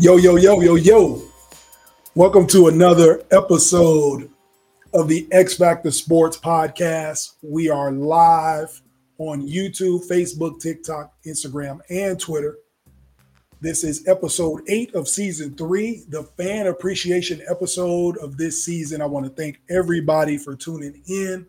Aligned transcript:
Yo, 0.00 0.16
yo, 0.16 0.36
yo, 0.36 0.60
yo, 0.60 0.76
yo. 0.76 1.20
Welcome 2.14 2.46
to 2.46 2.68
another 2.68 3.24
episode 3.32 4.30
of 4.94 5.08
the 5.08 5.26
X 5.32 5.56
Factor 5.56 5.90
Sports 5.90 6.36
Podcast. 6.36 7.32
We 7.42 7.68
are 7.68 7.90
live 7.90 8.80
on 9.18 9.48
YouTube, 9.48 10.08
Facebook, 10.08 10.60
TikTok, 10.60 11.12
Instagram, 11.26 11.80
and 11.90 12.18
Twitter. 12.20 12.58
This 13.60 13.82
is 13.82 14.06
episode 14.06 14.62
eight 14.68 14.94
of 14.94 15.08
season 15.08 15.56
three, 15.56 16.04
the 16.10 16.22
fan 16.22 16.68
appreciation 16.68 17.42
episode 17.50 18.18
of 18.18 18.36
this 18.36 18.64
season. 18.64 19.02
I 19.02 19.06
want 19.06 19.26
to 19.26 19.32
thank 19.32 19.60
everybody 19.68 20.38
for 20.38 20.54
tuning 20.54 21.02
in, 21.08 21.44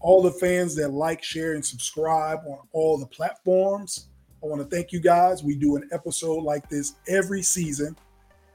all 0.00 0.22
the 0.22 0.32
fans 0.32 0.74
that 0.76 0.92
like, 0.92 1.22
share, 1.22 1.52
and 1.52 1.64
subscribe 1.64 2.38
on 2.46 2.60
all 2.72 2.96
the 2.96 3.04
platforms. 3.04 4.08
I 4.46 4.48
want 4.48 4.62
to 4.62 4.76
thank 4.76 4.92
you 4.92 5.00
guys. 5.00 5.42
We 5.42 5.56
do 5.56 5.74
an 5.74 5.88
episode 5.90 6.44
like 6.44 6.68
this 6.68 6.94
every 7.08 7.42
season, 7.42 7.96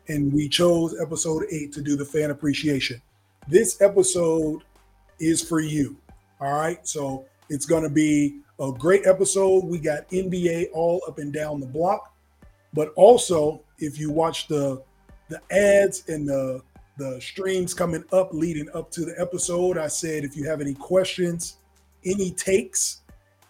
and 0.08 0.32
we 0.32 0.48
chose 0.48 0.96
episode 1.02 1.44
eight 1.52 1.74
to 1.74 1.82
do 1.82 1.98
the 1.98 2.06
fan 2.06 2.32
appreciation. 2.32 3.02
This 3.50 3.82
episode 3.82 4.64
is 5.20 5.42
for 5.42 5.60
you. 5.60 5.98
All 6.40 6.54
right. 6.54 6.88
So 6.88 7.26
it's 7.50 7.66
going 7.66 7.84
to 7.84 7.90
be 7.90 8.40
a 8.58 8.72
great 8.72 9.06
episode. 9.06 9.66
We 9.66 9.80
got 9.80 10.08
NBA 10.12 10.70
all 10.74 11.02
up 11.10 11.20
and 11.20 11.34
down 11.34 11.60
the 11.60 11.68
block, 11.68 12.16
but 12.74 12.94
also 12.96 13.62
if 13.80 14.00
you 14.00 14.12
watch 14.12 14.48
the 14.48 14.82
the 15.28 15.42
ads 15.52 16.08
and 16.08 16.28
the 16.28 16.62
the 16.98 17.20
streams 17.20 17.74
coming 17.74 18.06
up 18.14 18.34
leading 18.34 18.70
up 18.74 18.92
to 18.92 19.04
the 19.04 19.20
episode, 19.20 19.78
I 19.78 19.88
said 19.88 20.24
if 20.24 20.38
you 20.38 20.46
have 20.46 20.62
any 20.62 20.74
questions, 20.74 21.58
any 22.06 22.32
takes, 22.32 23.02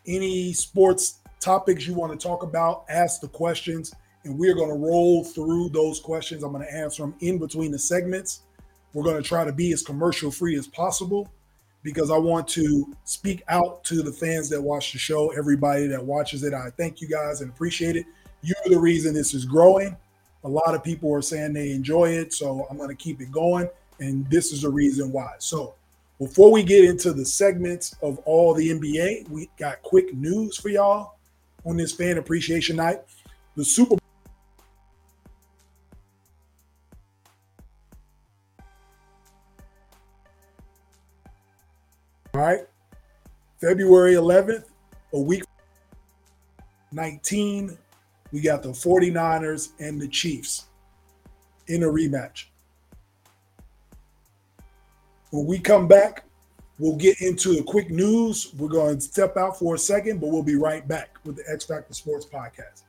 any 0.08 0.54
sports 0.54 1.21
topics 1.42 1.86
you 1.86 1.94
want 1.94 2.18
to 2.18 2.28
talk 2.28 2.44
about, 2.44 2.86
ask 2.88 3.20
the 3.20 3.28
questions, 3.28 3.94
and 4.24 4.38
we're 4.38 4.54
going 4.54 4.70
to 4.70 4.76
roll 4.76 5.24
through 5.24 5.70
those 5.70 6.00
questions. 6.00 6.44
I'm 6.44 6.54
going 6.54 6.66
to 6.66 6.74
answer 6.74 7.02
them 7.02 7.16
in 7.20 7.40
between 7.40 7.72
the 7.72 7.80
segments. 7.80 8.44
We're 8.94 9.04
going 9.04 9.22
to 9.22 9.28
try 9.28 9.44
to 9.44 9.52
be 9.52 9.74
as 9.74 9.82
commercial 9.82 10.32
free 10.32 10.56
as 10.58 10.68
possible 10.68 11.30
because 11.84 12.12
I 12.12 12.18
want 12.18 12.48
to 12.50 12.96
speak 13.06 13.42
out 13.48 13.84
to 13.86 14.04
the 14.04 14.12
fans 14.12 14.50
that 14.50 14.62
watch 14.62 14.92
the 14.92 15.00
show, 15.00 15.32
everybody 15.32 15.88
that 15.88 16.04
watches 16.04 16.44
it. 16.44 16.54
I 16.54 16.70
thank 16.78 17.02
you 17.02 17.08
guys 17.08 17.42
and 17.42 17.50
appreciate 17.50 17.96
it. 17.96 18.06
You're 18.44 18.56
the 18.68 18.80
reason 18.80 19.14
this 19.14 19.34
is 19.34 19.46
growing. 19.46 19.98
A 20.44 20.50
lot 20.50 20.76
of 20.76 20.84
people 20.84 21.14
are 21.14 21.22
saying 21.22 21.54
they 21.54 21.72
enjoy 21.72 22.10
it, 22.10 22.34
so 22.34 22.68
I'm 22.70 22.78
going 22.78 22.90
to 22.90 22.96
keep 22.96 23.22
it 23.22 23.32
going. 23.32 23.68
And 24.00 24.30
this 24.30 24.52
is 24.52 24.62
the 24.62 24.70
reason 24.70 25.12
why. 25.12 25.34
So, 25.38 25.76
before 26.18 26.52
we 26.52 26.62
get 26.62 26.86
into 26.86 27.14
the 27.14 27.26
segments 27.26 27.96
of 28.04 28.20
all 28.26 28.54
the 28.54 28.70
NBA, 28.70 29.30
we 29.30 29.50
got 29.58 29.82
quick 29.82 30.14
news 30.14 30.56
for 30.56 30.70
y'all 30.70 31.16
on 31.66 31.78
this 31.78 31.94
fan 31.94 32.18
appreciation 32.18 32.76
night. 32.76 33.02
The 33.56 33.66
Super 33.66 33.98
All 42.34 42.42
right. 42.42 42.62
February 43.60 44.14
11th, 44.14 44.64
a 45.14 45.20
week 45.20 45.44
19, 46.92 47.78
we 48.32 48.40
got 48.40 48.64
the 48.64 48.70
49ers 48.70 49.74
and 49.80 50.02
the 50.02 50.08
Chiefs 50.08 50.68
in 51.68 51.84
a 51.84 51.88
rematch. 51.88 52.46
When 55.32 55.46
we 55.46 55.60
come 55.60 55.88
back, 55.88 56.26
we'll 56.80 56.98
get 56.98 57.22
into 57.22 57.56
the 57.56 57.64
quick 57.64 57.90
news. 57.90 58.54
We're 58.58 58.70
going 58.70 58.96
to 58.96 59.02
step 59.02 59.38
out 59.38 59.58
for 59.58 59.76
a 59.76 59.80
second, 59.80 60.20
but 60.20 60.30
we'll 60.30 60.44
be 60.44 60.56
right 60.56 60.88
back 60.88 61.18
with 61.24 61.38
the 61.38 61.44
X 61.52 61.66
Factor 61.66 61.94
Sports 61.94 62.26
Podcast. 62.26 62.84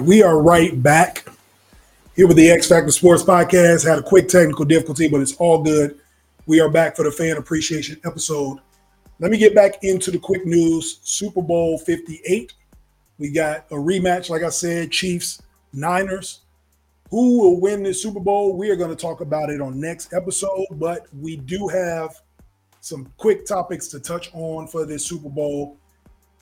We 0.00 0.22
are 0.22 0.40
right 0.40 0.80
back 0.80 1.26
here 2.14 2.28
with 2.28 2.36
the 2.36 2.50
X 2.50 2.68
Factor 2.68 2.90
Sports 2.92 3.22
Podcast. 3.22 3.86
Had 3.86 3.98
a 3.98 4.02
quick 4.02 4.28
technical 4.28 4.64
difficulty, 4.64 5.08
but 5.08 5.20
it's 5.20 5.34
all 5.36 5.62
good. 5.62 5.98
We 6.46 6.60
are 6.60 6.68
back 6.68 6.94
for 6.94 7.02
the 7.02 7.10
fan 7.10 7.36
appreciation 7.36 8.00
episode. 8.04 8.58
Let 9.18 9.30
me 9.30 9.38
get 9.38 9.54
back 9.54 9.82
into 9.82 10.10
the 10.10 10.18
quick 10.18 10.46
news. 10.46 11.00
Super 11.02 11.42
Bowl 11.42 11.78
58. 11.78 12.54
We 13.18 13.30
got 13.30 13.66
a 13.70 13.74
rematch, 13.74 14.30
like 14.30 14.42
I 14.42 14.50
said, 14.50 14.92
Chiefs, 14.92 15.42
Niners. 15.72 16.42
Who 17.10 17.40
will 17.40 17.60
win 17.60 17.82
this 17.82 18.02
Super 18.02 18.20
Bowl? 18.20 18.56
We 18.56 18.70
are 18.70 18.76
going 18.76 18.90
to 18.90 18.96
talk 18.96 19.20
about 19.20 19.50
it 19.50 19.60
on 19.60 19.80
next 19.80 20.12
episode, 20.12 20.66
but 20.72 21.06
we 21.12 21.36
do 21.36 21.66
have 21.66 22.20
some 22.80 23.12
quick 23.16 23.46
topics 23.46 23.88
to 23.88 23.98
touch 24.00 24.30
on 24.34 24.68
for 24.68 24.86
this 24.86 25.04
Super 25.06 25.28
Bowl. 25.28 25.76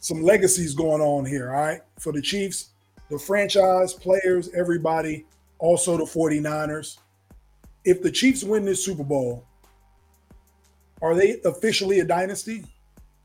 Some 0.01 0.23
legacies 0.23 0.75
going 0.75 1.01
on 1.01 1.25
here, 1.25 1.51
all 1.51 1.63
right? 1.63 1.81
For 1.99 2.13
the 2.13 2.21
Chiefs, 2.21 2.71
the 3.11 3.19
franchise, 3.19 3.95
players, 3.95 4.51
everybody, 4.55 5.27
also 5.59 5.97
the 5.97 6.05
49ers. 6.05 6.99
If 7.85 8.03
the 8.03 8.11
Chiefs 8.11 8.43
win 8.43 8.65
this 8.65 8.85
Super 8.85 9.05
Bowl, 9.05 9.45
are 11.03 11.15
they 11.15 11.41
officially 11.45 12.01
a 12.01 12.05
dynasty? 12.05 12.65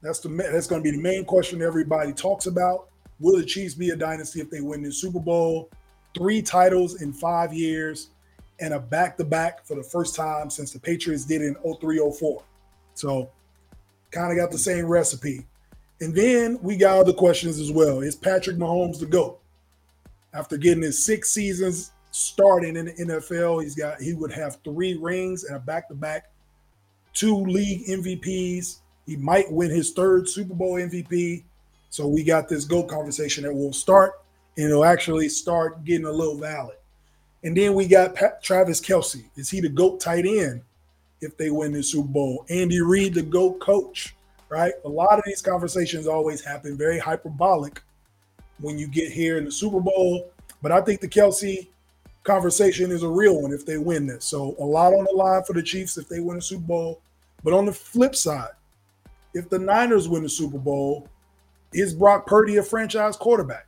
That's 0.02 0.20
the 0.20 0.30
that's 0.30 0.68
going 0.68 0.84
to 0.84 0.92
be 0.92 0.96
the 0.96 1.02
main 1.02 1.26
question 1.26 1.62
everybody 1.62 2.14
talks 2.14 2.46
about. 2.46 2.90
Will 3.20 3.38
the 3.38 3.46
Chiefs 3.46 3.76
be 3.76 3.90
a 3.92 3.96
dynasty 3.96 4.42
if 4.42 4.50
they 4.50 4.62
win 4.62 4.82
this 4.82 5.00
Super 5.00 5.20
Bowl? 5.20 5.70
Three 6.16 6.42
titles 6.42 7.02
in 7.02 7.14
five 7.14 7.54
years 7.54 8.10
and 8.60 8.74
a 8.74 8.80
back-to-back 8.80 9.66
for 9.66 9.76
the 9.76 9.84
first 9.84 10.16
time 10.16 10.50
since 10.50 10.72
the 10.72 10.80
Patriots 10.80 11.26
did 11.26 11.42
it 11.42 11.48
in 11.48 11.56
0304. 11.56 12.44
So 12.94 13.30
kind 14.12 14.32
of 14.32 14.38
got 14.38 14.52
the 14.52 14.58
same 14.58 14.86
recipe. 14.86 15.46
And 16.00 16.14
then 16.14 16.60
we 16.62 16.78
got 16.78 17.00
other 17.00 17.14
questions 17.14 17.60
as 17.60 17.72
well. 17.72 18.02
Is 18.02 18.16
Patrick 18.16 18.58
Mahomes 18.58 19.00
the 19.00 19.06
GOAT? 19.06 19.41
After 20.34 20.58
getting 20.58 20.84
his 20.84 21.04
six 21.04 21.32
seasons 21.32 21.92
starting 22.12 22.76
in 22.76 22.86
the 22.86 22.94
NFL, 22.94 23.64
he's 23.64 23.76
got 23.76 24.02
he 24.02 24.14
would 24.14 24.32
have 24.32 24.60
three 24.64 24.98
rings 24.98 25.44
and 25.44 25.56
a 25.56 25.60
back-to-back, 25.60 26.30
two 27.14 27.36
league 27.36 27.88
MVPs. 27.88 28.80
He 29.06 29.18
might 29.18 29.52
win 29.52 29.72
his 29.72 29.92
third 29.92 30.30
Super 30.30 30.54
Bowl 30.54 30.76
MVP. 30.76 31.44
So 31.90 32.08
we 32.08 32.24
got 32.24 32.48
this 32.48 32.64
GOAT 32.64 32.88
conversation 32.88 33.44
that 33.44 33.54
will 33.54 33.74
start 33.74 34.22
and 34.58 34.68
it'll 34.68 34.86
actually 34.86 35.28
start 35.30 35.84
getting 35.84 36.06
a 36.06 36.12
little 36.12 36.38
valid. 36.38 36.78
And 37.44 37.58
then 37.58 37.74
we 37.74 37.88
got 37.88 38.16
Pat, 38.16 38.42
Travis 38.44 38.80
Kelce. 38.80 39.26
Is 39.36 39.50
he 39.50 39.60
the 39.60 39.70
GOAT 39.70 40.00
tight 40.00 40.26
end 40.26 40.62
if 41.22 41.36
they 41.38 41.50
win 41.50 41.74
the 41.74 41.84
Super 41.84 42.08
Bowl? 42.08 42.46
Andy 42.50 42.82
Reid, 42.82 43.16
the 43.16 43.24
GOAT 43.24 43.60
coach, 43.60 44.16
right? 44.50 44.74
A 44.86 44.90
lot 44.90 45.18
of 45.18 45.24
these 45.26 45.42
conversations 45.42 46.08
always 46.08 46.42
happen 46.44 46.78
very 46.78 47.00
hyperbolic 47.00 47.82
when 48.62 48.78
you 48.78 48.88
get 48.88 49.12
here 49.12 49.38
in 49.38 49.46
the 49.46 49.52
Super 49.52 49.80
Bowl. 49.80 50.32
But 50.62 50.72
I 50.72 50.82
think 50.82 51.02
the 51.02 51.08
Kelce 51.08 51.68
conversation 52.24 52.92
is 52.92 53.04
a 53.04 53.10
real 53.10 53.42
one 53.42 53.52
if 53.52 53.66
they 53.66 53.78
win 53.78 54.06
this. 54.06 54.26
So 54.26 54.56
a 54.60 54.64
lot 54.64 54.94
on 54.94 55.06
the 55.06 55.16
line 55.16 55.44
for 55.44 55.54
the 55.54 55.64
Chiefs 55.64 55.98
if 55.98 56.08
they 56.08 56.20
win 56.20 56.38
the 56.38 56.42
Super 56.42 56.66
Bowl. 56.66 57.02
But 57.44 57.54
on 57.54 57.66
the 57.66 57.74
flip 57.74 58.16
side, 58.16 58.52
if 59.34 59.50
the 59.50 59.60
Niners 59.60 60.08
win 60.08 60.24
the 60.24 60.30
Super 60.30 60.60
Bowl, 60.60 61.08
is 61.74 61.94
Brock 61.94 62.28
Purdy 62.28 62.58
a 62.58 62.64
franchise 62.64 63.16
quarterback? 63.16 63.68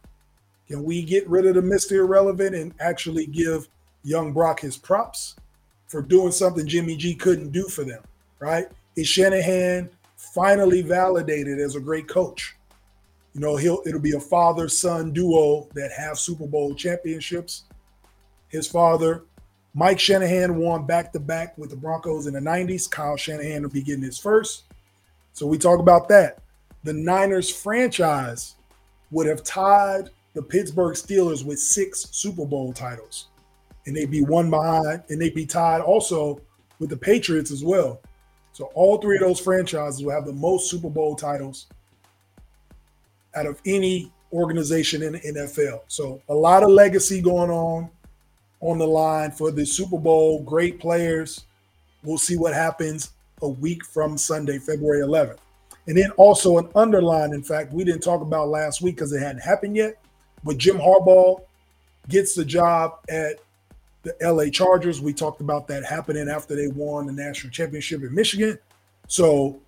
Can 0.67 0.83
we 0.83 1.03
get 1.03 1.27
rid 1.27 1.45
of 1.45 1.55
the 1.55 1.61
Mr. 1.61 1.93
Irrelevant 1.93 2.55
and 2.55 2.73
actually 2.79 3.25
give 3.27 3.67
young 4.03 4.33
Brock 4.33 4.59
his 4.59 4.77
props 4.77 5.35
for 5.87 6.01
doing 6.01 6.31
something 6.31 6.67
Jimmy 6.67 6.95
G 6.95 7.15
couldn't 7.15 7.51
do 7.51 7.67
for 7.67 7.83
them, 7.83 8.01
right? 8.39 8.67
Is 8.95 9.07
Shanahan 9.07 9.89
finally 10.17 10.81
validated 10.81 11.59
as 11.59 11.75
a 11.75 11.79
great 11.79 12.07
coach? 12.07 12.55
You 13.33 13.41
know, 13.41 13.55
he'll 13.55 13.81
it'll 13.85 13.99
be 13.99 14.13
a 14.13 14.19
father 14.19 14.69
son 14.69 15.11
duo 15.11 15.67
that 15.73 15.91
have 15.91 16.19
Super 16.19 16.45
Bowl 16.45 16.75
championships. 16.75 17.63
His 18.49 18.67
father, 18.67 19.23
Mike 19.73 19.99
Shanahan, 19.99 20.57
won 20.57 20.85
back 20.85 21.11
to 21.13 21.19
back 21.19 21.57
with 21.57 21.71
the 21.71 21.75
Broncos 21.75 22.27
in 22.27 22.33
the 22.33 22.39
90s. 22.39 22.89
Kyle 22.89 23.17
Shanahan 23.17 23.63
will 23.63 23.69
be 23.69 23.81
getting 23.81 24.03
his 24.03 24.19
first. 24.19 24.65
So 25.33 25.47
we 25.47 25.57
talk 25.57 25.79
about 25.79 26.07
that. 26.09 26.39
The 26.83 26.93
Niners 26.93 27.49
franchise 27.49 28.55
would 29.09 29.25
have 29.25 29.43
tied 29.43 30.09
the 30.33 30.41
Pittsburgh 30.41 30.95
Steelers 30.95 31.43
with 31.43 31.59
six 31.59 32.07
Super 32.11 32.45
Bowl 32.45 32.71
titles. 32.71 33.27
And 33.85 33.95
they'd 33.95 34.11
be 34.11 34.21
one 34.21 34.49
behind, 34.49 35.03
and 35.09 35.19
they'd 35.19 35.35
be 35.35 35.45
tied 35.45 35.81
also 35.81 36.39
with 36.79 36.89
the 36.89 36.97
Patriots 36.97 37.51
as 37.51 37.63
well. 37.63 37.99
So 38.51 38.65
all 38.75 38.97
three 38.97 39.15
of 39.15 39.21
those 39.21 39.39
franchises 39.39 40.03
will 40.03 40.11
have 40.11 40.25
the 40.25 40.33
most 40.33 40.69
Super 40.69 40.89
Bowl 40.89 41.15
titles 41.15 41.67
out 43.35 43.45
of 43.45 43.59
any 43.65 44.11
organization 44.31 45.03
in 45.03 45.13
the 45.13 45.19
NFL. 45.19 45.81
So 45.87 46.21
a 46.29 46.33
lot 46.33 46.63
of 46.63 46.69
legacy 46.69 47.21
going 47.21 47.49
on 47.49 47.89
on 48.61 48.77
the 48.77 48.87
line 48.87 49.31
for 49.31 49.51
the 49.51 49.65
Super 49.65 49.97
Bowl. 49.97 50.41
Great 50.43 50.79
players. 50.79 51.45
We'll 52.03 52.17
see 52.17 52.37
what 52.37 52.53
happens 52.53 53.11
a 53.41 53.47
week 53.47 53.85
from 53.85 54.17
Sunday, 54.17 54.57
February 54.57 55.01
11th. 55.01 55.37
And 55.87 55.97
then 55.97 56.11
also 56.11 56.57
an 56.57 56.69
underline, 56.75 57.33
in 57.33 57.43
fact, 57.43 57.73
we 57.73 57.83
didn't 57.83 58.03
talk 58.03 58.21
about 58.21 58.47
last 58.47 58.81
week 58.81 58.95
because 58.95 59.11
it 59.11 59.19
hadn't 59.19 59.41
happened 59.41 59.75
yet, 59.75 59.99
but 60.43 60.57
Jim 60.57 60.77
Harbaugh 60.77 61.41
gets 62.07 62.35
the 62.35 62.45
job 62.45 62.99
at 63.09 63.37
the 64.03 64.15
LA 64.21 64.49
Chargers. 64.49 65.01
We 65.01 65.13
talked 65.13 65.41
about 65.41 65.67
that 65.67 65.85
happening 65.85 66.29
after 66.29 66.55
they 66.55 66.67
won 66.67 67.05
the 67.05 67.11
national 67.11 67.51
championship 67.51 68.01
in 68.01 68.13
Michigan. 68.13 68.57
So 69.07 69.59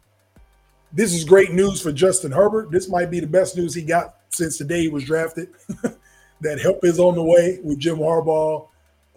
this 0.96 1.14
is 1.14 1.26
great 1.26 1.52
news 1.52 1.82
for 1.82 1.92
Justin 1.92 2.32
Herbert. 2.32 2.72
This 2.72 2.88
might 2.88 3.12
be 3.12 3.20
the 3.20 3.28
best 3.28 3.58
news 3.58 3.74
he 3.74 3.82
got 3.82 4.16
since 4.30 4.58
the 4.58 4.64
day 4.64 4.82
he 4.84 4.88
was 4.88 5.04
drafted. 5.04 5.50
that 6.42 6.60
help 6.60 6.86
is 6.86 7.00
on 7.00 7.16
the 7.16 7.24
way 7.24 7.60
with 7.64 7.80
Jim 7.80 7.98
Harbaugh, 7.98 8.68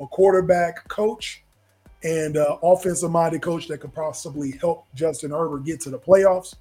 a 0.00 0.06
quarterback 0.08 0.86
coach 0.88 1.44
and 2.02 2.36
uh, 2.36 2.58
offensive 2.64 3.12
minded 3.12 3.42
coach 3.42 3.68
that 3.68 3.78
could 3.78 3.94
possibly 3.94 4.52
help 4.60 4.86
Justin 4.94 5.30
Herbert 5.30 5.64
get 5.64 5.80
to 5.82 5.90
the 5.90 5.98
playoffs 5.98 6.56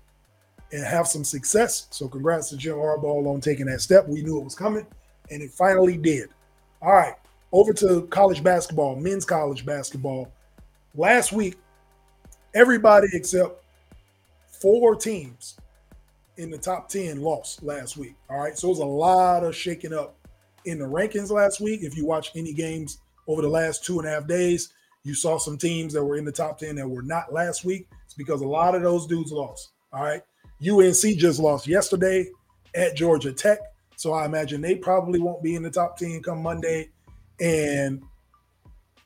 and 0.71 0.85
have 0.85 1.07
some 1.07 1.23
success. 1.23 1.87
So, 1.89 2.07
congrats 2.07 2.49
to 2.49 2.57
Jim 2.57 2.75
Harbaugh 2.75 3.25
on 3.25 3.41
taking 3.41 3.65
that 3.67 3.81
step. 3.81 4.07
We 4.07 4.21
knew 4.21 4.39
it 4.39 4.43
was 4.43 4.55
coming, 4.55 4.85
and 5.31 5.41
it 5.41 5.51
finally 5.51 5.97
did. 5.97 6.29
All 6.79 6.93
right, 6.93 7.15
over 7.51 7.73
to 7.73 8.03
college 8.11 8.43
basketball, 8.43 8.95
men's 8.95 9.25
college 9.25 9.65
basketball. 9.65 10.31
Last 10.93 11.31
week, 11.31 11.57
everybody 12.53 13.07
except 13.13 13.63
four 14.61 14.95
teams 14.95 15.57
in 16.37 16.51
the 16.51 16.57
top 16.57 16.87
10 16.89 17.21
lost 17.21 17.63
last 17.63 17.97
week. 17.97 18.15
All 18.29 18.39
right, 18.39 18.57
so 18.57 18.67
it 18.67 18.71
was 18.71 18.79
a 18.79 18.85
lot 18.85 19.43
of 19.43 19.55
shaking 19.55 19.93
up 19.93 20.15
in 20.65 20.79
the 20.79 20.85
rankings 20.85 21.31
last 21.31 21.59
week. 21.59 21.81
If 21.83 21.97
you 21.97 22.05
watch 22.05 22.31
any 22.35 22.53
games 22.53 22.99
over 23.27 23.41
the 23.41 23.49
last 23.49 23.83
two 23.83 23.99
and 23.99 24.07
a 24.07 24.11
half 24.11 24.27
days, 24.27 24.73
you 25.03 25.13
saw 25.13 25.37
some 25.37 25.57
teams 25.57 25.93
that 25.93 26.03
were 26.03 26.17
in 26.17 26.25
the 26.25 26.31
top 26.31 26.59
10 26.59 26.75
that 26.75 26.87
were 26.87 27.01
not 27.01 27.33
last 27.33 27.65
week. 27.65 27.87
It's 28.05 28.13
because 28.13 28.41
a 28.41 28.47
lot 28.47 28.75
of 28.75 28.83
those 28.83 29.07
dudes 29.07 29.31
lost. 29.31 29.71
All 29.93 30.03
right. 30.03 30.21
UNC 30.61 31.17
just 31.17 31.39
lost 31.39 31.67
yesterday 31.67 32.27
at 32.75 32.95
Georgia 32.95 33.31
Tech. 33.31 33.59
So 33.95 34.13
I 34.13 34.25
imagine 34.25 34.61
they 34.61 34.75
probably 34.75 35.19
won't 35.19 35.41
be 35.41 35.55
in 35.55 35.63
the 35.63 35.71
top 35.71 35.97
10 35.97 36.21
come 36.21 36.43
Monday. 36.43 36.89
And 37.39 38.03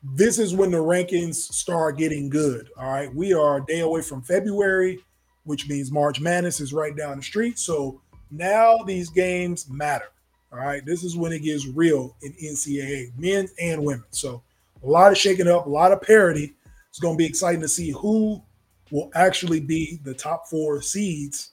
this 0.02 0.38
is 0.38 0.54
when 0.54 0.70
the 0.70 0.78
rankings 0.78 1.36
start 1.36 1.98
getting 1.98 2.28
good. 2.28 2.68
All 2.76 2.90
right. 2.90 3.14
We 3.14 3.32
are 3.32 3.58
a 3.58 3.64
day 3.64 3.80
away 3.80 4.02
from 4.02 4.22
February, 4.22 4.98
which 5.44 5.68
means 5.68 5.90
March 5.90 6.20
Madness 6.20 6.60
is 6.60 6.72
right 6.72 6.96
down 6.96 7.16
the 7.16 7.22
street. 7.22 7.58
So 7.58 8.00
now 8.30 8.78
these 8.86 9.10
games 9.10 9.68
matter. 9.68 10.08
All 10.52 10.58
right. 10.58 10.84
This 10.84 11.02
is 11.02 11.16
when 11.16 11.32
it 11.32 11.42
gets 11.42 11.66
real 11.66 12.16
in 12.22 12.32
NCAA, 12.32 13.16
men 13.18 13.48
and 13.60 13.82
women. 13.84 14.04
So 14.10 14.42
a 14.82 14.86
lot 14.86 15.12
of 15.12 15.18
shaking 15.18 15.48
up, 15.48 15.66
a 15.66 15.70
lot 15.70 15.92
of 15.92 16.02
parity. 16.02 16.54
It's 16.88 16.98
going 16.98 17.14
to 17.14 17.18
be 17.18 17.26
exciting 17.26 17.62
to 17.62 17.68
see 17.68 17.90
who 17.90 18.42
will 18.90 19.10
actually 19.14 19.60
be 19.60 19.98
the 20.04 20.12
top 20.12 20.48
four 20.48 20.82
seeds 20.82 21.52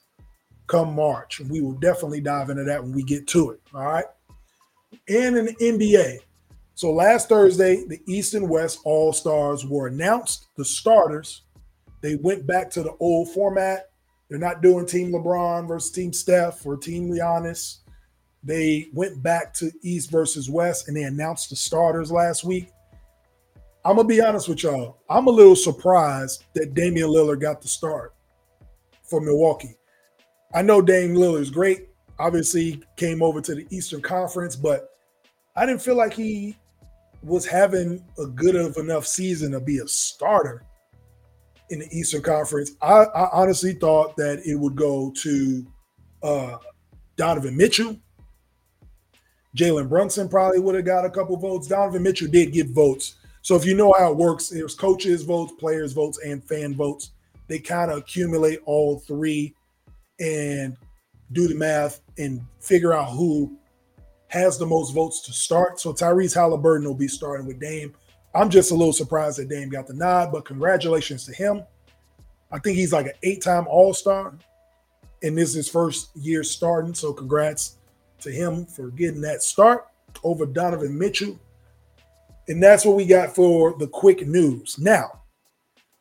come 0.66 0.94
March. 0.94 1.40
And 1.40 1.50
we 1.50 1.60
will 1.62 1.72
definitely 1.72 2.20
dive 2.20 2.50
into 2.50 2.64
that 2.64 2.82
when 2.82 2.92
we 2.92 3.02
get 3.02 3.26
to 3.28 3.50
it. 3.50 3.60
All 3.74 3.84
right. 3.84 4.04
And 5.08 5.36
in 5.36 5.46
the 5.46 5.54
NBA. 5.54 6.18
So 6.74 6.92
last 6.92 7.28
Thursday, 7.28 7.84
the 7.86 8.00
East 8.06 8.34
and 8.34 8.48
West 8.48 8.80
All 8.84 9.12
Stars 9.12 9.66
were 9.66 9.88
announced, 9.88 10.46
the 10.56 10.64
starters. 10.64 11.42
They 12.00 12.16
went 12.16 12.46
back 12.46 12.70
to 12.70 12.82
the 12.82 12.94
old 13.00 13.30
format. 13.30 13.90
They're 14.28 14.38
not 14.38 14.62
doing 14.62 14.86
Team 14.86 15.12
LeBron 15.12 15.66
versus 15.66 15.90
Team 15.90 16.12
Steph 16.12 16.64
or 16.64 16.76
Team 16.76 17.10
Giannis. 17.10 17.78
They 18.42 18.88
went 18.94 19.22
back 19.22 19.52
to 19.54 19.70
East 19.82 20.10
versus 20.10 20.48
West 20.48 20.88
and 20.88 20.96
they 20.96 21.02
announced 21.02 21.50
the 21.50 21.56
starters 21.56 22.10
last 22.10 22.44
week. 22.44 22.70
I'm 23.84 23.96
gonna 23.96 24.08
be 24.08 24.20
honest 24.20 24.48
with 24.48 24.62
y'all. 24.62 24.98
I'm 25.08 25.26
a 25.26 25.30
little 25.30 25.56
surprised 25.56 26.44
that 26.54 26.74
Damian 26.74 27.08
Lillard 27.08 27.40
got 27.40 27.60
the 27.60 27.68
start 27.68 28.14
for 29.02 29.20
Milwaukee. 29.20 29.76
I 30.54 30.62
know 30.62 30.82
Dame 30.82 31.14
Lillard 31.14 31.40
is 31.40 31.50
great. 31.50 31.88
Obviously, 32.18 32.82
came 32.96 33.22
over 33.22 33.40
to 33.40 33.54
the 33.54 33.66
Eastern 33.70 34.02
Conference, 34.02 34.54
but 34.54 34.90
I 35.56 35.64
didn't 35.64 35.82
feel 35.82 35.96
like 35.96 36.12
he 36.12 36.56
was 37.22 37.46
having 37.46 38.04
a 38.18 38.26
good 38.26 38.54
of 38.54 38.76
enough 38.76 39.06
season 39.06 39.52
to 39.52 39.60
be 39.60 39.78
a 39.78 39.88
starter 39.88 40.64
in 41.70 41.80
the 41.80 41.88
Eastern 41.90 42.22
Conference. 42.22 42.72
I, 42.82 43.04
I 43.04 43.28
honestly 43.32 43.72
thought 43.72 44.16
that 44.16 44.42
it 44.44 44.56
would 44.56 44.76
go 44.76 45.12
to 45.22 45.66
uh, 46.22 46.58
Donovan 47.16 47.56
Mitchell. 47.56 47.96
Jalen 49.56 49.88
Brunson 49.88 50.28
probably 50.28 50.60
would 50.60 50.76
have 50.76 50.84
got 50.84 51.04
a 51.04 51.10
couple 51.10 51.36
votes. 51.36 51.66
Donovan 51.66 52.02
Mitchell 52.02 52.28
did 52.28 52.52
get 52.52 52.68
votes 52.68 53.16
so 53.42 53.56
if 53.56 53.64
you 53.64 53.74
know 53.74 53.94
how 53.98 54.10
it 54.10 54.16
works, 54.16 54.48
there's 54.48 54.74
coaches' 54.74 55.22
votes, 55.22 55.52
players' 55.58 55.92
votes, 55.92 56.18
and 56.24 56.44
fan 56.44 56.74
votes. 56.74 57.12
They 57.48 57.58
kind 57.58 57.90
of 57.90 57.98
accumulate 57.98 58.60
all 58.66 58.98
three 58.98 59.54
and 60.18 60.76
do 61.32 61.48
the 61.48 61.54
math 61.54 62.00
and 62.18 62.42
figure 62.60 62.92
out 62.92 63.10
who 63.10 63.56
has 64.28 64.58
the 64.58 64.66
most 64.66 64.92
votes 64.92 65.22
to 65.22 65.32
start. 65.32 65.80
So 65.80 65.92
Tyrese 65.92 66.34
Halliburton 66.34 66.86
will 66.86 66.94
be 66.94 67.08
starting 67.08 67.46
with 67.46 67.60
Dame. 67.60 67.94
I'm 68.34 68.50
just 68.50 68.70
a 68.70 68.74
little 68.74 68.92
surprised 68.92 69.38
that 69.38 69.48
Dame 69.48 69.68
got 69.68 69.86
the 69.86 69.94
nod, 69.94 70.32
but 70.32 70.44
congratulations 70.44 71.24
to 71.26 71.32
him. 71.32 71.62
I 72.52 72.58
think 72.58 72.76
he's 72.76 72.92
like 72.92 73.06
an 73.06 73.12
eight-time 73.22 73.66
All-Star, 73.68 74.34
and 75.22 75.36
this 75.36 75.50
is 75.50 75.54
his 75.54 75.68
first 75.68 76.16
year 76.16 76.42
starting. 76.42 76.94
So 76.94 77.12
congrats 77.12 77.76
to 78.20 78.30
him 78.30 78.66
for 78.66 78.90
getting 78.90 79.20
that 79.22 79.42
start 79.42 79.86
over 80.22 80.46
Donovan 80.46 80.96
Mitchell 80.98 81.38
and 82.50 82.60
that's 82.60 82.84
what 82.84 82.96
we 82.96 83.06
got 83.06 83.32
for 83.32 83.76
the 83.78 83.86
quick 83.86 84.26
news. 84.26 84.76
Now, 84.76 85.22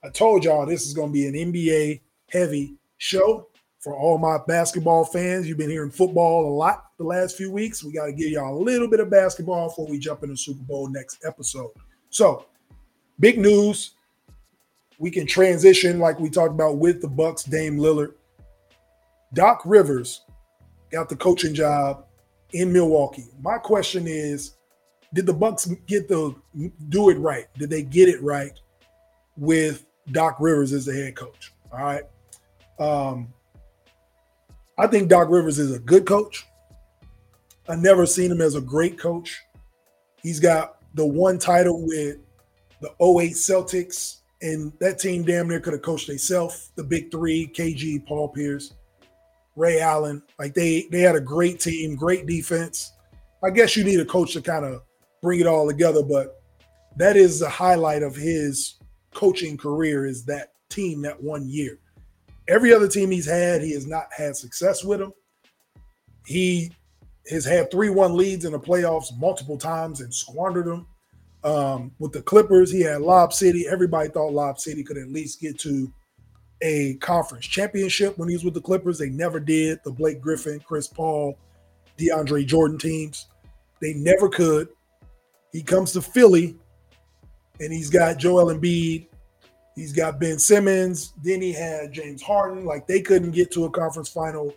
I 0.03 0.09
told 0.09 0.43
y'all 0.43 0.65
this 0.65 0.87
is 0.87 0.95
going 0.95 1.09
to 1.09 1.13
be 1.13 1.27
an 1.27 1.35
NBA 1.35 2.01
heavy 2.31 2.73
show 2.97 3.49
for 3.79 3.95
all 3.95 4.17
my 4.17 4.39
basketball 4.47 5.05
fans. 5.05 5.47
You've 5.47 5.59
been 5.59 5.69
hearing 5.69 5.91
football 5.91 6.49
a 6.49 6.55
lot 6.55 6.85
the 6.97 7.03
last 7.03 7.37
few 7.37 7.51
weeks. 7.51 7.83
We 7.83 7.93
got 7.93 8.07
to 8.07 8.13
give 8.13 8.31
y'all 8.31 8.57
a 8.57 8.63
little 8.63 8.89
bit 8.89 8.99
of 8.99 9.11
basketball 9.11 9.69
before 9.69 9.87
we 9.87 9.99
jump 9.99 10.23
into 10.23 10.33
the 10.33 10.37
Super 10.37 10.63
Bowl 10.63 10.89
next 10.89 11.23
episode. 11.23 11.69
So, 12.09 12.45
big 13.19 13.37
news. 13.37 13.91
We 14.97 15.11
can 15.11 15.25
transition 15.25 15.99
like 15.99 16.19
we 16.19 16.29
talked 16.29 16.51
about 16.51 16.77
with 16.77 17.01
the 17.01 17.07
Bucks, 17.07 17.43
Dame 17.43 17.77
Lillard. 17.77 18.13
Doc 19.33 19.61
Rivers 19.63 20.21
got 20.91 21.07
the 21.07 21.15
coaching 21.15 21.53
job 21.53 22.05
in 22.53 22.73
Milwaukee. 22.73 23.27
My 23.41 23.57
question 23.57 24.07
is 24.07 24.55
did 25.13 25.25
the 25.25 25.33
Bucks 25.33 25.65
get 25.87 26.07
the 26.07 26.35
do 26.89 27.09
it 27.09 27.17
right? 27.17 27.45
Did 27.57 27.69
they 27.69 27.81
get 27.81 28.09
it 28.09 28.21
right 28.21 28.51
with 29.37 29.85
Doc 30.11 30.37
Rivers 30.39 30.73
as 30.73 30.85
the 30.85 30.93
head 30.93 31.15
coach? 31.15 31.53
All 31.71 31.79
right. 31.79 32.03
Um, 32.79 33.33
I 34.77 34.87
think 34.87 35.09
Doc 35.09 35.29
Rivers 35.29 35.59
is 35.59 35.73
a 35.73 35.79
good 35.79 36.05
coach. 36.05 36.45
I 37.67 37.75
never 37.75 38.05
seen 38.05 38.31
him 38.31 38.41
as 38.41 38.55
a 38.55 38.61
great 38.61 38.97
coach. 38.97 39.39
He's 40.21 40.39
got 40.39 40.78
the 40.93 41.05
one 41.05 41.37
title 41.37 41.85
with 41.85 42.17
the 42.81 42.89
08 42.89 43.33
Celtics, 43.33 44.21
and 44.41 44.71
that 44.79 44.99
team 44.99 45.23
damn 45.23 45.47
near 45.47 45.59
could 45.59 45.73
have 45.73 45.81
coached 45.81 46.07
themselves. 46.07 46.71
The 46.75 46.83
big 46.83 47.11
three, 47.11 47.47
KG, 47.47 48.05
Paul 48.05 48.29
Pierce, 48.29 48.73
Ray 49.55 49.79
Allen. 49.79 50.23
Like 50.37 50.53
they 50.53 50.87
they 50.91 51.01
had 51.01 51.15
a 51.15 51.21
great 51.21 51.59
team, 51.59 51.95
great 51.95 52.25
defense. 52.25 52.93
I 53.43 53.49
guess 53.49 53.75
you 53.75 53.83
need 53.83 53.99
a 53.99 54.05
coach 54.05 54.33
to 54.33 54.41
kind 54.41 54.65
of 54.65 54.81
bring 55.21 55.39
it 55.39 55.47
all 55.47 55.67
together. 55.67 56.03
But 56.03 56.41
that 56.97 57.17
is 57.17 57.39
the 57.39 57.49
highlight 57.49 58.03
of 58.03 58.15
his 58.15 58.75
coaching 59.13 59.57
career 59.57 60.05
is 60.05 60.23
that 60.25 60.53
team 60.69 61.01
that 61.01 61.21
one 61.21 61.47
year. 61.49 61.79
Every 62.47 62.73
other 62.73 62.87
team 62.87 63.11
he's 63.11 63.25
had, 63.25 63.61
he 63.61 63.73
has 63.73 63.85
not 63.85 64.07
had 64.15 64.35
success 64.35 64.83
with 64.83 64.99
them. 64.99 65.13
He 66.25 66.71
has 67.29 67.45
had 67.45 67.71
3 67.71 67.89
1 67.89 68.15
leads 68.15 68.45
in 68.45 68.51
the 68.51 68.59
playoffs 68.59 69.17
multiple 69.17 69.57
times 69.57 70.01
and 70.01 70.13
squandered 70.13 70.65
them. 70.65 70.87
Um, 71.43 71.91
with 71.99 72.11
the 72.11 72.21
Clippers, 72.21 72.71
he 72.71 72.81
had 72.81 73.01
Lob 73.01 73.31
City. 73.33 73.65
Everybody 73.67 74.09
thought 74.09 74.33
Lob 74.33 74.59
City 74.59 74.83
could 74.83 74.97
at 74.97 75.09
least 75.09 75.39
get 75.39 75.57
to 75.59 75.91
a 76.61 76.95
conference 76.95 77.45
championship 77.45 78.17
when 78.17 78.27
he 78.27 78.35
was 78.35 78.43
with 78.43 78.53
the 78.53 78.61
Clippers. 78.61 78.97
They 78.97 79.09
never 79.09 79.39
did. 79.39 79.79
The 79.83 79.91
Blake 79.91 80.19
Griffin, 80.19 80.59
Chris 80.59 80.87
Paul, 80.87 81.37
DeAndre 81.97 82.45
Jordan 82.45 82.77
teams. 82.77 83.27
They 83.81 83.93
never 83.93 84.27
could. 84.27 84.67
He 85.53 85.63
comes 85.63 85.93
to 85.93 86.01
Philly 86.01 86.57
and 87.59 87.71
he's 87.71 87.89
got 87.89 88.17
Joel 88.17 88.53
Embiid. 88.53 89.07
He's 89.75 89.93
got 89.93 90.19
Ben 90.19 90.39
Simmons. 90.39 91.13
Then 91.23 91.41
he 91.41 91.53
had 91.53 91.93
James 91.93 92.21
Harden. 92.21 92.65
Like 92.65 92.87
they 92.87 93.01
couldn't 93.01 93.31
get 93.31 93.51
to 93.51 93.65
a 93.65 93.69
conference 93.69 94.09
final. 94.09 94.53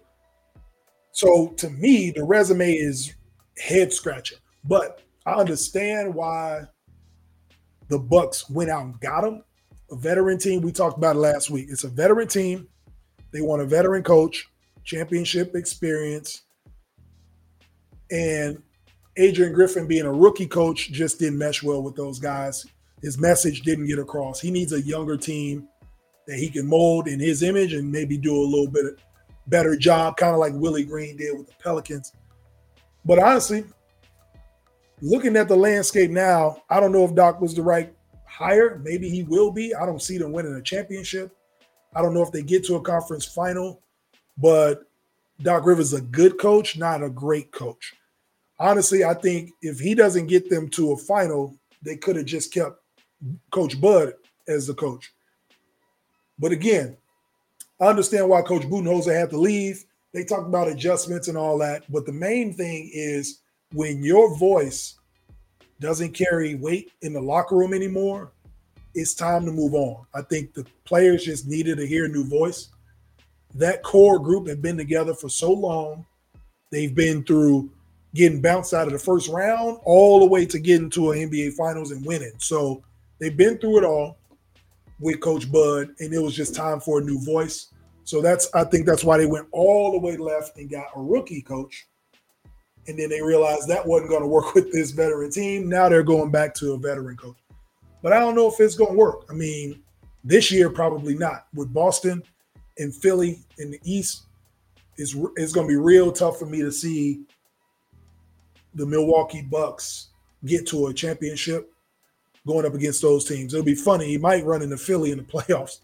So 1.13 1.49
to 1.59 1.71
me, 1.71 2.11
the 2.11 2.25
resume 2.25 2.73
is 2.73 3.15
head 3.59 3.93
scratching. 3.93 4.39
But 4.65 5.03
I 5.27 5.35
understand 5.35 6.15
why 6.15 6.63
the 7.89 7.99
Bucks 7.99 8.49
went 8.51 8.71
out 8.71 8.85
and 8.85 9.01
got 9.01 9.25
him. 9.25 9.45
A 9.91 9.97
veteran 9.97 10.39
team. 10.39 10.63
We 10.63 10.73
talked 10.73 10.97
about 10.97 11.17
last 11.17 11.51
week. 11.51 11.69
It's 11.69 11.85
a 11.85 11.89
veteran 11.89 12.29
team. 12.29 12.67
They 13.31 13.43
want 13.43 13.63
a 13.63 13.67
veteran 13.67 14.03
coach, 14.03 14.49
championship 14.85 15.55
experience. 15.55 16.43
And 18.11 18.63
Adrian 19.17 19.53
Griffin 19.53 19.87
being 19.87 20.07
a 20.07 20.13
rookie 20.13 20.47
coach 20.47 20.91
just 20.93 21.19
didn't 21.19 21.39
mesh 21.39 21.63
well 21.63 21.83
with 21.83 21.97
those 21.97 22.19
guys. 22.19 22.65
His 23.03 23.19
message 23.19 23.63
didn't 23.63 23.87
get 23.87 23.99
across. 23.99 24.41
He 24.41 24.51
needs 24.51 24.73
a 24.73 24.81
younger 24.81 25.17
team 25.17 25.69
that 26.27 26.39
he 26.39 26.49
can 26.49 26.67
mold 26.67 27.09
in 27.09 27.21
his 27.21 27.43
image 27.43 27.75
and 27.75 27.91
maybe 27.91 28.17
do 28.17 28.35
a 28.35 28.45
little 28.45 28.71
bit 28.71 28.99
better 29.47 29.77
job, 29.77 30.17
kind 30.17 30.33
of 30.33 30.39
like 30.39 30.53
Willie 30.55 30.85
Green 30.85 31.17
did 31.17 31.37
with 31.37 31.49
the 31.49 31.55
Pelicans. 31.63 32.13
But 33.05 33.19
honestly, 33.19 33.65
looking 35.01 35.37
at 35.37 35.49
the 35.49 35.57
landscape 35.57 36.11
now, 36.11 36.63
I 36.71 36.81
don't 36.81 36.93
know 36.93 37.05
if 37.05 37.15
Doc 37.15 37.41
was 37.41 37.55
the 37.55 37.63
right 37.63 37.93
hire. 38.27 38.81
Maybe 38.83 39.09
he 39.09 39.23
will 39.25 39.51
be. 39.51 39.75
I 39.75 39.85
don't 39.85 40.03
see 40.03 40.19
them 40.19 40.33
winning 40.33 40.55
a 40.55 40.63
championship. 40.63 41.37
I 41.95 42.03
don't 42.03 42.15
know 42.15 42.23
if 42.23 42.33
they 42.33 42.43
get 42.43 42.65
to 42.67 42.77
a 42.77 42.81
conference 42.81 43.27
final, 43.27 43.83
but 44.39 44.85
Doc 45.43 45.67
Rivers 45.67 45.93
is 45.93 45.99
a 45.99 46.03
good 46.03 46.39
coach, 46.39 46.79
not 46.79 47.03
a 47.03 47.11
great 47.11 47.53
coach. 47.53 47.95
Honestly, 48.59 49.05
I 49.05 49.15
think 49.15 49.51
if 49.61 49.79
he 49.81 49.95
doesn't 49.95 50.29
get 50.29 50.49
them 50.49 50.69
to 50.71 50.93
a 50.93 50.97
final, 50.97 51.57
they 51.83 51.97
could 51.97 52.17
have 52.17 52.27
just 52.27 52.55
kept 52.55 52.81
Coach 53.51 53.81
Bud 53.81 54.15
as 54.49 54.67
the 54.67 54.75
coach. 54.75 55.13
But 56.39 56.53
again, 56.53 56.97
I 57.83 57.87
understand 57.87 58.29
why 58.29 58.43
Coach 58.43 58.63
Budenholzer 58.63 59.13
had 59.13 59.31
to 59.31 59.39
leave. 59.39 59.85
They 60.13 60.23
talked 60.23 60.47
about 60.47 60.69
adjustments 60.69 61.27
and 61.27 61.37
all 61.37 61.59
that. 61.59 61.83
But 61.91 62.07
the 62.07 62.13
main 62.13 62.55
thing 62.55 62.89
is 62.95 63.41
when 63.73 64.05
your 64.05 64.39
voice 64.39 64.95
doesn't 65.81 66.13
carry 66.13 66.55
weight 66.55 66.93
in 67.03 67.13
the 67.13 67.21
locker 67.21 67.57
room 67.57 67.75
anymore, 67.75 68.31
it's 68.95 69.15
time 69.15 69.45
to 69.47 69.51
move 69.51 69.75
on. 69.75 70.07
I 70.15 70.23
think 70.23 70.55
the 70.55 70.65
players 70.85 71.25
just 71.25 71.49
needed 71.49 71.79
to 71.79 71.87
hear 71.87 72.05
a 72.05 72.09
new 72.09 72.25
voice. 72.25 72.69
That 73.57 73.83
core 73.83 74.21
group 74.21 74.47
had 74.47 74.63
been 74.63 74.77
together 74.77 75.13
for 75.13 75.29
so 75.29 75.53
long. 75.53 76.07
They've 76.71 76.95
been 76.95 77.25
through 77.25 77.69
getting 78.15 78.41
bounced 78.41 78.75
out 78.75 78.87
of 78.87 78.93
the 78.93 78.99
first 79.01 79.29
round 79.29 79.81
all 79.83 80.21
the 80.21 80.27
way 80.27 80.47
to 80.47 80.61
getting 80.61 80.91
to 80.91 81.11
an 81.11 81.31
NBA 81.31 81.55
finals 81.55 81.91
and 81.91 82.07
winning. 82.07 82.35
So 82.39 82.85
they've 83.19 83.37
been 83.37 83.59
through 83.59 83.79
it 83.79 83.85
all 83.85 84.19
with 85.01 85.19
Coach 85.21 85.51
Bud, 85.51 85.91
and 85.99 86.15
it 86.15 86.23
was 86.23 86.37
just 86.37 86.55
time 86.55 86.79
for 86.79 87.01
a 87.01 87.05
new 87.05 87.19
voice. 87.25 87.72
So 88.05 88.21
that's 88.21 88.53
I 88.55 88.65
think 88.65 88.87
that's 88.87 89.05
why 89.05 89.19
they 89.19 89.27
went 89.27 89.47
all 89.53 89.93
the 89.93 89.99
way 89.99 90.17
left 90.17 90.59
and 90.59 90.71
got 90.71 90.87
a 90.97 91.01
rookie 91.01 91.43
coach. 91.43 91.87
And 92.89 92.99
then 92.99 93.11
they 93.11 93.23
realized 93.23 93.69
that 93.69 93.87
wasn't 93.87 94.11
going 94.11 94.23
to 94.23 94.29
work 94.29 94.55
with 94.55 94.73
this 94.73 94.91
veteran 94.91 95.31
team. 95.31 95.69
Now 95.69 95.89
they're 95.89 96.03
going 96.03 96.31
back 96.31 96.55
to 96.57 96.73
a 96.73 96.79
veteran 96.79 97.17
coach. 97.17 97.37
But 98.03 98.13
I 98.13 98.19
don't 98.19 98.35
know 98.35 98.49
if 98.49 98.59
it's 98.59 98.75
going 98.75 98.93
to 98.93 98.99
work. 98.99 99.25
I 99.31 99.35
mean, 99.35 99.81
this 100.25 100.51
year 100.51 100.69
probably 100.69 101.15
not. 101.15 101.47
With 101.55 101.73
Boston 101.73 102.23
and 102.79 102.95
Philly 102.95 103.39
in 103.59 103.71
the 103.71 103.81
East, 103.85 104.25
it's, 104.97 105.15
it's 105.37 105.53
going 105.53 105.69
to 105.69 105.73
be 105.73 105.77
real 105.77 106.11
tough 106.11 106.39
for 106.39 106.47
me 106.47 106.61
to 106.63 106.73
see 106.73 107.23
the 108.75 108.85
Milwaukee 108.85 109.43
Bucks 109.43 110.09
get 110.45 110.67
to 110.69 110.89
a 110.89 110.95
championship 110.95 111.73
going 112.47 112.67
up 112.67 112.75
against 112.75 113.03
those 113.03 113.25
teams. 113.25 113.55
It'll 113.55 113.65
be 113.65 113.75
funny. 113.75 114.07
He 114.07 114.19
might 114.19 114.45
run 114.45 114.63
into 114.63 114.77
Philly 114.77 115.13
in 115.13 115.19
the 115.19 115.25
playoffs 115.25 115.79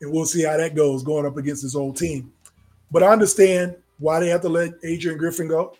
and 0.00 0.12
we'll 0.12 0.26
see 0.26 0.44
how 0.44 0.56
that 0.56 0.74
goes 0.74 1.02
going 1.02 1.26
up 1.26 1.36
against 1.36 1.62
his 1.62 1.76
old 1.76 1.96
team. 1.96 2.32
But 2.90 3.02
I 3.02 3.08
understand 3.08 3.76
why 3.98 4.20
they 4.20 4.28
have 4.28 4.40
to 4.42 4.48
let 4.48 4.72
Adrian 4.82 5.18
Griffin 5.18 5.48
go, 5.48 5.76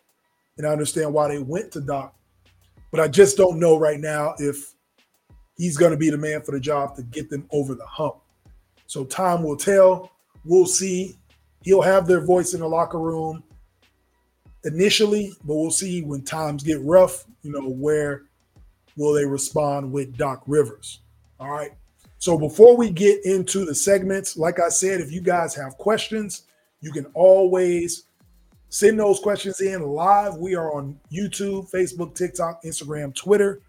and 0.59 0.67
I 0.67 0.71
understand 0.71 1.13
why 1.13 1.29
they 1.29 1.39
went 1.39 1.73
to 1.73 1.81
Doc. 1.81 2.15
But 2.91 3.01
I 3.01 3.09
just 3.09 3.37
don't 3.37 3.59
know 3.59 3.79
right 3.79 4.01
now 4.01 4.35
if 4.39 4.75
he's 5.57 5.77
going 5.77 5.93
to 5.93 5.97
be 5.97 6.11
the 6.11 6.19
man 6.19 6.43
for 6.43 6.53
the 6.53 6.61
job 6.61 6.97
to 6.97 7.03
get 7.03 7.31
them 7.31 7.47
over 7.53 7.75
the 7.75 7.87
hump. 7.87 8.17
So 8.87 9.05
time 9.05 9.43
will 9.43 9.57
tell. 9.57 10.11
We'll 10.45 10.67
see. 10.67 11.17
He'll 11.63 11.83
have 11.83 12.07
their 12.07 12.25
voice 12.25 12.55
in 12.55 12.61
the 12.61 12.69
locker 12.69 12.99
room 12.99 13.43
initially, 14.65 15.33
but 15.45 15.55
we'll 15.55 15.71
see 15.71 16.03
when 16.03 16.23
times 16.23 16.63
get 16.63 16.81
rough, 16.83 17.25
you 17.43 17.53
know, 17.53 17.69
where 17.69 18.25
will 18.97 19.13
they 19.13 19.25
respond 19.25 19.91
with 19.91 20.17
Doc 20.17 20.43
Rivers. 20.47 21.01
All 21.39 21.51
right. 21.51 21.73
So 22.21 22.37
before 22.37 22.77
we 22.77 22.91
get 22.91 23.25
into 23.25 23.65
the 23.65 23.75
segments, 23.75 24.37
like 24.37 24.61
I 24.61 24.69
said, 24.69 25.01
if 25.01 25.11
you 25.11 25.23
guys 25.23 25.55
have 25.55 25.79
questions, 25.79 26.43
you 26.83 26.93
can 26.93 27.07
always 27.15 28.05
send 28.69 29.01
those 29.01 29.19
questions 29.21 29.63
in 29.63 29.81
live. 29.81 30.37
We 30.37 30.55
are 30.55 30.71
on 30.71 31.01
YouTube, 31.11 31.71
Facebook, 31.71 32.15
TikTok, 32.15 32.63
Instagram, 32.63 33.15
Twitter. 33.15 33.63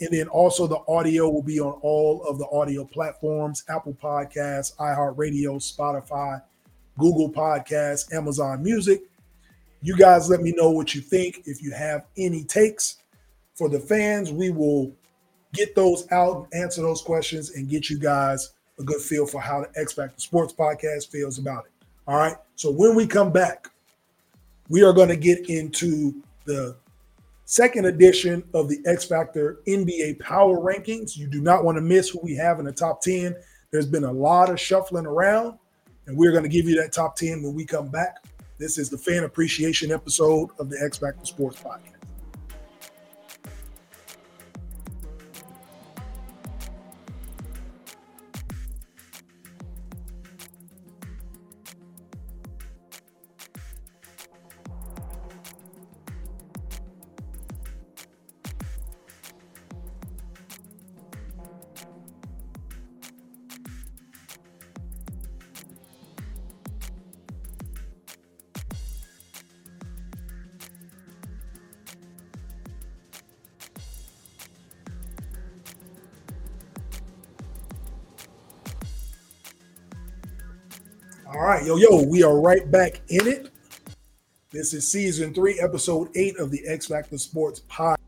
And 0.00 0.10
then 0.10 0.26
also 0.26 0.66
the 0.66 0.80
audio 0.88 1.28
will 1.30 1.44
be 1.44 1.60
on 1.60 1.78
all 1.82 2.24
of 2.24 2.40
the 2.40 2.48
audio 2.48 2.84
platforms 2.84 3.62
Apple 3.68 3.96
Podcasts, 4.02 4.74
iHeartRadio, 4.78 5.60
Spotify, 5.62 6.42
Google 6.98 7.30
Podcasts, 7.30 8.12
Amazon 8.12 8.64
Music. 8.64 9.02
You 9.80 9.96
guys 9.96 10.28
let 10.28 10.40
me 10.40 10.52
know 10.56 10.72
what 10.72 10.92
you 10.92 11.02
think. 11.02 11.42
If 11.44 11.62
you 11.62 11.70
have 11.70 12.06
any 12.16 12.42
takes 12.42 12.96
for 13.54 13.68
the 13.68 13.78
fans, 13.78 14.32
we 14.32 14.50
will 14.50 14.92
get 15.52 15.74
those 15.74 16.10
out 16.10 16.48
and 16.52 16.62
answer 16.62 16.82
those 16.82 17.02
questions 17.02 17.50
and 17.50 17.68
get 17.68 17.90
you 17.90 17.98
guys 17.98 18.52
a 18.78 18.82
good 18.82 19.00
feel 19.00 19.26
for 19.26 19.40
how 19.40 19.60
the 19.60 19.80
X 19.80 19.92
Factor 19.92 20.18
Sports 20.18 20.52
Podcast 20.52 21.10
feels 21.10 21.38
about 21.38 21.66
it. 21.66 21.86
All 22.06 22.16
right. 22.16 22.36
So 22.56 22.70
when 22.70 22.94
we 22.94 23.06
come 23.06 23.30
back, 23.30 23.70
we 24.68 24.82
are 24.82 24.92
going 24.92 25.08
to 25.08 25.16
get 25.16 25.50
into 25.50 26.14
the 26.44 26.76
second 27.44 27.86
edition 27.86 28.42
of 28.54 28.68
the 28.68 28.82
X 28.86 29.04
Factor 29.04 29.60
NBA 29.66 30.18
Power 30.20 30.58
Rankings. 30.58 31.16
You 31.16 31.26
do 31.26 31.40
not 31.40 31.64
want 31.64 31.76
to 31.76 31.82
miss 31.82 32.08
who 32.08 32.20
we 32.22 32.34
have 32.36 32.58
in 32.58 32.64
the 32.64 32.72
top 32.72 33.02
10. 33.02 33.36
There's 33.70 33.86
been 33.86 34.04
a 34.04 34.12
lot 34.12 34.50
of 34.50 34.58
shuffling 34.58 35.06
around, 35.06 35.58
and 36.06 36.16
we're 36.16 36.32
going 36.32 36.44
to 36.44 36.48
give 36.48 36.66
you 36.66 36.80
that 36.80 36.92
top 36.92 37.16
10 37.16 37.42
when 37.42 37.54
we 37.54 37.64
come 37.64 37.88
back. 37.88 38.24
This 38.58 38.78
is 38.78 38.88
the 38.88 38.98
fan 38.98 39.24
appreciation 39.24 39.92
episode 39.92 40.50
of 40.58 40.70
the 40.70 40.80
X 40.82 40.98
Factor 40.98 41.24
Sports 41.26 41.60
Podcast. 41.60 41.91
Right, 81.62 81.80
yo, 81.80 81.90
yo, 81.90 82.02
we 82.02 82.22
are 82.22 82.40
right 82.40 82.70
back 82.70 83.00
in 83.08 83.26
it. 83.26 83.50
This 84.50 84.74
is 84.74 84.90
season 84.90 85.32
three, 85.32 85.60
episode 85.60 86.08
eight 86.14 86.36
of 86.38 86.50
the 86.50 86.66
X 86.66 86.88
Factor 86.88 87.18
Sports 87.18 87.60
Pod. 87.68 87.98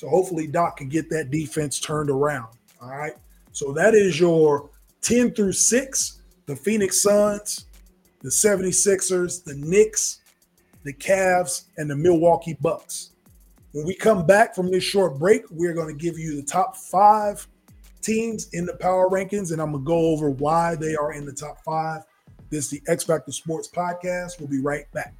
So 0.00 0.08
hopefully 0.08 0.46
Doc 0.46 0.78
can 0.78 0.88
get 0.88 1.10
that 1.10 1.30
defense 1.30 1.78
turned 1.78 2.08
around. 2.08 2.56
All 2.80 2.88
right. 2.88 3.12
So 3.52 3.74
that 3.74 3.94
is 3.94 4.18
your 4.18 4.70
10 5.02 5.34
through 5.34 5.52
6, 5.52 6.22
the 6.46 6.56
Phoenix 6.56 7.02
Suns, 7.02 7.66
the 8.22 8.30
76ers, 8.30 9.44
the 9.44 9.56
Knicks, 9.56 10.22
the 10.84 10.94
Cavs, 10.94 11.64
and 11.76 11.90
the 11.90 11.96
Milwaukee 11.96 12.56
Bucks. 12.62 13.10
When 13.72 13.84
we 13.84 13.94
come 13.94 14.24
back 14.24 14.54
from 14.54 14.70
this 14.70 14.84
short 14.84 15.18
break, 15.18 15.42
we're 15.50 15.74
going 15.74 15.94
to 15.94 16.02
give 16.02 16.18
you 16.18 16.34
the 16.34 16.46
top 16.46 16.78
five 16.78 17.46
teams 18.00 18.48
in 18.54 18.64
the 18.64 18.76
power 18.76 19.10
rankings, 19.10 19.52
and 19.52 19.60
I'm 19.60 19.72
going 19.72 19.84
to 19.84 19.86
go 19.86 19.98
over 19.98 20.30
why 20.30 20.76
they 20.76 20.96
are 20.96 21.12
in 21.12 21.26
the 21.26 21.34
top 21.34 21.62
five. 21.62 22.04
This 22.48 22.72
is 22.72 22.80
the 22.80 22.90
X 22.90 23.04
Factor 23.04 23.32
Sports 23.32 23.68
Podcast. 23.68 24.40
We'll 24.40 24.48
be 24.48 24.62
right 24.62 24.90
back. 24.92 25.12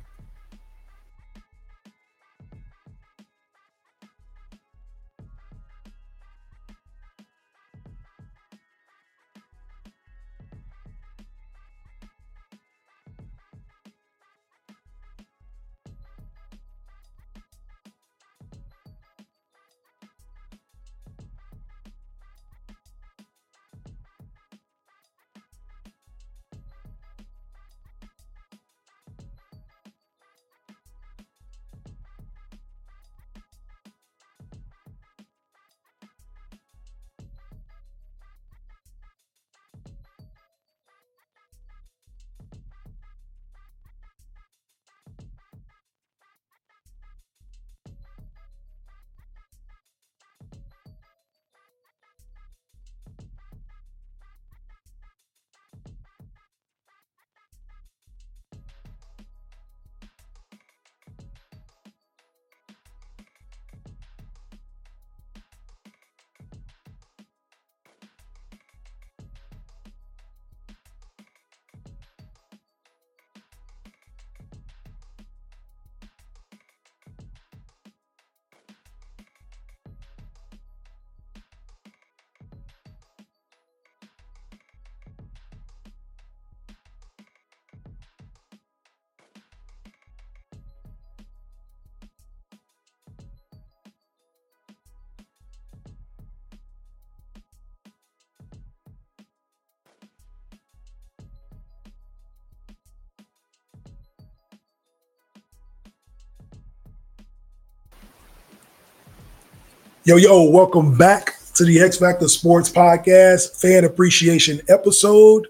Yo, 110.04 110.16
yo, 110.16 110.48
welcome 110.48 110.96
back 110.96 111.34
to 111.52 111.62
the 111.62 111.78
X 111.78 111.98
Factor 111.98 112.26
Sports 112.26 112.70
Podcast 112.70 113.60
fan 113.60 113.84
appreciation 113.84 114.58
episode. 114.70 115.48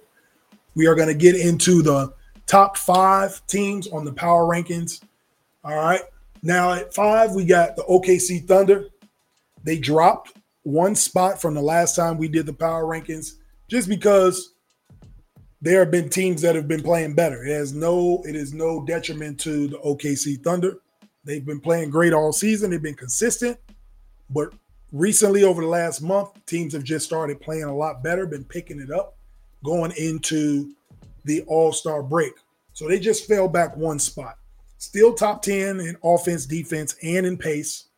We 0.75 0.89
are 0.89 0.97
going 0.97 1.07
to 1.07 1.15
get 1.15 1.37
into 1.37 1.83
the 1.83 2.13
top 2.49 2.77
five 2.77 3.47
teams 3.47 3.87
on 3.87 4.05
the 4.05 4.13
power 4.13 4.43
rankings. 4.43 5.05
All 5.63 5.77
right. 5.77 6.01
Now 6.43 6.73
at 6.73 6.93
five, 6.93 7.31
we 7.31 7.45
got 7.45 7.77
the 7.77 7.85
OKC 7.85 8.45
Thunder. 8.45 8.87
They 9.63 9.79
dropped 9.79 10.33
one 10.65 10.97
spot 10.97 11.41
from 11.41 11.55
the 11.55 11.63
last 11.63 11.95
time 11.95 12.19
we 12.19 12.27
did 12.27 12.45
the 12.45 12.53
power 12.53 12.83
rankings 12.83 13.35
just 13.69 13.89
because 13.89 14.55
there 15.63 15.79
have 15.79 15.93
been 15.93 16.09
teams 16.09 16.43
that 16.43 16.57
have 16.57 16.67
been 16.67 16.83
playing 16.83 17.15
better. 17.15 17.45
It 17.45 17.53
has 17.53 17.73
no, 17.73 18.21
it 18.27 18.35
is 18.35 18.53
no 18.53 18.85
detriment 18.85 19.39
to 19.43 19.69
the 19.69 19.79
OKC 19.79 20.43
Thunder. 20.43 20.79
They've 21.25 21.47
been 21.47 21.61
playing 21.61 21.91
great 21.91 22.13
all 22.13 22.33
season. 22.33 22.73
They've 22.73 22.83
been 22.83 22.95
consistent. 22.95 23.57
But 24.31 24.53
recently, 24.93 25.45
over 25.45 25.63
the 25.63 25.69
last 25.69 26.01
month, 26.01 26.31
teams 26.47 26.73
have 26.73 26.85
just 26.85 27.07
started 27.07 27.41
playing 27.41 27.65
a 27.65 27.77
lot 27.77 28.03
better, 28.03 28.27
been 28.27 28.45
picking 28.45 28.81
it 28.81 28.91
up 28.91 29.17
going 29.65 29.93
into 29.93 30.73
the 31.25 31.43
All 31.43 31.73
Star 31.73 32.03
break. 32.03 32.33
So 32.73 32.89
they 32.89 32.99
just 32.99 33.27
fell 33.27 33.49
back 33.49 33.77
one 33.77 33.99
spot. 33.99 34.37
Still 34.79 35.13
top 35.13 35.43
10 35.43 35.81
in 35.81 35.97
offense, 36.03 36.47
defense, 36.47 36.97
and 37.03 37.27
in 37.27 37.37
pace. 37.37 37.89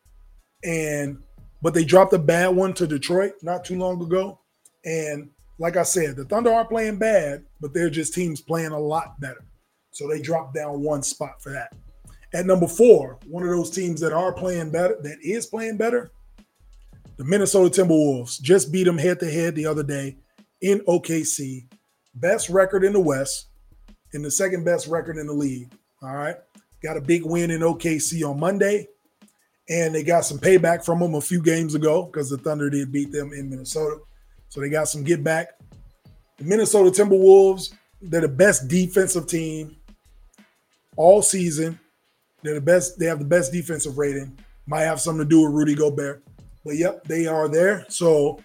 And 0.63 1.21
but 1.61 1.73
they 1.73 1.85
dropped 1.85 2.11
a 2.11 2.19
bad 2.19 2.49
one 2.49 2.73
to 2.73 2.85
Detroit 2.85 3.35
not 3.41 3.63
too 3.63 3.77
long 3.77 4.01
ago. 4.01 4.39
And 4.83 5.29
like 5.59 5.77
I 5.77 5.83
said, 5.83 6.17
the 6.17 6.25
Thunder 6.25 6.51
aren't 6.51 6.69
playing 6.69 6.97
bad, 6.97 7.45
but 7.61 7.73
they're 7.73 7.89
just 7.89 8.13
teams 8.13 8.41
playing 8.41 8.71
a 8.71 8.79
lot 8.79 9.19
better. 9.21 9.45
So 9.91 10.07
they 10.07 10.19
dropped 10.19 10.55
down 10.55 10.81
one 10.81 11.03
spot 11.03 11.41
for 11.41 11.51
that. 11.51 11.73
At 12.33 12.45
number 12.45 12.67
four, 12.67 13.17
one 13.27 13.43
of 13.43 13.49
those 13.49 13.69
teams 13.69 14.01
that 14.01 14.11
are 14.11 14.33
playing 14.33 14.71
better, 14.71 14.97
that 15.03 15.19
is 15.21 15.45
playing 15.45 15.77
better, 15.77 16.11
the 17.17 17.23
Minnesota 17.23 17.81
Timberwolves 17.81 18.41
just 18.41 18.71
beat 18.71 18.85
them 18.85 18.97
head 18.97 19.19
to 19.19 19.29
head 19.29 19.55
the 19.55 19.65
other 19.65 19.83
day 19.83 20.17
in 20.61 20.79
OKC. 20.81 21.65
Best 22.15 22.49
record 22.49 22.83
in 22.83 22.93
the 22.93 22.99
West 22.99 23.47
and 24.13 24.23
the 24.23 24.31
second 24.31 24.63
best 24.63 24.87
record 24.87 25.17
in 25.17 25.27
the 25.27 25.33
league. 25.33 25.71
All 26.01 26.15
right. 26.15 26.37
Got 26.81 26.97
a 26.97 27.01
big 27.01 27.25
win 27.25 27.51
in 27.51 27.61
OKC 27.61 28.27
on 28.27 28.39
Monday. 28.39 28.87
And 29.69 29.95
they 29.95 30.03
got 30.03 30.25
some 30.25 30.39
payback 30.39 30.83
from 30.83 30.99
them 30.99 31.15
a 31.15 31.21
few 31.21 31.41
games 31.41 31.73
ago 31.73 32.03
because 32.03 32.29
the 32.29 32.37
Thunder 32.37 32.69
did 32.69 32.91
beat 32.91 33.11
them 33.11 33.31
in 33.31 33.49
Minnesota. 33.49 34.01
So 34.49 34.59
they 34.59 34.69
got 34.69 34.89
some 34.89 35.03
get 35.03 35.23
back. 35.23 35.59
The 36.37 36.43
Minnesota 36.43 36.89
Timberwolves, 36.89 37.73
they're 38.01 38.21
the 38.21 38.27
best 38.27 38.67
defensive 38.67 39.27
team 39.27 39.77
all 40.97 41.21
season. 41.21 41.79
They're 42.41 42.55
the 42.55 42.61
best, 42.61 42.99
they 42.99 43.05
have 43.05 43.19
the 43.19 43.25
best 43.25 43.53
defensive 43.53 43.97
rating. 43.97 44.37
Might 44.65 44.81
have 44.81 44.99
something 44.99 45.23
to 45.23 45.29
do 45.29 45.43
with 45.43 45.53
Rudy 45.53 45.75
Gobert. 45.75 46.23
But 46.65 46.75
yep, 46.75 47.03
they 47.03 47.27
are 47.27 47.47
there. 47.47 47.85
So 47.89 48.39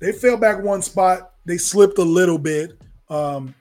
they 0.00 0.12
fell 0.12 0.36
back 0.36 0.62
one 0.62 0.82
spot. 0.82 1.32
They 1.44 1.58
slipped 1.58 1.98
a 1.98 2.04
little 2.04 2.38
bit. 2.38 2.80
Um, 3.08 3.54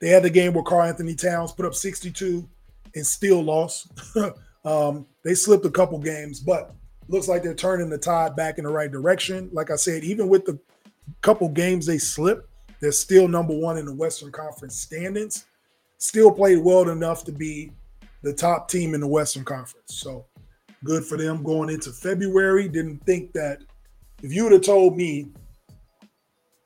they 0.00 0.08
had 0.08 0.22
the 0.22 0.30
game 0.30 0.54
where 0.54 0.64
Karl-Anthony 0.64 1.14
Towns 1.14 1.52
put 1.52 1.66
up 1.66 1.74
62 1.74 2.48
and 2.94 3.06
still 3.06 3.42
lost. 3.42 3.88
um, 4.64 5.06
they 5.24 5.34
slipped 5.34 5.66
a 5.66 5.70
couple 5.70 5.98
games, 5.98 6.40
but 6.40 6.74
looks 7.08 7.28
like 7.28 7.42
they're 7.42 7.54
turning 7.54 7.90
the 7.90 7.98
tide 7.98 8.36
back 8.36 8.58
in 8.58 8.64
the 8.64 8.70
right 8.70 8.90
direction. 8.90 9.50
Like 9.52 9.70
I 9.70 9.76
said, 9.76 10.04
even 10.04 10.28
with 10.28 10.44
the 10.44 10.58
couple 11.22 11.48
games 11.48 11.86
they 11.86 11.98
slipped, 11.98 12.48
they're 12.80 12.92
still 12.92 13.28
number 13.28 13.54
one 13.54 13.76
in 13.76 13.84
the 13.84 13.94
Western 13.94 14.32
Conference 14.32 14.76
standings. 14.76 15.46
Still 15.98 16.30
played 16.32 16.58
well 16.58 16.88
enough 16.88 17.24
to 17.24 17.32
be 17.32 17.72
the 18.22 18.32
top 18.32 18.68
team 18.70 18.94
in 18.94 19.00
the 19.00 19.06
Western 19.06 19.44
Conference. 19.44 19.96
So 19.96 20.24
good 20.84 21.04
for 21.04 21.16
them 21.16 21.42
going 21.42 21.70
into 21.70 21.90
February. 21.90 22.68
Didn't 22.68 23.04
think 23.04 23.32
that 23.32 23.62
if 24.22 24.32
you 24.32 24.44
would 24.44 24.52
have 24.52 24.62
told 24.62 24.96
me 24.96 25.28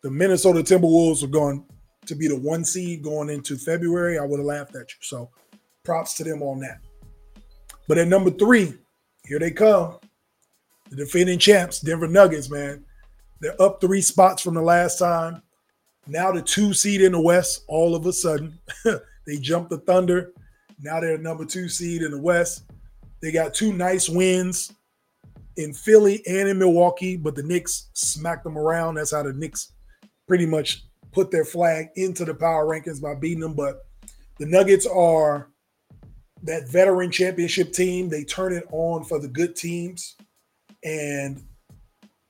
the 0.03 0.11
Minnesota 0.11 0.61
Timberwolves 0.61 1.23
were 1.23 1.29
going 1.29 1.65
to 2.07 2.15
be 2.15 2.29
the 2.29 2.39
one 2.39 2.65
seed 2.65 3.03
going 3.03 3.31
into 3.31 3.57
February, 3.57 4.19
I 4.19 4.25
would 4.25 4.39
have 4.39 4.47
laughed 4.47 4.77
at 4.77 4.91
you. 4.91 4.97
So 5.01 5.31
props 5.85 6.15
to 6.15 6.25
them 6.25 6.43
on 6.43 6.61
that. 6.61 6.81
But 7.89 7.99
at 7.99 8.09
number 8.09 8.31
three, 8.31 8.75
here 9.25 9.39
they 9.39 9.51
come. 9.51 9.99
The 10.91 10.97
defending 10.97 11.39
champs, 11.39 11.81
Denver 11.81 12.09
Nuggets, 12.09 12.51
man. 12.51 12.85
They're 13.41 13.61
up 13.61 13.81
three 13.81 14.01
spots 14.01 14.43
from 14.43 14.55
the 14.55 14.63
last 14.63 14.99
time. 14.99 15.43
Now 16.07 16.33
the 16.33 16.43
two 16.43 16.75
seed 16.75 17.01
in 17.01 17.13
the 17.13 17.21
West, 17.21 17.65
all 17.69 17.95
of 17.95 18.07
a 18.07 18.13
sudden. 18.13 18.59
they 19.27 19.37
jumped 19.39 19.71
the 19.71 19.79
Thunder. 19.79 20.33
Now 20.81 21.01
they're 21.01 21.19
number 21.19 21.45
two 21.45 21.69
seed 21.69 22.03
in 22.03 22.11
the 22.11 22.21
West. 22.21 22.65
They 23.25 23.33
got 23.33 23.55
two 23.55 23.73
nice 23.73 24.07
wins 24.07 24.71
in 25.57 25.73
Philly 25.73 26.23
and 26.27 26.47
in 26.47 26.59
Milwaukee, 26.59 27.17
but 27.17 27.35
the 27.35 27.43
Knicks 27.43 27.89
smacked 27.95 28.45
them 28.45 28.59
around. 28.59 28.97
That's 28.97 29.13
how 29.13 29.23
the 29.23 29.33
Knicks 29.33 29.73
pretty 30.29 30.45
much 30.45 30.85
put 31.11 31.31
their 31.31 31.47
flag 31.47 31.87
into 31.97 32.27
the 32.27 32.35
power 32.35 32.67
rankings 32.67 33.01
by 33.01 33.15
beating 33.15 33.41
them. 33.41 33.55
But 33.55 33.87
the 34.39 34.45
Nuggets 34.45 34.85
are 34.85 35.49
that 36.43 36.69
veteran 36.69 37.11
championship 37.11 37.73
team. 37.73 38.11
They 38.11 38.25
turn 38.25 38.53
it 38.53 38.67
on 38.71 39.05
for 39.05 39.19
the 39.19 39.29
good 39.29 39.57
teams. 39.57 40.17
And 40.85 41.43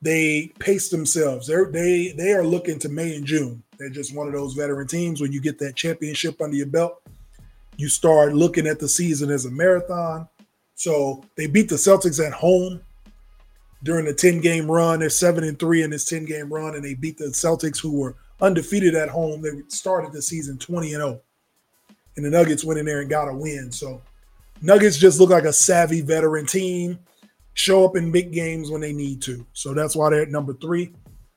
they 0.01 0.53
pace 0.61 0.91
themselves. 0.91 1.49
They're 1.49 1.73
they 1.73 2.15
they 2.17 2.35
are 2.35 2.47
looking 2.47 2.79
to 2.79 2.89
May 2.89 3.17
and 3.17 3.27
June. 3.27 3.65
They're 3.81 3.91
just 3.91 4.15
one 4.15 4.29
of 4.29 4.33
those 4.33 4.55
veteran 4.55 4.87
teams. 4.87 5.21
When 5.21 5.33
you 5.33 5.41
get 5.41 5.59
that 5.59 5.75
championship 5.75 6.41
under 6.41 6.55
your 6.55 6.67
belt, 6.67 7.03
you 7.77 7.89
start 7.89 8.33
looking 8.33 8.69
at 8.69 8.79
the 8.79 8.89
season 8.89 9.33
as 9.33 9.45
a 9.45 9.51
marathon. 9.51 10.29
So 10.75 11.25
they 11.37 11.47
beat 11.47 11.69
the 11.69 11.77
Celtics 11.77 12.25
at 12.25 12.33
home 12.33 12.81
during 13.83 14.05
the 14.07 14.15
10 14.15 14.41
game 14.41 14.71
run. 14.71 14.99
They're 14.99 15.11
seven 15.11 15.45
and 15.45 15.59
three 15.59 15.83
in 15.83 15.91
this 15.91 16.07
10 16.07 16.25
game 16.25 16.53
run, 16.53 16.75
and 16.75 16.85
they 16.85 16.95
beat 16.95 17.19
the 17.19 17.27
Celtics, 17.27 17.81
who 17.81 17.99
were 17.99 18.17
undefeated 18.41 18.95
at 18.95 19.09
home. 19.09 19.43
They 19.43 19.51
started 19.69 20.13
the 20.13 20.23
season 20.23 20.59
20 20.59 20.95
and 20.95 21.03
0. 21.03 21.21
And 22.17 22.25
the 22.25 22.31
Nuggets 22.31 22.65
went 22.65 22.79
in 22.79 22.87
there 22.87 23.01
and 23.01 23.11
got 23.11 23.29
a 23.29 23.35
win. 23.35 23.71
So 23.73 24.01
Nuggets 24.63 24.97
just 24.97 25.21
look 25.21 25.31
like 25.31 25.45
a 25.45 25.53
savvy 25.53 26.01
veteran 26.01 26.47
team, 26.47 26.99
show 27.55 27.85
up 27.85 27.97
in 27.97 28.13
big 28.13 28.33
games 28.33 28.71
when 28.71 28.81
they 28.81 28.93
need 28.93 29.21
to. 29.23 29.47
So 29.53 29.75
that's 29.75 29.97
why 29.97 30.11
they're 30.11 30.23
at 30.23 30.31
number 30.31 30.55
three. 30.55 30.93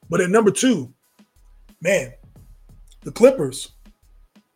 But 0.09 0.21
at 0.21 0.29
number 0.29 0.51
two, 0.51 0.93
man, 1.81 2.13
the 3.03 3.11
Clippers. 3.11 3.71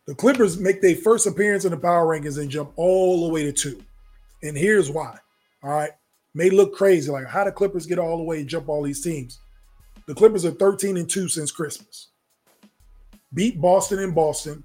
The 0.07 0.15
Clippers 0.15 0.59
make 0.59 0.81
their 0.81 0.95
first 0.95 1.27
appearance 1.27 1.65
in 1.65 1.71
the 1.71 1.77
power 1.77 2.05
rankings 2.05 2.39
and 2.39 2.49
jump 2.49 2.71
all 2.75 3.27
the 3.27 3.33
way 3.33 3.43
to 3.43 3.51
two. 3.51 3.83
And 4.43 4.57
here's 4.57 4.89
why. 4.89 5.17
All 5.63 5.71
right. 5.71 5.91
May 6.33 6.49
look 6.49 6.75
crazy. 6.75 7.11
Like, 7.11 7.27
how 7.27 7.43
the 7.43 7.51
Clippers 7.51 7.85
get 7.85 7.99
all 7.99 8.17
the 8.17 8.23
way 8.23 8.39
and 8.39 8.47
jump 8.47 8.69
all 8.69 8.83
these 8.83 9.01
teams? 9.01 9.39
The 10.07 10.15
Clippers 10.15 10.45
are 10.45 10.51
13 10.51 10.97
and 10.97 11.09
2 11.09 11.27
since 11.27 11.51
Christmas. 11.51 12.09
Beat 13.33 13.61
Boston 13.61 13.99
in 13.99 14.13
Boston 14.13 14.63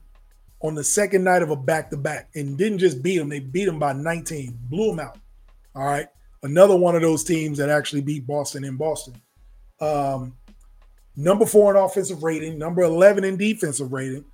on 0.62 0.74
the 0.74 0.84
second 0.84 1.24
night 1.24 1.42
of 1.42 1.50
a 1.50 1.56
back 1.56 1.90
to 1.90 1.96
back 1.96 2.30
and 2.34 2.56
didn't 2.56 2.78
just 2.78 3.02
beat 3.02 3.18
them, 3.18 3.28
they 3.28 3.40
beat 3.40 3.66
them 3.66 3.78
by 3.78 3.92
19, 3.92 4.58
blew 4.68 4.88
them 4.88 5.00
out. 5.00 5.18
All 5.74 5.84
right. 5.84 6.08
Another 6.42 6.76
one 6.76 6.96
of 6.96 7.02
those 7.02 7.24
teams 7.24 7.58
that 7.58 7.68
actually 7.68 8.00
beat 8.00 8.26
Boston 8.26 8.64
in 8.64 8.76
Boston. 8.76 9.14
Um, 9.80 10.36
number 11.16 11.44
four 11.44 11.70
in 11.70 11.82
offensive 11.82 12.22
rating, 12.22 12.58
number 12.58 12.82
11 12.82 13.24
in 13.24 13.36
defensive 13.36 13.92
rating. 13.92 14.24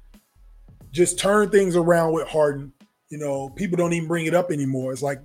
Just 0.90 1.18
turn 1.18 1.50
things 1.50 1.74
around 1.74 2.12
with 2.12 2.28
Harden. 2.28 2.72
You 3.08 3.18
know, 3.18 3.48
people 3.50 3.76
don't 3.76 3.92
even 3.92 4.08
bring 4.08 4.26
it 4.26 4.34
up 4.34 4.50
anymore. 4.50 4.92
It's 4.92 5.02
like 5.02 5.20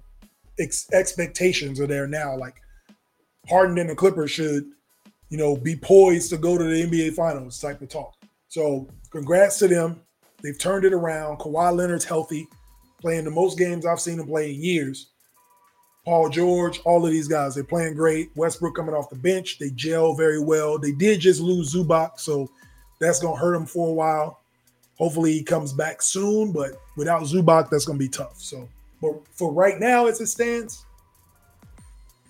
ex- 0.60 0.88
expectations 0.93 1.80
are 1.80 1.88
there 1.88 2.08
now. 2.08 2.38
Like 2.38 2.56
Harden 3.50 3.78
and 3.78 3.89
the 3.89 3.96
Clippers 3.96 4.32
should, 4.32 4.65
you 5.30 5.38
know, 5.38 5.56
be 5.56 5.76
poised 5.76 6.30
to 6.32 6.38
go 6.38 6.58
to 6.58 6.63
the 6.63 6.84
NBA 6.84 7.13
Finals 7.13 7.60
type 7.60 7.82
of 7.82 7.89
talk. 7.89 8.13
So, 8.50 8.88
congrats 9.12 9.60
to 9.60 9.67
them. 9.67 10.02
They've 10.41 10.58
turned 10.58 10.86
it 10.86 10.93
around. 10.93 11.39
Kawhi 11.39 11.76
Leonard's 11.76 12.06
healthy, 12.06 12.48
playing 13.02 13.26
the 13.26 13.32
most 13.32 13.58
games 13.58 13.86
I've 13.86 14.00
seen 14.00 14.20
him 14.20 14.28
play 14.28 14.54
in 14.54 14.62
years. 14.62 15.08
Paul 16.06 16.30
George, 16.30 16.80
all 16.86 17.06
of 17.06 17.12
these 17.12 17.28
guys, 17.28 17.54
they're 17.54 17.65
playing 17.65 17.96
great. 17.96 18.30
Westbrook 18.36 18.76
coming 18.76 18.96
off 18.96 19.10
the 19.10 19.17
bench, 19.17 19.60
they 19.60 19.72
gel 19.72 20.13
very 20.13 20.41
well. 20.41 20.80
They 20.80 20.93
did 20.93 21.20
just 21.20 21.41
lose 21.41 21.74
Zubac, 21.74 22.17
so 22.17 22.50
that's 23.02 23.20
gonna 23.20 23.36
hurt 23.36 23.54
them 23.54 23.65
for 23.65 23.89
a 23.89 23.93
while. 23.93 24.39
Hopefully 24.98 25.34
he 25.34 25.43
comes 25.43 25.74
back 25.74 26.02
soon, 26.02 26.54
but 26.54 26.80
without 26.96 27.24
Zubac, 27.24 27.70
that's 27.70 27.84
gonna 27.84 28.00
be 28.00 28.08
tough. 28.08 28.39
So, 28.39 28.70
but 29.01 29.13
for 29.31 29.53
right 29.53 29.79
now, 29.79 30.07
as 30.07 30.21
it 30.21 30.27
stands, 30.27 30.86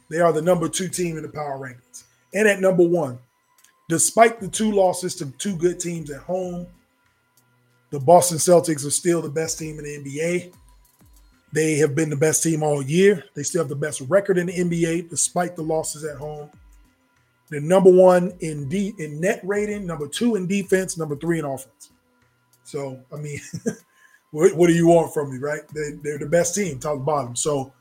they 0.10 0.20
are 0.20 0.34
the 0.34 0.42
number 0.42 0.70
two 0.70 0.88
team 0.88 1.18
in 1.18 1.24
the 1.24 1.30
power 1.30 1.58
rankings. 1.58 2.04
And 2.34 2.48
at 2.48 2.60
number 2.60 2.88
one, 2.88 3.20
despite 3.90 4.40
the 4.40 4.48
two 4.48 4.72
losses 4.72 5.16
to 5.16 5.26
two 5.38 5.56
good 5.56 5.80
teams 5.80 6.12
at 6.12 6.22
home, 6.22 6.68
the 7.90 8.00
Boston 8.00 8.38
Celtics 8.38 8.86
are 8.86 8.92
still 8.92 9.22
the 9.22 9.30
best 9.30 9.58
team 9.58 9.80
in 9.80 9.86
the 9.86 9.98
NBA. 10.00 10.54
They 11.54 11.76
have 11.78 11.96
been 11.96 12.10
the 12.10 12.18
best 12.18 12.44
team 12.44 12.62
all 12.62 12.82
year. 12.82 13.24
They 13.34 13.44
still 13.44 13.62
have 13.62 13.70
the 13.70 13.76
best 13.76 14.02
record 14.02 14.38
in 14.38 14.48
the 14.48 14.54
NBA 14.54 15.10
despite 15.10 15.56
the 15.56 15.64
losses 15.64 16.04
at 16.04 16.18
home. 16.18 16.50
They're 17.50 17.62
number 17.62 17.90
one 17.90 18.34
in 18.42 18.68
D 18.68 18.94
in 19.00 19.22
net 19.22 19.40
rating, 19.44 19.86
number 19.86 20.08
two 20.08 20.36
in 20.36 20.48
defense, 20.48 20.98
number 20.98 21.16
three 21.16 21.40
in 21.40 21.46
offense. 21.46 21.92
So 22.66 23.00
I 23.14 23.16
mean, 23.16 23.40
what, 24.38 24.56
what, 24.56 24.68
do 24.68 24.74
you 24.74 24.86
want 24.86 25.12
from 25.16 25.32
me, 25.32 25.40
right? 25.40 25.62
They, 25.74 25.94
they're 26.04 26.20
the 26.20 26.28
best 26.28 26.54
team, 26.54 26.78
top 26.78 26.98
to 26.98 27.00
bottom. 27.00 27.36
So 27.36 27.74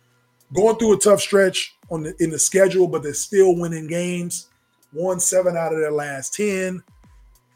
going 0.55 0.77
through 0.77 0.95
a 0.95 0.99
tough 0.99 1.21
stretch 1.21 1.77
on 1.91 2.03
the 2.03 2.17
in 2.19 2.31
the 2.31 2.39
schedule, 2.39 2.89
but 2.89 3.03
they're 3.03 3.13
still 3.13 3.55
winning 3.55 3.87
games. 3.87 4.49
Won 4.95 5.21
seven 5.21 5.55
out 5.55 5.75
of 5.75 5.81
their 5.81 5.93
last 5.93 6.33
ten. 6.33 6.83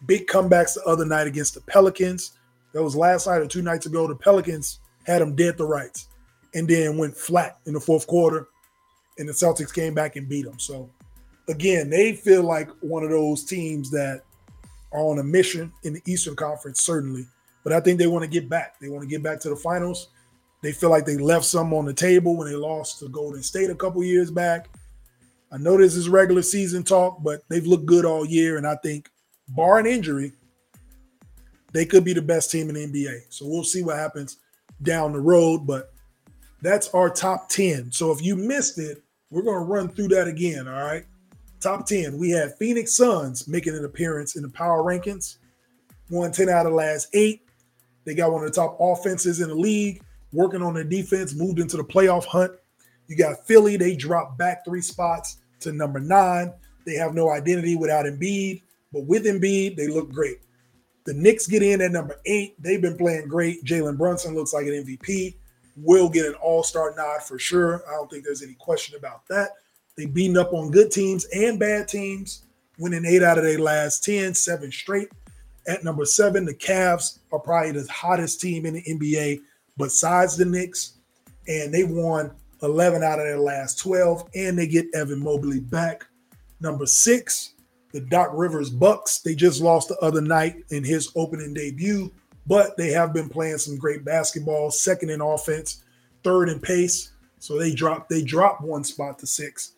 Big 0.05 0.27
comebacks 0.27 0.75
the 0.75 0.83
other 0.85 1.07
night 1.07 1.27
against 1.27 1.55
the 1.55 1.63
Pelicans. 1.63 2.33
That 2.75 2.83
was 2.83 2.95
last 2.95 3.27
night 3.27 3.41
or 3.41 3.47
two 3.47 3.63
nights 3.63 3.87
ago. 3.87 4.07
The 4.07 4.15
Pelicans 4.15 4.81
had 5.07 5.23
them 5.23 5.35
dead 5.35 5.57
to 5.57 5.65
rights 5.65 6.09
and 6.55 6.69
then 6.69 6.99
went 6.99 7.17
flat 7.17 7.59
in 7.65 7.73
the 7.73 7.81
fourth 7.81 8.07
quarter. 8.07 8.49
And 9.19 9.27
the 9.27 9.33
Celtics 9.33 9.73
came 9.73 9.95
back 9.95 10.17
and 10.17 10.29
beat 10.29 10.45
them. 10.45 10.59
So, 10.59 10.91
again, 11.49 11.89
they 11.89 12.13
feel 12.13 12.43
like 12.43 12.69
one 12.81 13.03
of 13.03 13.11
those 13.11 13.45
teams 13.45 13.91
that 13.93 14.23
are 14.93 15.01
on 15.01 15.21
a 15.21 15.25
mission 15.25 15.73
in 15.85 15.95
the 15.95 16.03
Eastern 16.07 16.37
Conference, 16.37 16.83
certainly. 16.83 17.27
But 17.63 17.73
I 17.73 17.81
think 17.81 17.99
they 17.99 18.07
want 18.07 18.25
to 18.25 18.31
get 18.31 18.49
back. 18.49 18.79
They 18.81 18.89
want 18.89 19.03
to 19.03 19.09
get 19.09 19.23
back 19.23 19.41
to 19.41 19.51
the 19.51 19.57
finals. 19.57 20.09
They 20.63 20.73
feel 20.73 20.91
like 20.91 21.07
they 21.07 21.17
left 21.17 21.45
some 21.45 21.73
on 21.73 21.85
the 21.85 21.95
table 21.95 22.37
when 22.37 22.49
they 22.49 22.55
lost 22.55 22.99
to 23.01 23.09
Golden 23.09 23.43
State 23.43 23.71
a 23.71 23.75
couple 23.75 24.03
years 24.05 24.31
back. 24.31 24.69
I 25.53 25.59
know 25.59 25.77
this 25.77 25.97
is 25.97 26.09
regular 26.09 26.43
season 26.43 26.83
talk, 26.83 27.23
but 27.23 27.41
they've 27.49 27.67
looked 27.67 27.87
good 27.87 28.05
all 28.05 28.25
year. 28.25 28.57
And 28.57 28.67
I 28.67 28.77
think, 28.77 29.11
barring 29.49 29.87
injury, 29.87 30.33
they 31.73 31.85
could 31.85 32.05
be 32.05 32.13
the 32.13 32.23
best 32.23 32.51
team 32.51 32.69
in 32.69 32.75
the 32.75 32.87
NBA. 32.87 33.23
So 33.31 33.47
we'll 33.47 33.65
see 33.65 33.83
what 33.83 33.97
happens 33.97 34.39
down 34.83 35.13
the 35.13 35.21
road. 35.21 35.67
But 35.67 35.93
that's 36.63 36.89
our 36.89 37.11
top 37.11 37.49
10. 37.49 37.91
So 37.91 38.13
if 38.13 38.23
you 38.23 38.37
missed 38.37 38.79
it, 38.79 39.03
we're 39.31 39.43
going 39.43 39.59
to 39.59 39.73
run 39.73 39.89
through 39.89 40.09
that 40.09 40.29
again. 40.29 40.69
All 40.69 40.83
right. 40.83 41.05
Top 41.61 41.87
10. 41.87 42.17
We 42.17 42.31
have 42.31 42.57
Phoenix 42.59 42.95
Suns 42.95 43.49
making 43.49 43.77
an 43.77 43.85
appearance 43.85 44.37
in 44.37 44.43
the 44.43 44.49
power 44.49 44.83
rankings. 44.83 45.37
Won 46.11 46.33
10 46.33 46.49
out 46.49 46.67
of 46.67 46.73
the 46.73 46.77
last 46.77 47.09
eight. 47.13 47.43
They 48.11 48.17
got 48.17 48.33
one 48.33 48.43
of 48.43 48.53
the 48.53 48.61
top 48.61 48.77
offenses 48.81 49.41
in 49.41 49.51
the 49.51 49.55
league, 49.55 50.03
working 50.33 50.63
on 50.63 50.75
their 50.75 50.83
defense, 50.83 51.33
moved 51.33 51.61
into 51.61 51.77
the 51.77 51.85
playoff 51.85 52.25
hunt. 52.25 52.51
You 53.07 53.17
got 53.17 53.47
Philly, 53.47 53.77
they 53.77 53.95
dropped 53.95 54.37
back 54.37 54.65
three 54.65 54.81
spots 54.81 55.37
to 55.61 55.71
number 55.71 56.01
nine. 56.01 56.53
They 56.85 56.95
have 56.95 57.15
no 57.15 57.31
identity 57.31 57.77
without 57.77 58.07
Embiid, 58.07 58.63
but 58.93 59.05
with 59.05 59.27
Embiid, 59.27 59.77
they 59.77 59.87
look 59.87 60.11
great. 60.11 60.39
The 61.05 61.15
Knicks 61.15 61.47
get 61.47 61.63
in 61.63 61.81
at 61.81 61.93
number 61.93 62.17
eight. 62.27 62.61
They've 62.61 62.83
been 62.83 62.97
playing 62.97 63.29
great. 63.29 63.65
Jalen 63.65 63.97
Brunson 63.97 64.35
looks 64.35 64.53
like 64.53 64.67
an 64.67 64.85
MVP. 64.85 65.37
Will 65.77 66.09
get 66.09 66.27
an 66.27 66.35
all 66.43 66.65
star 66.65 66.93
nod 66.97 67.23
for 67.23 67.39
sure. 67.39 67.85
I 67.89 67.93
don't 67.93 68.11
think 68.11 68.25
there's 68.25 68.43
any 68.43 68.55
question 68.55 68.97
about 68.97 69.25
that. 69.29 69.51
They've 69.97 70.13
beating 70.13 70.37
up 70.37 70.53
on 70.53 70.73
good 70.73 70.91
teams 70.91 71.27
and 71.27 71.61
bad 71.61 71.87
teams, 71.87 72.43
winning 72.77 73.05
eight 73.07 73.23
out 73.23 73.39
of 73.39 73.45
their 73.45 73.61
last 73.61 74.03
10, 74.03 74.35
seven 74.35 74.73
straight. 74.73 75.11
At 75.67 75.85
number 75.85 76.05
seven, 76.05 76.45
the 76.45 76.55
Cavs 76.55 77.19
are 77.33 77.39
probably 77.39 77.73
the 77.73 77.91
hottest 77.91 78.41
team 78.41 78.67
in 78.67 78.75
the 78.75 78.83
NBA 78.83 79.41
besides 79.77 80.37
the 80.37 80.45
Knicks. 80.45 80.95
And 81.49 81.73
they 81.73 81.85
won 81.85 82.33
11 82.63 83.03
out 83.03 83.19
of 83.19 83.27
their 83.27 83.39
last 83.39 83.79
12, 83.79 84.29
and 84.35 84.59
they 84.59 84.67
get 84.67 84.87
Evan 84.95 85.23
Mobley 85.23 85.61
back. 85.61 86.07
Number 86.61 86.87
six, 86.87 87.55
the 87.93 88.01
Doc 88.01 88.31
Rivers 88.33 88.71
Bucks. 88.71 89.19
They 89.19 89.35
just 89.35 89.61
lost 89.61 89.89
the 89.89 89.99
other 89.99 90.21
night 90.21 90.57
in 90.71 90.85
his 90.85 91.11
opening 91.17 91.55
debut, 91.55 92.13
but 92.47 92.77
they 92.77 92.91
have 92.91 93.13
been 93.13 93.29
playing 93.29 93.59
some 93.59 93.77
great 93.77 94.05
basketball, 94.05 94.71
second 94.71 95.11
in 95.11 95.21
offense, 95.21 95.83
third 96.23 96.49
in 96.49 96.61
pace. 96.61 97.13
So 97.39 97.59
they 97.59 97.75
dropped 97.75 98.11
they 98.11 98.23
dropped 98.23 98.63
one 98.63 98.85
spot 98.85 99.19
to 99.21 99.27
six. 99.27 99.73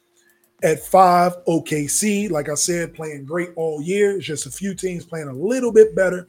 At 0.62 0.84
five, 0.84 1.44
OKC, 1.46 2.30
like 2.30 2.48
I 2.48 2.54
said, 2.54 2.94
playing 2.94 3.24
great 3.24 3.50
all 3.56 3.82
year. 3.82 4.16
It's 4.16 4.26
just 4.26 4.46
a 4.46 4.50
few 4.50 4.74
teams 4.74 5.04
playing 5.04 5.28
a 5.28 5.32
little 5.32 5.72
bit 5.72 5.96
better. 5.96 6.28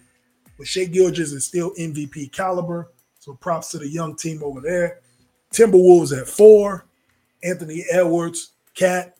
But 0.58 0.68
Shai 0.68 0.86
Gilgeous 0.86 1.32
is 1.32 1.46
still 1.46 1.72
MVP 1.80 2.32
caliber. 2.32 2.92
So 3.20 3.36
props 3.36 3.70
to 3.72 3.78
the 3.78 3.88
young 3.88 4.16
team 4.16 4.42
over 4.44 4.60
there. 4.60 5.02
Timberwolves 5.52 6.18
at 6.20 6.28
four. 6.28 6.88
Anthony 7.44 7.84
Edwards, 7.92 8.54
Cat, 8.74 9.18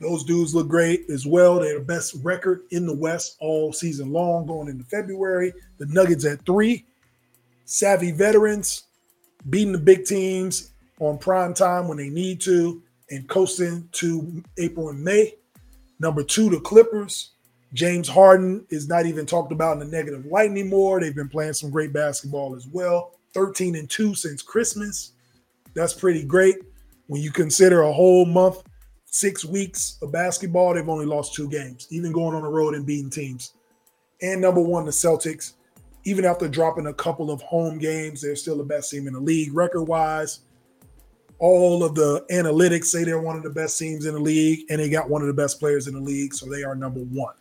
those 0.00 0.24
dudes 0.24 0.54
look 0.54 0.68
great 0.68 1.08
as 1.08 1.26
well. 1.26 1.58
They're 1.58 1.78
the 1.78 1.84
best 1.84 2.16
record 2.22 2.62
in 2.70 2.86
the 2.86 2.94
West 2.94 3.36
all 3.40 3.72
season 3.72 4.12
long, 4.12 4.46
going 4.46 4.68
into 4.68 4.84
February. 4.84 5.52
The 5.78 5.86
Nuggets 5.86 6.24
at 6.24 6.44
three. 6.44 6.84
Savvy 7.64 8.12
veterans 8.12 8.84
beating 9.48 9.72
the 9.72 9.78
big 9.78 10.04
teams 10.04 10.70
on 11.00 11.18
prime 11.18 11.54
time 11.54 11.88
when 11.88 11.96
they 11.96 12.10
need 12.10 12.40
to 12.42 12.82
and 13.10 13.28
coasting 13.28 13.88
to 13.92 14.42
April 14.58 14.90
and 14.90 15.02
May. 15.02 15.34
Number 15.98 16.22
two, 16.22 16.50
the 16.50 16.60
Clippers. 16.60 17.32
James 17.72 18.08
Harden 18.08 18.64
is 18.70 18.88
not 18.88 19.06
even 19.06 19.26
talked 19.26 19.52
about 19.52 19.74
in 19.74 19.78
the 19.80 19.96
negative 19.96 20.24
light 20.26 20.50
anymore. 20.50 21.00
They've 21.00 21.14
been 21.14 21.28
playing 21.28 21.52
some 21.54 21.70
great 21.70 21.92
basketball 21.92 22.54
as 22.54 22.66
well. 22.66 23.12
13 23.34 23.76
and 23.76 23.90
2 23.90 24.14
since 24.14 24.40
Christmas. 24.40 25.12
That's 25.74 25.92
pretty 25.92 26.24
great. 26.24 26.56
When 27.06 27.20
you 27.20 27.30
consider 27.30 27.82
a 27.82 27.92
whole 27.92 28.24
month 28.24 28.62
six 29.04 29.44
weeks 29.44 29.98
of 30.00 30.12
basketball, 30.12 30.74
they've 30.74 30.88
only 30.88 31.06
lost 31.06 31.34
two 31.34 31.48
games, 31.48 31.86
even 31.90 32.12
going 32.12 32.34
on 32.34 32.42
the 32.42 32.48
road 32.48 32.74
and 32.74 32.86
beating 32.86 33.10
teams. 33.10 33.52
And 34.22 34.40
number 34.40 34.60
one, 34.60 34.84
the 34.84 34.90
Celtics, 34.90 35.52
even 36.04 36.24
after 36.24 36.48
dropping 36.48 36.86
a 36.86 36.94
couple 36.94 37.30
of 37.30 37.42
home 37.42 37.78
games, 37.78 38.22
they're 38.22 38.36
still 38.36 38.56
the 38.56 38.64
best 38.64 38.90
team 38.90 39.06
in 39.06 39.12
the 39.12 39.20
league 39.20 39.54
record 39.54 39.84
wise. 39.84 40.40
All 41.38 41.84
of 41.84 41.94
the 41.94 42.24
analytics 42.30 42.86
say 42.86 43.04
they're 43.04 43.20
one 43.20 43.36
of 43.36 43.42
the 43.42 43.50
best 43.50 43.78
teams 43.78 44.06
in 44.06 44.14
the 44.14 44.20
league, 44.20 44.66
and 44.70 44.80
they 44.80 44.88
got 44.88 45.10
one 45.10 45.20
of 45.22 45.28
the 45.28 45.34
best 45.34 45.60
players 45.60 45.86
in 45.86 45.94
the 45.94 46.00
league, 46.00 46.34
so 46.34 46.46
they 46.46 46.64
are 46.64 46.74
number 46.74 47.00
one. 47.00 47.34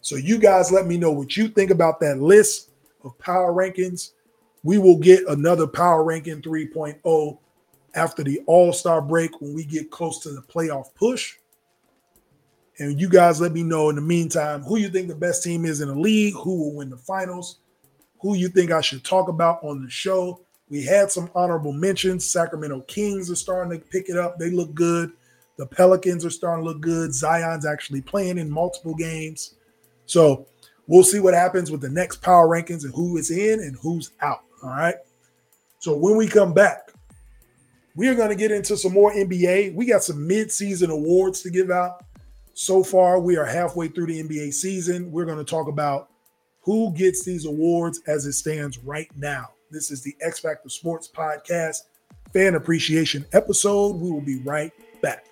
So 0.00 0.16
you 0.16 0.38
guys 0.38 0.72
let 0.72 0.86
me 0.86 0.96
know 0.96 1.12
what 1.12 1.36
you 1.36 1.48
think 1.48 1.70
about 1.70 2.00
that 2.00 2.20
list 2.20 2.70
of 3.04 3.18
power 3.18 3.52
rankings. 3.52 4.12
We 4.64 4.78
will 4.78 4.98
get 4.98 5.26
another 5.28 5.66
power 5.66 6.04
ranking 6.04 6.42
3.0 6.42 7.38
after 7.94 8.24
the 8.24 8.40
All-Star 8.46 9.02
break 9.02 9.40
when 9.40 9.54
we 9.54 9.64
get 9.64 9.90
close 9.90 10.20
to 10.20 10.30
the 10.30 10.42
playoff 10.42 10.94
push. 10.94 11.36
And 12.78 12.98
you 12.98 13.08
guys 13.08 13.40
let 13.40 13.52
me 13.52 13.62
know 13.62 13.90
in 13.90 13.96
the 13.96 14.02
meantime 14.02 14.62
who 14.62 14.78
you 14.78 14.88
think 14.88 15.08
the 15.08 15.14
best 15.14 15.42
team 15.42 15.66
is 15.66 15.82
in 15.82 15.88
the 15.88 15.94
league, 15.94 16.34
who 16.34 16.56
will 16.56 16.74
win 16.74 16.90
the 16.90 16.96
finals, 16.96 17.58
who 18.20 18.34
you 18.34 18.48
think 18.48 18.70
I 18.70 18.80
should 18.80 19.04
talk 19.04 19.28
about 19.28 19.62
on 19.62 19.84
the 19.84 19.90
show. 19.90 20.40
We 20.72 20.82
had 20.82 21.10
some 21.12 21.30
honorable 21.34 21.74
mentions. 21.74 22.24
Sacramento 22.24 22.80
Kings 22.88 23.30
are 23.30 23.34
starting 23.34 23.78
to 23.78 23.86
pick 23.88 24.08
it 24.08 24.16
up. 24.16 24.38
They 24.38 24.48
look 24.48 24.72
good. 24.72 25.12
The 25.58 25.66
Pelicans 25.66 26.24
are 26.24 26.30
starting 26.30 26.64
to 26.64 26.70
look 26.70 26.80
good. 26.80 27.12
Zion's 27.12 27.66
actually 27.66 28.00
playing 28.00 28.38
in 28.38 28.50
multiple 28.50 28.94
games. 28.94 29.56
So 30.06 30.46
we'll 30.86 31.04
see 31.04 31.20
what 31.20 31.34
happens 31.34 31.70
with 31.70 31.82
the 31.82 31.90
next 31.90 32.22
power 32.22 32.48
rankings 32.48 32.84
and 32.84 32.94
who 32.94 33.18
is 33.18 33.30
in 33.30 33.60
and 33.60 33.76
who's 33.82 34.12
out. 34.22 34.44
All 34.62 34.70
right. 34.70 34.94
So 35.78 35.94
when 35.94 36.16
we 36.16 36.26
come 36.26 36.54
back, 36.54 36.90
we 37.94 38.08
are 38.08 38.14
going 38.14 38.30
to 38.30 38.34
get 38.34 38.50
into 38.50 38.74
some 38.78 38.94
more 38.94 39.12
NBA. 39.12 39.74
We 39.74 39.84
got 39.84 40.02
some 40.02 40.26
mid-season 40.26 40.90
awards 40.90 41.42
to 41.42 41.50
give 41.50 41.70
out. 41.70 42.02
So 42.54 42.82
far, 42.82 43.20
we 43.20 43.36
are 43.36 43.44
halfway 43.44 43.88
through 43.88 44.06
the 44.06 44.22
NBA 44.22 44.54
season. 44.54 45.12
We're 45.12 45.26
going 45.26 45.36
to 45.36 45.44
talk 45.44 45.68
about 45.68 46.08
who 46.62 46.94
gets 46.94 47.26
these 47.26 47.44
awards 47.44 48.00
as 48.06 48.24
it 48.24 48.32
stands 48.32 48.78
right 48.78 49.10
now. 49.14 49.50
This 49.72 49.90
is 49.90 50.02
the 50.02 50.14
X 50.20 50.38
Factor 50.38 50.68
Sports 50.68 51.08
Podcast 51.08 51.84
fan 52.34 52.56
appreciation 52.56 53.24
episode. 53.32 53.96
We 53.96 54.10
will 54.10 54.20
be 54.20 54.42
right 54.42 54.70
back. 55.00 55.24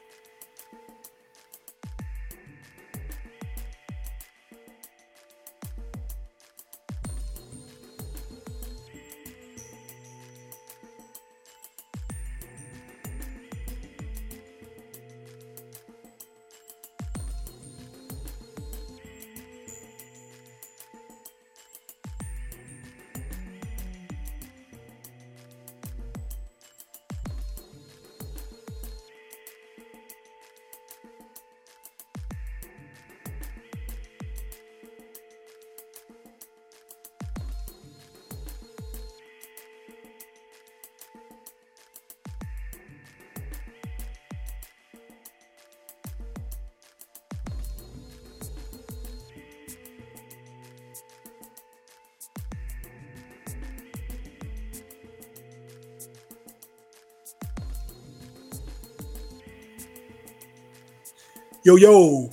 Yo, 61.63 61.77
yo, 61.77 62.31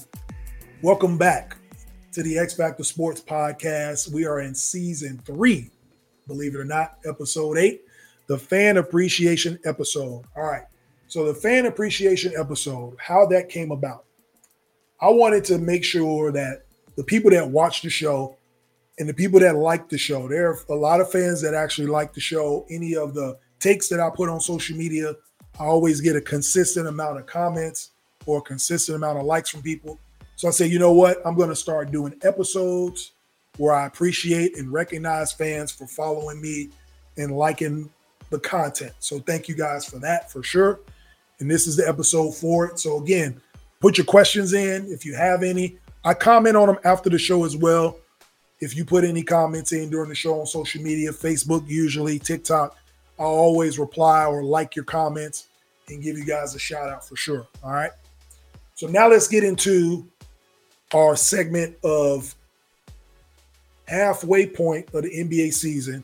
welcome 0.82 1.18
back 1.18 1.58
to 2.14 2.24
the 2.24 2.40
X 2.40 2.54
Factor 2.54 2.86
Sports 2.86 3.20
Podcast. 3.20 4.10
We 4.10 4.26
are 4.26 4.40
in 4.40 4.56
season 4.56 5.18
three, 5.26 5.70
believe 6.28 6.56
it 6.56 6.58
or 6.58 6.64
not, 6.64 7.00
episode 7.06 7.58
eight, 7.58 7.82
the 8.28 8.38
fan 8.38 8.78
appreciation 8.78 9.60
episode. 9.66 10.24
All 10.38 10.44
right. 10.44 10.64
So, 11.10 11.26
the 11.26 11.34
fan 11.34 11.66
appreciation 11.66 12.32
episode, 12.40 12.96
how 13.00 13.26
that 13.26 13.50
came 13.50 13.72
about. 13.72 14.06
I 15.02 15.10
wanted 15.10 15.44
to 15.46 15.58
make 15.58 15.84
sure 15.84 16.32
that 16.32 16.64
the 16.96 17.04
people 17.04 17.30
that 17.32 17.50
watch 17.50 17.82
the 17.82 17.90
show 17.90 18.38
and 18.98 19.10
the 19.10 19.14
people 19.14 19.42
that 19.42 19.58
like 19.58 19.90
the 19.90 19.98
show, 19.98 20.30
there 20.30 20.52
are 20.52 20.60
a 20.70 20.74
lot 20.74 21.02
of 21.02 21.12
fans 21.12 21.42
that 21.42 21.54
actually 21.54 21.88
like 21.88 22.14
the 22.14 22.22
show. 22.22 22.66
Any 22.70 22.96
of 22.96 23.14
the 23.14 23.38
takes 23.60 23.90
that 23.90 24.00
I 24.00 24.10
put 24.10 24.30
on 24.30 24.40
social 24.40 24.78
media, 24.78 25.16
I 25.60 25.66
always 25.66 26.00
get 26.00 26.16
a 26.16 26.22
consistent 26.22 26.88
amount 26.88 27.20
of 27.20 27.26
comments 27.26 27.92
or 28.28 28.38
a 28.38 28.42
consistent 28.42 28.98
amount 28.98 29.18
of 29.18 29.26
likes 29.26 29.50
from 29.50 29.64
people. 29.64 29.98
So 30.36 30.48
I 30.48 30.52
say, 30.52 30.68
you 30.68 30.78
know 30.78 30.92
what? 30.92 31.18
I'm 31.26 31.36
going 31.36 31.50
to 31.50 31.56
start 31.56 31.90
doing 31.90 32.14
episodes 32.22 33.14
where 33.58 33.74
I 33.74 33.88
appreciate 33.88 34.56
and 34.56 34.72
recognize 34.72 35.34
fans 35.34 35.72
for 35.72 35.88
following 35.88 36.40
me 36.40 36.70
and 37.18 37.36
liking 37.36 37.90
the 38.30 38.40
content. 38.40 38.92
So 39.00 39.20
thank 39.20 39.48
you 39.48 39.56
guys 39.56 39.86
for 39.86 39.98
that 40.00 40.32
for 40.32 40.44
sure. 40.44 40.82
And 41.40 41.50
this 41.50 41.66
is 41.66 41.76
the 41.76 41.88
episode 41.88 42.36
for 42.36 42.68
it. 42.68 42.78
So 42.78 43.02
again, 43.02 43.42
put 43.80 43.98
your 43.98 44.06
questions 44.06 44.54
in 44.54 44.86
if 44.88 45.06
you 45.06 45.16
have 45.16 45.42
any. 45.42 45.80
I 46.04 46.14
comment 46.14 46.56
on 46.56 46.68
them 46.68 46.78
after 46.84 47.10
the 47.10 47.18
show 47.18 47.46
as 47.46 47.58
well. 47.58 47.98
If 48.60 48.76
you 48.76 48.86
put 48.86 49.04
any 49.04 49.24
comments 49.24 49.72
in 49.72 49.90
during 49.90 50.10
the 50.10 50.16
show 50.16 50.40
on 50.40 50.46
social 50.46 50.82
media, 50.82 51.12
Facebook, 51.12 51.68
usually 51.68 52.20
TikTok, 52.20 52.76
I'll 53.20 53.28
always 53.28 53.80
reply 53.80 54.26
or 54.26 54.44
like 54.44 54.76
your 54.76 54.86
comments 54.86 55.48
and 55.90 56.02
give 56.04 56.18
you 56.18 56.26
guys 56.26 56.56
a 56.56 56.60
shout 56.60 56.90
out 56.90 57.08
for 57.08 57.16
sure. 57.16 57.48
All 57.64 57.72
right. 57.72 57.92
So 58.78 58.86
now 58.86 59.10
let's 59.10 59.28
get 59.28 59.44
into 59.44 60.08
our 60.94 61.16
segment 61.16 61.76
of 61.84 62.36
halfway 63.88 64.46
point 64.46 64.94
of 64.94 65.02
the 65.02 65.10
NBA 65.10 65.52
season, 65.52 66.04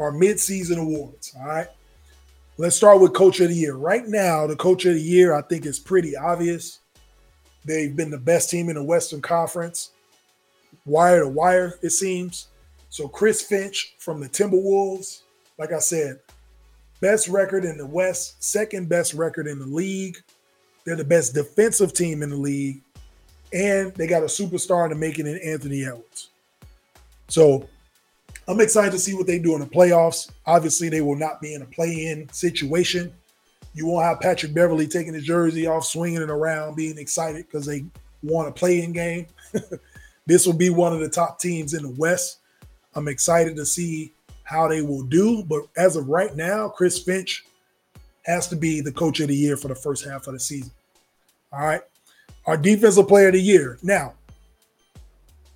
our 0.00 0.10
midseason 0.10 0.78
awards. 0.78 1.32
All 1.38 1.46
right. 1.46 1.68
Let's 2.56 2.74
start 2.74 3.00
with 3.00 3.14
Coach 3.14 3.38
of 3.38 3.50
the 3.50 3.54
Year. 3.54 3.76
Right 3.76 4.04
now, 4.08 4.48
the 4.48 4.56
Coach 4.56 4.84
of 4.84 4.94
the 4.94 5.00
Year, 5.00 5.32
I 5.32 5.42
think, 5.42 5.64
is 5.64 5.78
pretty 5.78 6.16
obvious. 6.16 6.80
They've 7.64 7.94
been 7.94 8.10
the 8.10 8.18
best 8.18 8.50
team 8.50 8.68
in 8.68 8.74
the 8.74 8.82
Western 8.82 9.22
Conference, 9.22 9.92
wire 10.86 11.20
to 11.20 11.28
wire, 11.28 11.78
it 11.82 11.90
seems. 11.90 12.48
So, 12.88 13.06
Chris 13.06 13.42
Finch 13.42 13.94
from 14.00 14.18
the 14.18 14.28
Timberwolves, 14.28 15.22
like 15.56 15.72
I 15.72 15.78
said, 15.78 16.18
best 17.00 17.28
record 17.28 17.64
in 17.64 17.78
the 17.78 17.86
West, 17.86 18.42
second 18.42 18.88
best 18.88 19.14
record 19.14 19.46
in 19.46 19.60
the 19.60 19.66
league. 19.66 20.16
They're 20.88 20.96
the 20.96 21.04
best 21.04 21.34
defensive 21.34 21.92
team 21.92 22.22
in 22.22 22.30
the 22.30 22.36
league, 22.36 22.80
and 23.52 23.94
they 23.96 24.06
got 24.06 24.22
a 24.22 24.26
superstar 24.26 24.84
in 24.84 24.90
the 24.90 24.96
making 24.96 25.26
in 25.26 25.38
Anthony 25.44 25.84
Edwards. 25.84 26.30
So 27.28 27.68
I'm 28.48 28.58
excited 28.62 28.92
to 28.92 28.98
see 28.98 29.12
what 29.12 29.26
they 29.26 29.38
do 29.38 29.52
in 29.52 29.60
the 29.60 29.66
playoffs. 29.66 30.30
Obviously, 30.46 30.88
they 30.88 31.02
will 31.02 31.14
not 31.14 31.42
be 31.42 31.52
in 31.52 31.60
a 31.60 31.66
play-in 31.66 32.26
situation. 32.30 33.12
You 33.74 33.84
won't 33.84 34.06
have 34.06 34.20
Patrick 34.20 34.54
Beverley 34.54 34.86
taking 34.86 35.12
his 35.12 35.24
jersey 35.24 35.66
off, 35.66 35.84
swinging 35.84 36.22
it 36.22 36.30
around, 36.30 36.74
being 36.74 36.96
excited 36.96 37.44
because 37.44 37.66
they 37.66 37.84
won 38.22 38.46
a 38.46 38.50
play-in 38.50 38.92
game. 38.92 39.26
this 40.26 40.46
will 40.46 40.56
be 40.56 40.70
one 40.70 40.94
of 40.94 41.00
the 41.00 41.10
top 41.10 41.38
teams 41.38 41.74
in 41.74 41.82
the 41.82 41.94
West. 41.98 42.38
I'm 42.94 43.08
excited 43.08 43.56
to 43.56 43.66
see 43.66 44.14
how 44.44 44.68
they 44.68 44.80
will 44.80 45.02
do. 45.02 45.44
But 45.44 45.64
as 45.76 45.96
of 45.96 46.08
right 46.08 46.34
now, 46.34 46.70
Chris 46.70 46.98
Finch 46.98 47.44
has 48.24 48.48
to 48.48 48.56
be 48.56 48.80
the 48.80 48.90
coach 48.90 49.20
of 49.20 49.28
the 49.28 49.36
year 49.36 49.58
for 49.58 49.68
the 49.68 49.74
first 49.74 50.02
half 50.06 50.26
of 50.26 50.32
the 50.32 50.40
season. 50.40 50.72
All 51.52 51.64
right. 51.64 51.82
Our 52.46 52.56
defensive 52.56 53.08
player 53.08 53.28
of 53.28 53.34
the 53.34 53.40
year. 53.40 53.78
Now, 53.82 54.14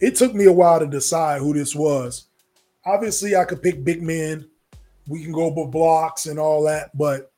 it 0.00 0.16
took 0.16 0.34
me 0.34 0.46
a 0.46 0.52
while 0.52 0.80
to 0.80 0.86
decide 0.86 1.40
who 1.40 1.54
this 1.54 1.74
was. 1.74 2.26
Obviously, 2.84 3.36
I 3.36 3.44
could 3.44 3.62
pick 3.62 3.84
big 3.84 4.02
men. 4.02 4.48
We 5.06 5.22
can 5.22 5.32
go 5.32 5.50
by 5.50 5.64
blocks 5.70 6.26
and 6.26 6.38
all 6.38 6.64
that, 6.64 6.96
but 6.96 7.32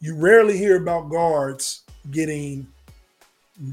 you 0.00 0.16
rarely 0.16 0.56
hear 0.56 0.80
about 0.80 1.10
guards 1.10 1.82
getting 2.10 2.66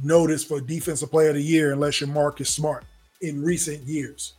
noticed 0.04 0.48
for 0.48 0.62
defensive 0.62 1.12
player 1.12 1.30
of 1.30 1.36
the 1.36 1.44
year 1.44 1.74
unless 1.74 2.00
you're 2.00 2.10
Marcus 2.10 2.50
Smart 2.50 2.86
in 3.22 3.42
recent 3.44 3.84
years. 3.84 4.34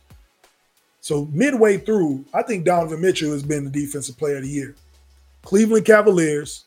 So 1.01 1.25
midway 1.33 1.77
through, 1.77 2.25
I 2.33 2.43
think 2.43 2.65
Donovan 2.65 3.01
Mitchell 3.01 3.31
has 3.31 3.43
been 3.43 3.65
the 3.65 3.69
defensive 3.69 4.17
player 4.17 4.37
of 4.37 4.43
the 4.43 4.49
year. 4.49 4.75
Cleveland 5.41 5.85
Cavaliers, 5.85 6.65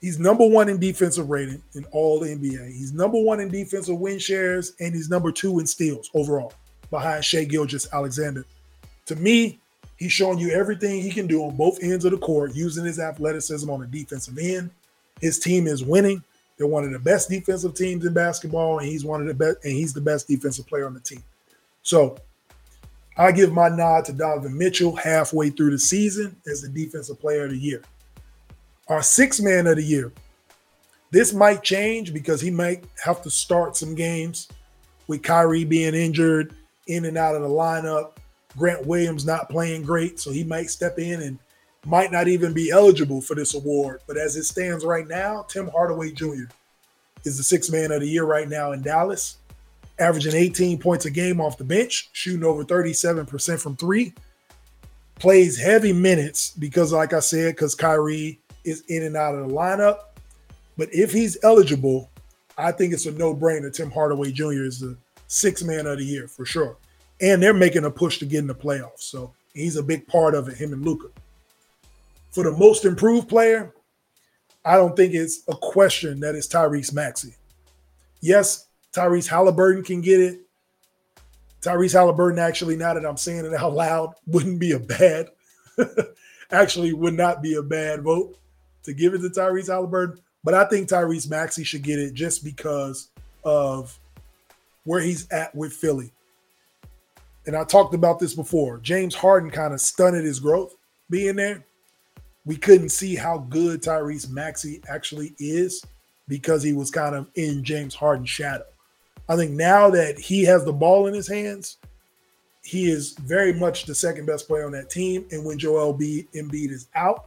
He's 0.00 0.18
number 0.18 0.46
one 0.46 0.68
in 0.68 0.78
defensive 0.78 1.30
rating 1.30 1.62
in 1.74 1.84
all 1.86 2.20
the 2.20 2.28
NBA. 2.28 2.66
He's 2.68 2.92
number 2.92 3.18
one 3.18 3.40
in 3.40 3.48
defensive 3.48 3.98
win 3.98 4.18
shares, 4.18 4.74
and 4.78 4.94
he's 4.94 5.08
number 5.08 5.32
two 5.32 5.58
in 5.58 5.66
steals 5.66 6.10
overall, 6.14 6.52
behind 6.90 7.24
Shai 7.24 7.44
Gilgeous-Alexander. 7.44 8.44
To 9.06 9.16
me, 9.16 9.58
he's 9.96 10.12
showing 10.12 10.38
you 10.38 10.50
everything 10.50 11.00
he 11.00 11.10
can 11.10 11.26
do 11.26 11.42
on 11.42 11.56
both 11.56 11.82
ends 11.82 12.04
of 12.04 12.12
the 12.12 12.18
court, 12.18 12.54
using 12.54 12.84
his 12.84 13.00
athleticism 13.00 13.68
on 13.70 13.80
the 13.80 13.86
defensive 13.86 14.38
end. 14.38 14.70
His 15.20 15.38
team 15.38 15.66
is 15.66 15.82
winning. 15.82 16.22
They're 16.58 16.66
one 16.66 16.84
of 16.84 16.90
the 16.90 16.98
best 16.98 17.28
defensive 17.28 17.74
teams 17.74 18.04
in 18.04 18.12
basketball, 18.12 18.78
and 18.78 18.88
he's 18.88 19.04
one 19.04 19.20
of 19.20 19.26
the 19.26 19.34
best, 19.34 19.58
and 19.64 19.72
he's 19.72 19.94
the 19.94 20.00
best 20.00 20.28
defensive 20.28 20.66
player 20.66 20.86
on 20.86 20.94
the 20.94 21.00
team. 21.00 21.22
So 21.82 22.18
I 23.16 23.32
give 23.32 23.52
my 23.52 23.68
nod 23.68 24.04
to 24.06 24.12
Donovan 24.12 24.56
Mitchell 24.56 24.94
halfway 24.94 25.50
through 25.50 25.70
the 25.70 25.78
season 25.78 26.36
as 26.46 26.60
the 26.62 26.68
defensive 26.68 27.18
player 27.18 27.44
of 27.44 27.50
the 27.50 27.58
year. 27.58 27.82
Our 28.88 29.02
six 29.02 29.40
man 29.40 29.66
of 29.66 29.76
the 29.76 29.82
year. 29.82 30.12
This 31.10 31.32
might 31.32 31.62
change 31.62 32.12
because 32.12 32.40
he 32.40 32.50
might 32.50 32.84
have 33.04 33.22
to 33.22 33.30
start 33.30 33.76
some 33.76 33.94
games 33.94 34.48
with 35.06 35.22
Kyrie 35.22 35.64
being 35.64 35.94
injured, 35.94 36.54
in 36.86 37.04
and 37.04 37.16
out 37.16 37.34
of 37.34 37.42
the 37.42 37.48
lineup. 37.48 38.12
Grant 38.56 38.86
Williams 38.86 39.26
not 39.26 39.50
playing 39.50 39.82
great, 39.82 40.18
so 40.18 40.30
he 40.30 40.44
might 40.44 40.70
step 40.70 40.98
in 40.98 41.22
and 41.22 41.38
might 41.84 42.10
not 42.10 42.26
even 42.28 42.52
be 42.52 42.70
eligible 42.70 43.20
for 43.20 43.34
this 43.34 43.54
award. 43.54 44.00
But 44.06 44.16
as 44.16 44.36
it 44.36 44.44
stands 44.44 44.84
right 44.84 45.06
now, 45.06 45.42
Tim 45.42 45.68
Hardaway 45.68 46.12
Jr. 46.12 46.44
is 47.24 47.36
the 47.36 47.42
six 47.42 47.70
man 47.70 47.92
of 47.92 48.00
the 48.00 48.08
year 48.08 48.24
right 48.24 48.48
now 48.48 48.72
in 48.72 48.82
Dallas, 48.82 49.36
averaging 49.98 50.34
18 50.34 50.78
points 50.78 51.04
a 51.04 51.10
game 51.10 51.40
off 51.40 51.58
the 51.58 51.64
bench, 51.64 52.08
shooting 52.12 52.44
over 52.44 52.64
37% 52.64 53.60
from 53.60 53.76
three, 53.76 54.14
plays 55.16 55.58
heavy 55.58 55.92
minutes 55.92 56.50
because, 56.50 56.92
like 56.92 57.12
I 57.12 57.20
said, 57.20 57.54
because 57.54 57.74
Kyrie 57.74 58.40
is 58.66 58.82
in 58.88 59.04
and 59.04 59.16
out 59.16 59.34
of 59.34 59.48
the 59.48 59.54
lineup. 59.54 59.98
But 60.76 60.88
if 60.92 61.12
he's 61.12 61.38
eligible, 61.42 62.10
I 62.58 62.72
think 62.72 62.92
it's 62.92 63.06
a 63.06 63.12
no 63.12 63.34
brainer. 63.34 63.72
Tim 63.72 63.90
Hardaway 63.90 64.32
Jr. 64.32 64.64
is 64.64 64.80
the 64.80 64.96
six 65.28 65.62
man 65.62 65.86
of 65.86 65.98
the 65.98 66.04
year 66.04 66.28
for 66.28 66.44
sure. 66.44 66.76
And 67.20 67.42
they're 67.42 67.54
making 67.54 67.84
a 67.84 67.90
push 67.90 68.18
to 68.18 68.26
get 68.26 68.40
in 68.40 68.46
the 68.46 68.54
playoffs. 68.54 69.02
So 69.02 69.32
he's 69.54 69.76
a 69.76 69.82
big 69.82 70.06
part 70.06 70.34
of 70.34 70.48
it, 70.48 70.56
him 70.56 70.72
and 70.72 70.84
Luka. 70.84 71.08
For 72.30 72.44
the 72.44 72.52
most 72.52 72.84
improved 72.84 73.28
player, 73.28 73.72
I 74.64 74.76
don't 74.76 74.96
think 74.96 75.14
it's 75.14 75.42
a 75.48 75.54
question 75.54 76.20
that 76.20 76.34
it's 76.34 76.48
Tyrese 76.48 76.92
Maxey. 76.92 77.34
Yes, 78.20 78.66
Tyrese 78.92 79.28
Halliburton 79.28 79.84
can 79.84 80.00
get 80.00 80.20
it. 80.20 80.40
Tyrese 81.62 81.94
Halliburton, 81.94 82.38
actually, 82.38 82.76
now 82.76 82.92
that 82.92 83.06
I'm 83.06 83.16
saying 83.16 83.46
it 83.46 83.54
out 83.54 83.72
loud, 83.72 84.14
wouldn't 84.26 84.58
be 84.58 84.72
a 84.72 84.78
bad, 84.78 85.28
actually, 86.50 86.92
would 86.92 87.14
not 87.14 87.42
be 87.42 87.54
a 87.54 87.62
bad 87.62 88.02
vote 88.02 88.36
to 88.86 88.94
give 88.94 89.14
it 89.14 89.18
to 89.18 89.28
Tyrese 89.28 89.68
Halliburton. 89.68 90.18
But 90.42 90.54
I 90.54 90.64
think 90.64 90.88
Tyrese 90.88 91.28
Maxey 91.28 91.64
should 91.64 91.82
get 91.82 91.98
it 91.98 92.14
just 92.14 92.42
because 92.42 93.10
of 93.44 93.98
where 94.84 95.00
he's 95.00 95.30
at 95.30 95.54
with 95.54 95.72
Philly. 95.72 96.10
And 97.46 97.54
I 97.56 97.64
talked 97.64 97.94
about 97.94 98.18
this 98.18 98.34
before. 98.34 98.78
James 98.78 99.14
Harden 99.14 99.50
kind 99.50 99.74
of 99.74 99.80
stunted 99.80 100.24
his 100.24 100.40
growth 100.40 100.74
being 101.10 101.36
there 101.36 101.64
we 102.46 102.56
couldn't 102.56 102.90
see 102.90 103.16
how 103.16 103.38
good 103.38 103.82
Tyrese 103.82 104.30
Maxey 104.30 104.80
actually 104.88 105.34
is 105.38 105.84
because 106.28 106.62
he 106.62 106.72
was 106.72 106.90
kind 106.90 107.14
of 107.14 107.28
in 107.34 107.62
James 107.62 107.94
Harden's 107.94 108.30
shadow. 108.30 108.64
I 109.28 109.36
think 109.36 109.50
now 109.50 109.90
that 109.90 110.18
he 110.18 110.44
has 110.44 110.64
the 110.64 110.72
ball 110.72 111.08
in 111.08 111.14
his 111.14 111.26
hands, 111.26 111.78
he 112.62 112.88
is 112.90 113.14
very 113.14 113.52
much 113.52 113.84
the 113.84 113.94
second 113.94 114.26
best 114.26 114.46
player 114.46 114.64
on 114.64 114.72
that 114.72 114.88
team. 114.88 115.26
And 115.32 115.44
when 115.44 115.58
Joel 115.58 115.92
B. 115.92 116.28
Embiid 116.34 116.70
is 116.70 116.86
out, 116.94 117.26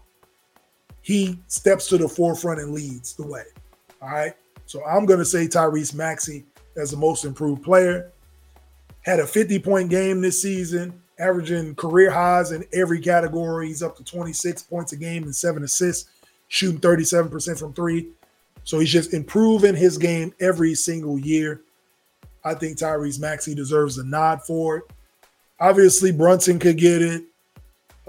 he 1.01 1.39
steps 1.47 1.87
to 1.87 1.97
the 1.97 2.07
forefront 2.07 2.59
and 2.59 2.73
leads 2.73 3.13
the 3.13 3.25
way. 3.25 3.43
All 4.01 4.09
right. 4.09 4.33
So 4.65 4.83
I'm 4.85 5.05
going 5.05 5.19
to 5.19 5.25
say 5.25 5.47
Tyrese 5.47 5.95
Maxey 5.95 6.45
as 6.75 6.91
the 6.91 6.97
most 6.97 7.25
improved 7.25 7.63
player. 7.63 8.11
Had 9.01 9.19
a 9.19 9.27
50 9.27 9.59
point 9.59 9.89
game 9.89 10.21
this 10.21 10.41
season 10.41 11.01
averaging 11.19 11.75
career 11.75 12.09
highs 12.09 12.51
in 12.51 12.65
every 12.73 12.99
category. 12.99 13.67
He's 13.67 13.83
up 13.83 13.95
to 13.97 14.03
26 14.03 14.63
points 14.63 14.93
a 14.93 14.97
game 14.97 15.23
and 15.23 15.35
seven 15.35 15.63
assists, 15.63 16.09
shooting 16.47 16.79
37% 16.79 17.59
from 17.59 17.73
three. 17.73 18.09
So 18.63 18.79
he's 18.79 18.91
just 18.91 19.13
improving 19.13 19.75
his 19.75 19.97
game 19.97 20.33
every 20.39 20.75
single 20.75 21.19
year. 21.19 21.61
I 22.43 22.53
think 22.53 22.77
Tyrese 22.77 23.19
Maxey 23.19 23.53
deserves 23.53 23.97
a 23.97 24.03
nod 24.03 24.41
for 24.43 24.77
it. 24.77 24.83
Obviously, 25.59 26.11
Brunson 26.11 26.57
could 26.57 26.77
get 26.77 27.01
it. 27.01 27.23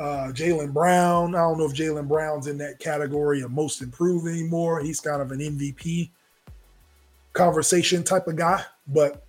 Uh, 0.00 0.32
Jaylen 0.32 0.72
Brown. 0.72 1.34
I 1.34 1.40
don't 1.40 1.58
know 1.58 1.66
if 1.66 1.74
Jaylen 1.74 2.08
Brown's 2.08 2.46
in 2.46 2.56
that 2.56 2.78
category 2.78 3.42
of 3.42 3.50
most 3.50 3.82
improved 3.82 4.26
anymore. 4.26 4.80
He's 4.80 4.98
kind 4.98 5.20
of 5.20 5.30
an 5.30 5.40
MVP 5.40 6.08
conversation 7.34 8.02
type 8.02 8.26
of 8.26 8.36
guy, 8.36 8.64
but 8.86 9.26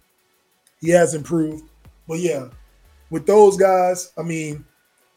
he 0.80 0.89
has 0.91 1.13
improved. 1.13 1.69
But 2.07 2.19
yeah, 2.19 2.47
with 3.09 3.28
those 3.28 3.57
guys, 3.57 4.13
I 4.17 4.22
mean, 4.22 4.63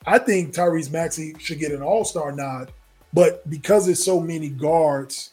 I 0.05 0.19
think 0.19 0.53
Tyrese 0.53 0.91
Maxey 0.91 1.37
should 1.39 1.61
get 1.61 1.71
an 1.71 1.83
All 1.83 2.05
Star 2.05 2.33
nod, 2.33 2.73
but 3.13 3.49
because 3.49 3.87
there's 3.87 4.05
so 4.05 4.19
many 4.19 4.49
guards 4.49 5.31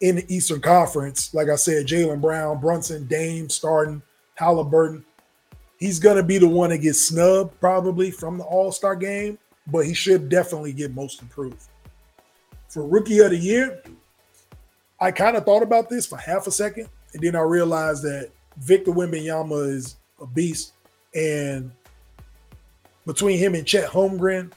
in 0.00 0.16
the 0.16 0.34
Eastern 0.34 0.60
Conference, 0.60 1.32
like 1.32 1.48
I 1.48 1.54
said, 1.54 1.86
Jaylen 1.86 2.20
Brown, 2.20 2.60
Brunson, 2.60 3.06
Dame, 3.06 3.48
starting 3.48 4.02
Halliburton, 4.34 5.04
he's 5.78 5.98
gonna 5.98 6.22
be 6.22 6.38
the 6.38 6.48
one 6.48 6.70
that 6.70 6.78
gets 6.78 7.00
snubbed 7.00 7.58
probably 7.60 8.10
from 8.10 8.38
the 8.38 8.44
All 8.44 8.70
Star 8.70 8.94
game, 8.94 9.38
but 9.66 9.86
he 9.86 9.94
should 9.94 10.28
definitely 10.28 10.72
get 10.72 10.94
most 10.94 11.22
improved. 11.22 11.62
For 12.68 12.86
Rookie 12.86 13.20
of 13.20 13.30
the 13.30 13.38
Year, 13.38 13.82
I 15.00 15.10
kind 15.10 15.36
of 15.36 15.44
thought 15.44 15.62
about 15.62 15.88
this 15.88 16.06
for 16.06 16.18
half 16.18 16.46
a 16.46 16.50
second, 16.50 16.88
and 17.14 17.22
then 17.22 17.36
I 17.36 17.40
realized 17.40 18.02
that 18.02 18.30
Victor 18.58 18.90
Wembanyama 18.90 19.68
is 19.68 19.96
a 20.20 20.26
beast. 20.26 20.72
And 21.14 21.70
between 23.06 23.38
him 23.38 23.54
and 23.54 23.66
Chet 23.66 23.88
Holmgren, 23.88 24.52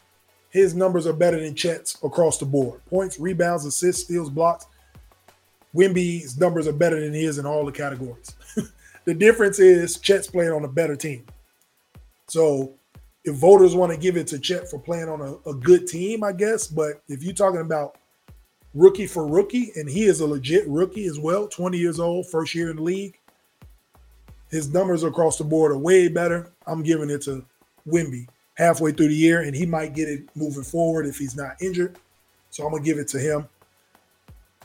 his 0.50 0.74
numbers 0.74 1.08
are 1.08 1.14
better 1.14 1.40
than 1.40 1.56
Chet's 1.56 1.98
across 2.04 2.38
the 2.38 2.46
board. 2.46 2.82
Points, 2.88 3.20
rebounds, 3.20 3.66
assists, 3.66 4.04
steals, 4.04 4.30
blocks. 4.30 4.66
Wemby's 5.74 6.38
numbers 6.38 6.68
are 6.68 6.74
better 6.74 7.00
than 7.00 7.14
his 7.14 7.38
in 7.38 7.46
all 7.46 7.66
the 7.66 7.72
categories. 7.72 8.36
The 9.06 9.14
difference 9.14 9.60
is 9.60 9.98
Chet's 9.98 10.28
playing 10.28 10.52
on 10.52 10.64
a 10.64 10.68
better 10.68 10.96
team. 10.96 11.26
So 12.28 12.74
if 13.24 13.36
voters 13.36 13.76
want 13.76 13.92
to 13.92 13.98
give 13.98 14.18
it 14.18 14.28
to 14.28 14.40
Chet 14.40 14.70
for 14.70 14.80
playing 14.80 15.10
on 15.10 15.22
a, 15.22 15.50
a 15.50 15.54
good 15.54 15.88
team, 15.88 16.24
I 16.24 16.32
guess. 16.32 16.68
But 16.68 17.02
if 17.08 17.24
you're 17.24 17.34
talking 17.34 17.62
about 17.62 17.98
rookie 18.74 19.08
for 19.08 19.28
rookie, 19.28 19.72
and 19.76 19.90
he 19.90 20.04
is 20.04 20.22
a 20.22 20.28
legit 20.28 20.68
rookie 20.68 21.06
as 21.06 21.20
well, 21.20 21.48
20 21.48 21.78
years 21.78 22.00
old, 22.00 22.28
first 22.28 22.56
year 22.56 22.70
in 22.70 22.78
the 22.78 22.84
league, 22.84 23.18
his 24.50 24.74
numbers 24.74 25.04
across 25.04 25.38
the 25.38 25.44
board 25.44 25.72
are 25.72 25.78
way 25.78 26.08
better. 26.08 26.52
I'm 26.68 26.84
giving 26.84 27.10
it 27.10 27.22
to 27.24 27.46
Wemby 27.88 28.28
halfway 28.56 28.92
through 28.92 29.08
the 29.08 29.16
year, 29.16 29.42
and 29.42 29.56
he 29.56 29.66
might 29.66 29.96
get 29.96 30.10
it 30.10 30.24
moving 30.36 30.64
forward 30.64 31.06
if 31.06 31.18
he's 31.18 31.36
not 31.36 31.62
injured. 31.62 31.98
So 32.50 32.66
I'm 32.66 32.72
gonna 32.72 32.84
give 32.84 32.98
it 32.98 33.08
to 33.10 33.20
him. 33.20 33.48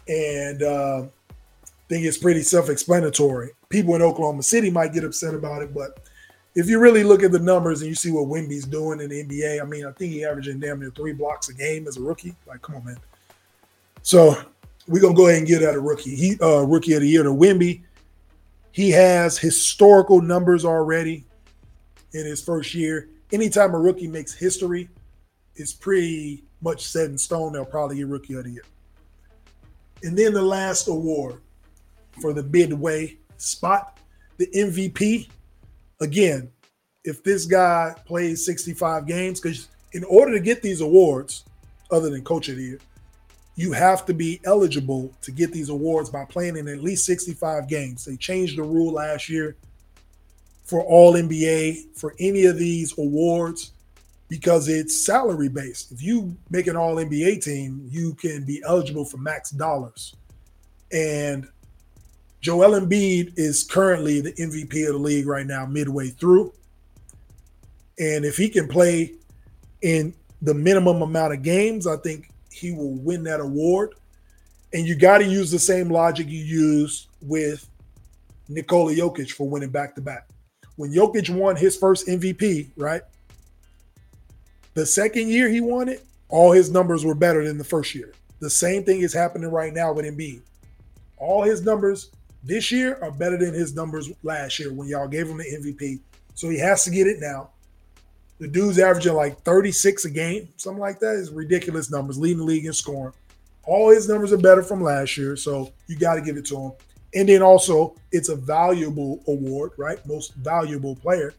And 0.08 0.62
uh, 0.62 1.02
I 1.02 1.88
think 1.88 2.04
it's 2.04 2.18
pretty 2.18 2.42
self-explanatory. 2.42 3.50
People 3.68 3.94
in 3.94 4.02
Oklahoma 4.02 4.42
City 4.42 4.70
might 4.70 4.92
get 4.92 5.04
upset 5.04 5.34
about 5.34 5.62
it, 5.62 5.74
but 5.74 6.00
if 6.54 6.68
you 6.68 6.78
really 6.78 7.04
look 7.04 7.22
at 7.22 7.32
the 7.32 7.38
numbers 7.38 7.82
and 7.82 7.88
you 7.88 7.94
see 7.94 8.10
what 8.10 8.28
Wemby's 8.28 8.64
doing 8.64 9.00
in 9.00 9.10
the 9.10 9.24
NBA, 9.24 9.60
I 9.60 9.64
mean, 9.64 9.84
I 9.84 9.92
think 9.92 10.12
he's 10.12 10.24
averaging 10.24 10.58
damn 10.58 10.80
near 10.80 10.90
three 10.90 11.12
blocks 11.12 11.50
a 11.50 11.54
game 11.54 11.86
as 11.86 11.98
a 11.98 12.00
rookie. 12.00 12.34
Like, 12.46 12.62
come 12.62 12.76
on, 12.76 12.84
man. 12.84 12.96
So 14.02 14.36
we're 14.88 15.02
gonna 15.02 15.14
go 15.14 15.26
ahead 15.26 15.38
and 15.38 15.46
get 15.46 15.60
that 15.60 15.74
a 15.74 15.80
rookie. 15.80 16.14
He 16.14 16.38
uh 16.40 16.62
rookie 16.62 16.94
of 16.94 17.02
the 17.02 17.08
year 17.08 17.22
to 17.22 17.30
Wemby. 17.30 17.82
He 18.72 18.90
has 18.90 19.38
historical 19.38 20.22
numbers 20.22 20.64
already 20.64 21.24
in 22.12 22.24
his 22.24 22.42
first 22.42 22.74
year. 22.74 23.08
Anytime 23.32 23.74
a 23.74 23.78
rookie 23.78 24.06
makes 24.06 24.32
history, 24.32 24.88
it's 25.56 25.72
pretty 25.72 26.44
much 26.62 26.86
set 26.86 27.10
in 27.10 27.18
stone. 27.18 27.52
They'll 27.52 27.64
probably 27.64 27.96
get 27.96 28.06
rookie 28.06 28.34
of 28.34 28.44
the 28.44 28.50
year. 28.50 28.64
And 30.02 30.16
then 30.16 30.32
the 30.32 30.42
last 30.42 30.88
award 30.88 31.40
for 32.20 32.32
the 32.32 32.44
midway 32.44 33.16
spot, 33.38 33.98
the 34.36 34.46
MVP. 34.48 35.28
Again, 36.00 36.50
if 37.04 37.22
this 37.22 37.46
guy 37.46 37.94
plays 38.04 38.44
65 38.44 39.06
games, 39.06 39.40
because 39.40 39.68
in 39.92 40.04
order 40.04 40.32
to 40.32 40.40
get 40.40 40.62
these 40.62 40.80
awards, 40.80 41.44
other 41.90 42.10
than 42.10 42.22
coach 42.22 42.48
of 42.48 42.56
the 42.56 42.62
year, 42.62 42.80
you 43.54 43.72
have 43.72 44.04
to 44.06 44.12
be 44.12 44.40
eligible 44.44 45.12
to 45.22 45.30
get 45.30 45.52
these 45.52 45.70
awards 45.70 46.10
by 46.10 46.24
playing 46.26 46.56
in 46.56 46.68
at 46.68 46.82
least 46.82 47.06
65 47.06 47.68
games. 47.68 48.04
They 48.04 48.16
changed 48.16 48.58
the 48.58 48.62
rule 48.62 48.92
last 48.92 49.28
year 49.28 49.56
for 50.64 50.82
all 50.82 51.14
NBA 51.14 51.96
for 51.96 52.14
any 52.18 52.44
of 52.44 52.58
these 52.58 52.96
awards 52.98 53.72
because 54.28 54.68
it's 54.68 55.06
salary 55.06 55.48
based. 55.48 55.92
If 55.92 56.02
you 56.02 56.36
make 56.50 56.66
an 56.66 56.76
all 56.76 56.96
NBA 56.96 57.42
team, 57.42 57.86
you 57.90 58.14
can 58.14 58.44
be 58.44 58.62
eligible 58.66 59.04
for 59.04 59.18
max 59.18 59.50
dollars. 59.50 60.14
And 60.92 61.48
Joel 62.40 62.80
Embiid 62.80 63.32
is 63.36 63.64
currently 63.64 64.20
the 64.20 64.32
MVP 64.32 64.86
of 64.86 64.94
the 64.94 64.98
league 64.98 65.26
right 65.26 65.46
now, 65.46 65.66
midway 65.66 66.08
through. 66.08 66.52
And 67.98 68.24
if 68.24 68.36
he 68.36 68.48
can 68.48 68.68
play 68.68 69.14
in 69.82 70.14
the 70.42 70.54
minimum 70.54 71.02
amount 71.02 71.32
of 71.32 71.42
games, 71.42 71.86
I 71.86 71.96
think 71.96 72.30
he 72.50 72.72
will 72.72 72.94
win 72.94 73.22
that 73.24 73.40
award. 73.40 73.94
And 74.72 74.86
you 74.86 74.94
got 74.94 75.18
to 75.18 75.24
use 75.24 75.50
the 75.50 75.58
same 75.58 75.90
logic 75.90 76.28
you 76.28 76.40
use 76.40 77.08
with 77.22 77.68
Nikola 78.48 78.94
Jokic 78.94 79.30
for 79.30 79.48
winning 79.48 79.70
back 79.70 79.94
to 79.94 80.00
back. 80.00 80.28
When 80.76 80.92
Jokic 80.92 81.30
won 81.30 81.56
his 81.56 81.76
first 81.76 82.06
MVP, 82.06 82.70
right? 82.76 83.02
The 84.74 84.84
second 84.84 85.28
year 85.28 85.48
he 85.48 85.62
won 85.62 85.88
it, 85.88 86.04
all 86.28 86.52
his 86.52 86.70
numbers 86.70 87.04
were 87.04 87.14
better 87.14 87.44
than 87.44 87.56
the 87.56 87.64
first 87.64 87.94
year. 87.94 88.12
The 88.40 88.50
same 88.50 88.84
thing 88.84 89.00
is 89.00 89.14
happening 89.14 89.50
right 89.50 89.72
now 89.72 89.92
with 89.92 90.04
Embiid. 90.04 90.42
All 91.16 91.42
his 91.42 91.62
numbers 91.62 92.10
this 92.46 92.70
year 92.70 92.98
are 93.02 93.10
better 93.10 93.36
than 93.36 93.52
his 93.52 93.74
numbers 93.74 94.10
last 94.22 94.58
year 94.58 94.72
when 94.72 94.88
y'all 94.88 95.08
gave 95.08 95.28
him 95.28 95.38
the 95.38 95.44
MVP. 95.44 96.00
So 96.34 96.48
he 96.48 96.58
has 96.58 96.84
to 96.84 96.90
get 96.90 97.06
it 97.06 97.18
now. 97.20 97.50
The 98.38 98.46
dude's 98.46 98.78
averaging 98.78 99.14
like 99.14 99.40
36 99.42 100.04
a 100.04 100.10
game, 100.10 100.48
something 100.56 100.80
like 100.80 101.00
that. 101.00 101.14
Is 101.14 101.30
ridiculous 101.30 101.90
numbers, 101.90 102.18
leading 102.18 102.38
the 102.38 102.44
league 102.44 102.66
in 102.66 102.72
scoring. 102.72 103.14
All 103.64 103.90
his 103.90 104.08
numbers 104.08 104.32
are 104.32 104.38
better 104.38 104.62
from 104.62 104.82
last 104.82 105.16
year, 105.16 105.36
so 105.36 105.72
you 105.88 105.96
got 105.96 106.14
to 106.14 106.20
give 106.20 106.36
it 106.36 106.44
to 106.46 106.56
him. 106.56 106.72
And 107.14 107.28
then 107.28 107.42
also, 107.42 107.96
it's 108.12 108.28
a 108.28 108.36
valuable 108.36 109.22
award, 109.26 109.72
right? 109.78 110.04
Most 110.06 110.34
valuable 110.34 110.94
player. 110.94 111.34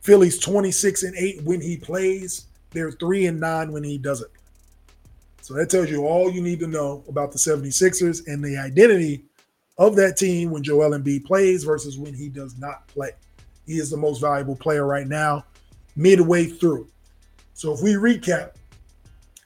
Philly's 0.00 0.38
26 0.38 1.04
and 1.04 1.14
8 1.16 1.42
when 1.44 1.60
he 1.60 1.76
plays. 1.76 2.46
They're 2.70 2.90
3 2.90 3.26
and 3.26 3.40
9 3.40 3.72
when 3.72 3.84
he 3.84 3.96
doesn't. 3.98 4.30
So 5.42 5.54
that 5.54 5.70
tells 5.70 5.90
you 5.90 6.06
all 6.06 6.30
you 6.30 6.42
need 6.42 6.60
to 6.60 6.66
know 6.66 7.04
about 7.08 7.32
the 7.32 7.38
76ers 7.38 8.26
and 8.26 8.44
the 8.44 8.58
identity 8.58 9.24
of 9.78 9.96
that 9.96 10.16
team 10.16 10.50
when 10.50 10.62
Joel 10.62 10.98
Embiid 10.98 11.24
plays 11.24 11.64
versus 11.64 11.98
when 11.98 12.14
he 12.14 12.28
does 12.28 12.58
not 12.58 12.86
play. 12.88 13.12
He 13.66 13.78
is 13.78 13.90
the 13.90 13.96
most 13.96 14.20
valuable 14.20 14.56
player 14.56 14.86
right 14.86 15.06
now, 15.06 15.44
midway 15.94 16.46
through. 16.46 16.88
So 17.54 17.72
if 17.72 17.82
we 17.82 17.94
recap, 17.94 18.52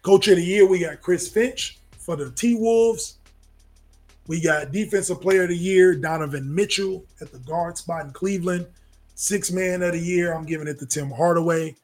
Coach 0.02 0.28
of 0.28 0.36
the 0.36 0.44
Year, 0.44 0.66
we 0.66 0.80
got 0.80 1.00
Chris 1.00 1.28
Finch 1.28 1.78
for 1.98 2.16
the 2.16 2.30
T 2.30 2.54
Wolves. 2.54 3.18
We 4.26 4.40
got 4.40 4.72
Defensive 4.72 5.20
Player 5.20 5.44
of 5.44 5.48
the 5.48 5.56
Year, 5.56 5.94
Donovan 5.94 6.52
Mitchell 6.52 7.04
at 7.20 7.32
the 7.32 7.38
guard 7.40 7.76
spot 7.76 8.06
in 8.06 8.12
Cleveland. 8.12 8.66
Six 9.14 9.50
Man 9.50 9.82
of 9.82 9.92
the 9.92 9.98
Year, 9.98 10.32
I'm 10.32 10.44
giving 10.44 10.68
it 10.68 10.78
to 10.78 10.86
Tim 10.86 11.10
Hardaway. 11.10 11.76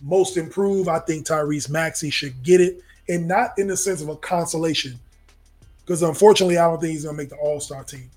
Most 0.00 0.36
improved, 0.36 0.88
I 0.88 1.00
think 1.00 1.26
Tyrese 1.26 1.68
Maxey 1.68 2.10
should 2.10 2.42
get 2.42 2.60
it, 2.60 2.80
and 3.08 3.26
not 3.26 3.58
in 3.58 3.66
the 3.66 3.76
sense 3.76 4.00
of 4.00 4.08
a 4.08 4.16
consolation, 4.16 4.98
because 5.88 6.02
unfortunately, 6.02 6.58
I 6.58 6.66
don't 6.68 6.78
think 6.78 6.92
he's 6.92 7.04
going 7.04 7.16
to 7.16 7.22
make 7.22 7.30
the 7.30 7.36
All 7.36 7.60
Star 7.60 7.82
team. 7.82 8.10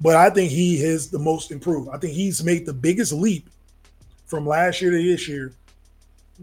But 0.00 0.14
I 0.14 0.30
think 0.30 0.52
he 0.52 0.76
is 0.76 1.10
the 1.10 1.18
most 1.18 1.50
improved. 1.50 1.88
I 1.92 1.98
think 1.98 2.12
he's 2.12 2.44
made 2.44 2.66
the 2.66 2.72
biggest 2.72 3.12
leap 3.12 3.50
from 4.26 4.46
last 4.46 4.80
year 4.80 4.92
to 4.92 4.96
this 4.96 5.26
year 5.26 5.52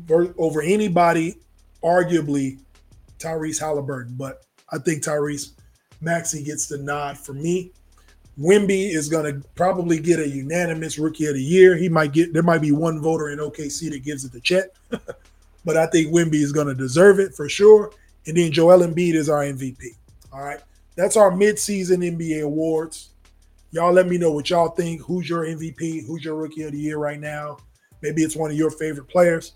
over 0.10 0.62
anybody, 0.62 1.38
arguably 1.82 2.60
Tyrese 3.18 3.62
Halliburton. 3.62 4.16
But 4.18 4.44
I 4.70 4.78
think 4.78 5.04
Tyrese 5.04 5.52
Maxey 6.02 6.44
gets 6.44 6.68
the 6.68 6.80
nod 6.80 7.18
for 7.18 7.32
me. 7.32 7.72
Wemby 8.38 8.94
is 8.94 9.08
going 9.08 9.34
to 9.34 9.48
probably 9.56 10.00
get 10.00 10.20
a 10.20 10.28
unanimous 10.28 11.00
rookie 11.00 11.28
of 11.28 11.36
the 11.36 11.44
year. 11.44 11.78
He 11.78 11.88
might 11.88 12.12
get 12.12 12.34
there 12.34 12.44
might 12.44 12.62
be 12.62 12.74
one 12.74 13.00
voter 13.00 13.30
in 13.30 13.40
OKC 13.40 13.90
that 13.92 14.04
gives 14.04 14.26
it 14.26 14.34
to 14.34 14.42
Chet, 14.42 14.76
but 15.66 15.78
I 15.78 15.86
think 15.88 16.14
Wemby 16.14 16.42
is 16.42 16.52
going 16.52 16.68
to 16.68 16.76
deserve 16.76 17.20
it 17.20 17.36
for 17.36 17.48
sure. 17.48 17.92
And 18.28 18.36
then 18.36 18.52
Joel 18.52 18.80
Embiid 18.80 19.14
is 19.14 19.30
our 19.30 19.44
MVP. 19.44 19.96
All 20.34 20.44
right, 20.44 20.62
that's 20.96 21.18
our 21.18 21.32
midseason 21.32 21.98
NBA 21.98 22.44
awards. 22.44 23.10
Y'all 23.72 23.94
let 23.94 24.08
me 24.08 24.18
know 24.18 24.32
what 24.32 24.50
y'all 24.50 24.70
think. 24.70 25.02
Who's 25.02 25.30
your 25.30 25.46
MVP? 25.46 26.06
Who's 26.06 26.24
your 26.24 26.36
rookie 26.36 26.64
of 26.64 26.74
the 26.74 26.80
year 26.80 26.98
right 26.98 27.20
now? 27.20 27.58
Maybe 28.02 28.22
it's 28.24 28.36
one 28.36 28.52
of 28.52 28.58
your 28.58 28.72
favorite 28.72 29.08
players. 29.08 29.54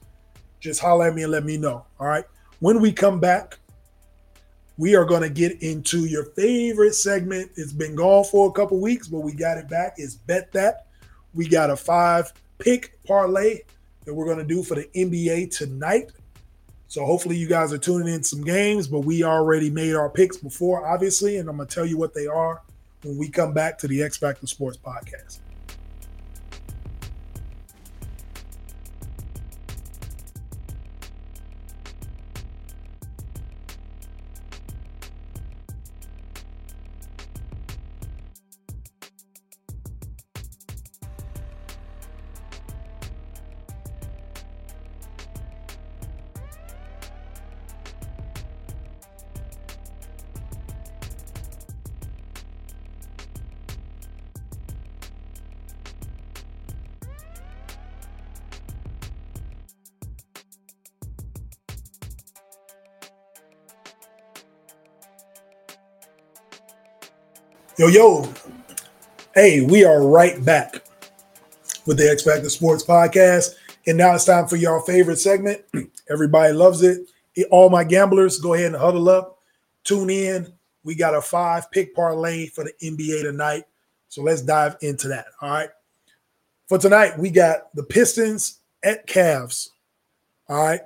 Just 0.60 0.80
holler 0.80 1.08
at 1.08 1.16
me 1.16 1.24
and 1.24 1.32
let 1.32 1.44
me 1.44 1.58
know. 1.58 1.86
All 2.00 2.08
right. 2.08 2.24
When 2.60 2.80
we 2.80 2.92
come 2.92 3.20
back, 3.20 3.60
we 4.78 4.96
are 4.96 5.06
going 5.06 5.22
to 5.22 5.30
get 5.30 5.62
into 5.62 6.06
your 6.06 6.26
favorite 6.26 6.96
segment. 6.96 7.52
It's 7.56 7.74
been 7.74 7.96
gone 7.96 8.24
for 8.26 8.50
a 8.50 8.52
couple 8.52 8.80
weeks, 8.80 9.08
but 9.08 9.20
we 9.20 9.34
got 9.34 9.58
it 9.58 9.70
back. 9.70 9.96
It's 9.98 10.16
Bet 10.16 10.52
That. 10.54 10.88
We 11.34 11.48
got 11.48 11.70
a 11.70 11.76
five 11.76 12.32
pick 12.60 12.98
parlay 13.06 13.60
that 14.06 14.14
we're 14.14 14.26
going 14.26 14.38
to 14.38 14.44
do 14.46 14.64
for 14.64 14.76
the 14.76 14.90
NBA 14.96 15.56
tonight. 15.56 16.12
So 16.88 17.06
hopefully 17.06 17.38
you 17.38 17.48
guys 17.48 17.74
are 17.74 17.78
tuning 17.78 18.14
in 18.14 18.24
some 18.24 18.44
games, 18.44 18.88
but 18.88 19.00
we 19.00 19.24
already 19.24 19.70
made 19.70 19.96
our 19.96 20.10
picks 20.10 20.38
before, 20.38 20.88
obviously, 20.88 21.38
and 21.38 21.50
I'm 21.50 21.58
to 21.58 21.66
tell 21.66 21.86
you 21.86 21.98
what 21.98 22.14
they 22.14 22.28
are 22.28 22.62
when 23.04 23.18
we 23.18 23.30
come 23.30 23.54
back 23.54 23.78
to 23.80 23.88
the 23.88 24.04
X 24.04 24.18
Factor 24.18 24.48
Sports 24.48 24.78
Podcast. 24.78 25.40
Yo, 67.78 67.88
yo. 67.88 68.26
Hey, 69.34 69.60
we 69.60 69.84
are 69.84 70.02
right 70.02 70.44
back 70.46 70.86
with 71.86 71.98
the 71.98 72.10
X 72.10 72.24
Factor 72.24 72.50
Sports 72.50 72.86
Podcast. 72.86 73.56
And 73.86 73.98
now 73.98 74.16
it's 74.16 74.24
time 74.24 74.48
for 74.48 74.56
your 74.56 74.82
favorite 74.86 75.20
segment. 75.20 75.62
Everybody 76.10 76.54
loves 76.54 76.84
it. 76.84 77.10
All 77.52 77.70
my 77.70 77.84
gamblers, 77.84 78.40
go 78.40 78.54
ahead 78.54 78.68
and 78.68 78.78
huddle 78.78 79.10
up. 79.10 79.40
Tune 79.84 80.10
in. 80.10 80.54
We 80.86 80.96
got 80.96 81.16
a 81.16 81.22
five 81.22 81.70
pick 81.70 81.94
parlay 81.94 82.48
for 82.48 82.64
the 82.64 82.72
NBA 82.82 83.24
tonight. 83.24 83.66
So 84.08 84.22
let's 84.24 84.42
dive 84.42 84.78
into 84.80 85.10
that. 85.10 85.26
All 85.42 85.50
right. 85.50 85.70
For 86.70 86.78
tonight, 86.78 87.20
we 87.20 87.30
got 87.30 87.76
the 87.76 87.84
Pistons 87.84 88.62
at 88.84 89.06
Cavs. 89.06 89.72
All 90.48 90.64
right. 90.64 90.80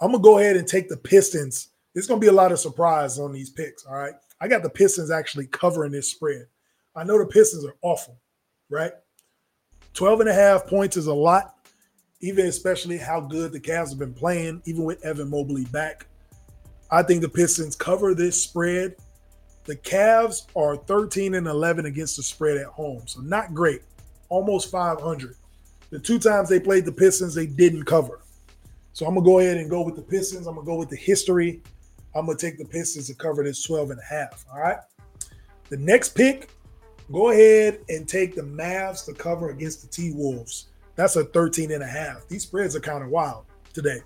I'm 0.00 0.12
going 0.12 0.22
to 0.22 0.24
go 0.24 0.38
ahead 0.38 0.56
and 0.56 0.68
take 0.68 0.88
the 0.88 0.96
Pistons. 0.96 1.70
There's 1.94 2.06
going 2.06 2.20
to 2.20 2.24
be 2.24 2.30
a 2.30 2.32
lot 2.32 2.52
of 2.52 2.60
surprise 2.60 3.18
on 3.18 3.32
these 3.32 3.50
picks. 3.50 3.84
All 3.86 3.96
right. 3.96 4.14
I 4.40 4.48
got 4.48 4.62
the 4.62 4.70
Pistons 4.70 5.10
actually 5.10 5.46
covering 5.46 5.92
this 5.92 6.10
spread. 6.10 6.46
I 6.94 7.04
know 7.04 7.18
the 7.18 7.26
Pistons 7.26 7.64
are 7.64 7.76
awful, 7.82 8.18
right? 8.70 8.92
12 9.94 10.20
and 10.20 10.28
a 10.28 10.34
half 10.34 10.66
points 10.66 10.96
is 10.96 11.06
a 11.06 11.14
lot, 11.14 11.56
even 12.20 12.46
especially 12.46 12.98
how 12.98 13.20
good 13.20 13.52
the 13.52 13.60
Cavs 13.60 13.90
have 13.90 13.98
been 13.98 14.14
playing, 14.14 14.62
even 14.64 14.84
with 14.84 15.04
Evan 15.04 15.30
Mobley 15.30 15.64
back. 15.66 16.06
I 16.90 17.02
think 17.02 17.20
the 17.20 17.28
Pistons 17.28 17.74
cover 17.76 18.14
this 18.14 18.40
spread. 18.40 18.96
The 19.64 19.76
Cavs 19.76 20.46
are 20.56 20.76
13 20.76 21.34
and 21.34 21.46
11 21.46 21.86
against 21.86 22.16
the 22.16 22.22
spread 22.22 22.56
at 22.56 22.66
home, 22.66 23.02
so 23.06 23.20
not 23.20 23.54
great, 23.54 23.82
almost 24.28 24.70
500. 24.70 25.34
The 25.90 25.98
two 25.98 26.18
times 26.18 26.48
they 26.48 26.60
played 26.60 26.84
the 26.84 26.92
Pistons, 26.92 27.34
they 27.34 27.46
didn't 27.46 27.84
cover. 27.84 28.20
So 28.92 29.06
I'm 29.06 29.14
gonna 29.14 29.26
go 29.26 29.40
ahead 29.40 29.58
and 29.58 29.68
go 29.68 29.82
with 29.82 29.96
the 29.96 30.02
Pistons. 30.02 30.46
I'm 30.46 30.54
gonna 30.54 30.66
go 30.66 30.76
with 30.76 30.90
the 30.90 30.96
history. 30.96 31.62
I'm 32.14 32.26
going 32.26 32.36
to 32.36 32.46
take 32.46 32.58
the 32.58 32.64
Pistons 32.64 33.08
to 33.08 33.14
cover 33.14 33.44
this 33.44 33.62
12 33.62 33.90
and 33.90 34.00
a 34.00 34.04
half. 34.04 34.44
All 34.52 34.60
right. 34.60 34.78
The 35.68 35.76
next 35.76 36.10
pick, 36.10 36.50
go 37.12 37.30
ahead 37.30 37.80
and 37.88 38.08
take 38.08 38.34
the 38.34 38.42
Mavs 38.42 39.04
to 39.06 39.12
cover 39.12 39.50
against 39.50 39.82
the 39.82 39.88
T 39.88 40.12
Wolves. 40.12 40.68
That's 40.96 41.16
a 41.16 41.24
13 41.24 41.72
and 41.72 41.82
a 41.82 41.86
half. 41.86 42.26
These 42.28 42.42
spreads 42.44 42.74
are 42.74 42.80
kind 42.80 43.04
of 43.04 43.10
wild 43.10 43.44
today. 43.72 44.00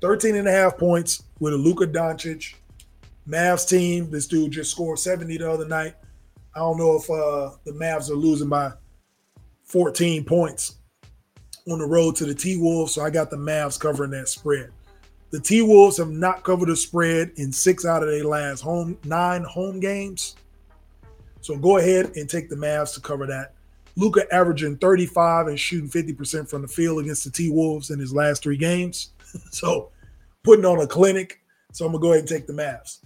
13 0.00 0.36
and 0.36 0.48
a 0.48 0.50
half 0.50 0.76
points 0.76 1.22
with 1.40 1.54
a 1.54 1.56
Luka 1.56 1.86
Doncic 1.86 2.54
Mavs 3.26 3.68
team. 3.68 4.10
This 4.10 4.26
dude 4.26 4.52
just 4.52 4.70
scored 4.70 4.98
70 4.98 5.38
the 5.38 5.50
other 5.50 5.66
night. 5.66 5.94
I 6.54 6.58
don't 6.58 6.78
know 6.78 6.96
if 6.96 7.08
uh, 7.08 7.56
the 7.64 7.72
Mavs 7.72 8.10
are 8.10 8.14
losing 8.14 8.48
by 8.48 8.72
14 9.64 10.24
points 10.24 10.76
on 11.68 11.78
the 11.78 11.86
road 11.86 12.16
to 12.16 12.24
the 12.24 12.34
T 12.34 12.56
Wolves. 12.56 12.94
So 12.94 13.02
I 13.02 13.10
got 13.10 13.30
the 13.30 13.36
Mavs 13.36 13.78
covering 13.78 14.10
that 14.12 14.28
spread. 14.28 14.70
The 15.30 15.40
T 15.40 15.62
Wolves 15.62 15.96
have 15.96 16.10
not 16.10 16.44
covered 16.44 16.70
a 16.70 16.76
spread 16.76 17.32
in 17.36 17.50
six 17.52 17.84
out 17.84 18.02
of 18.02 18.08
their 18.08 18.24
last 18.24 18.60
home 18.60 18.96
nine 19.04 19.42
home 19.42 19.80
games. 19.80 20.36
So 21.40 21.56
go 21.56 21.78
ahead 21.78 22.12
and 22.16 22.28
take 22.28 22.48
the 22.48 22.56
Mavs 22.56 22.94
to 22.94 23.00
cover 23.00 23.26
that. 23.26 23.54
Luka 23.96 24.22
averaging 24.32 24.76
35 24.76 25.48
and 25.48 25.58
shooting 25.58 25.88
50% 25.88 26.48
from 26.48 26.62
the 26.62 26.68
field 26.68 27.00
against 27.00 27.24
the 27.24 27.30
T 27.30 27.50
Wolves 27.50 27.90
in 27.90 27.98
his 27.98 28.12
last 28.12 28.42
three 28.42 28.56
games. 28.56 29.12
so 29.50 29.90
putting 30.44 30.64
on 30.64 30.80
a 30.80 30.86
clinic. 30.86 31.40
So 31.72 31.84
I'm 31.84 31.92
gonna 31.92 32.02
go 32.02 32.12
ahead 32.12 32.20
and 32.20 32.28
take 32.28 32.46
the 32.46 32.52
Mavs. 32.52 32.98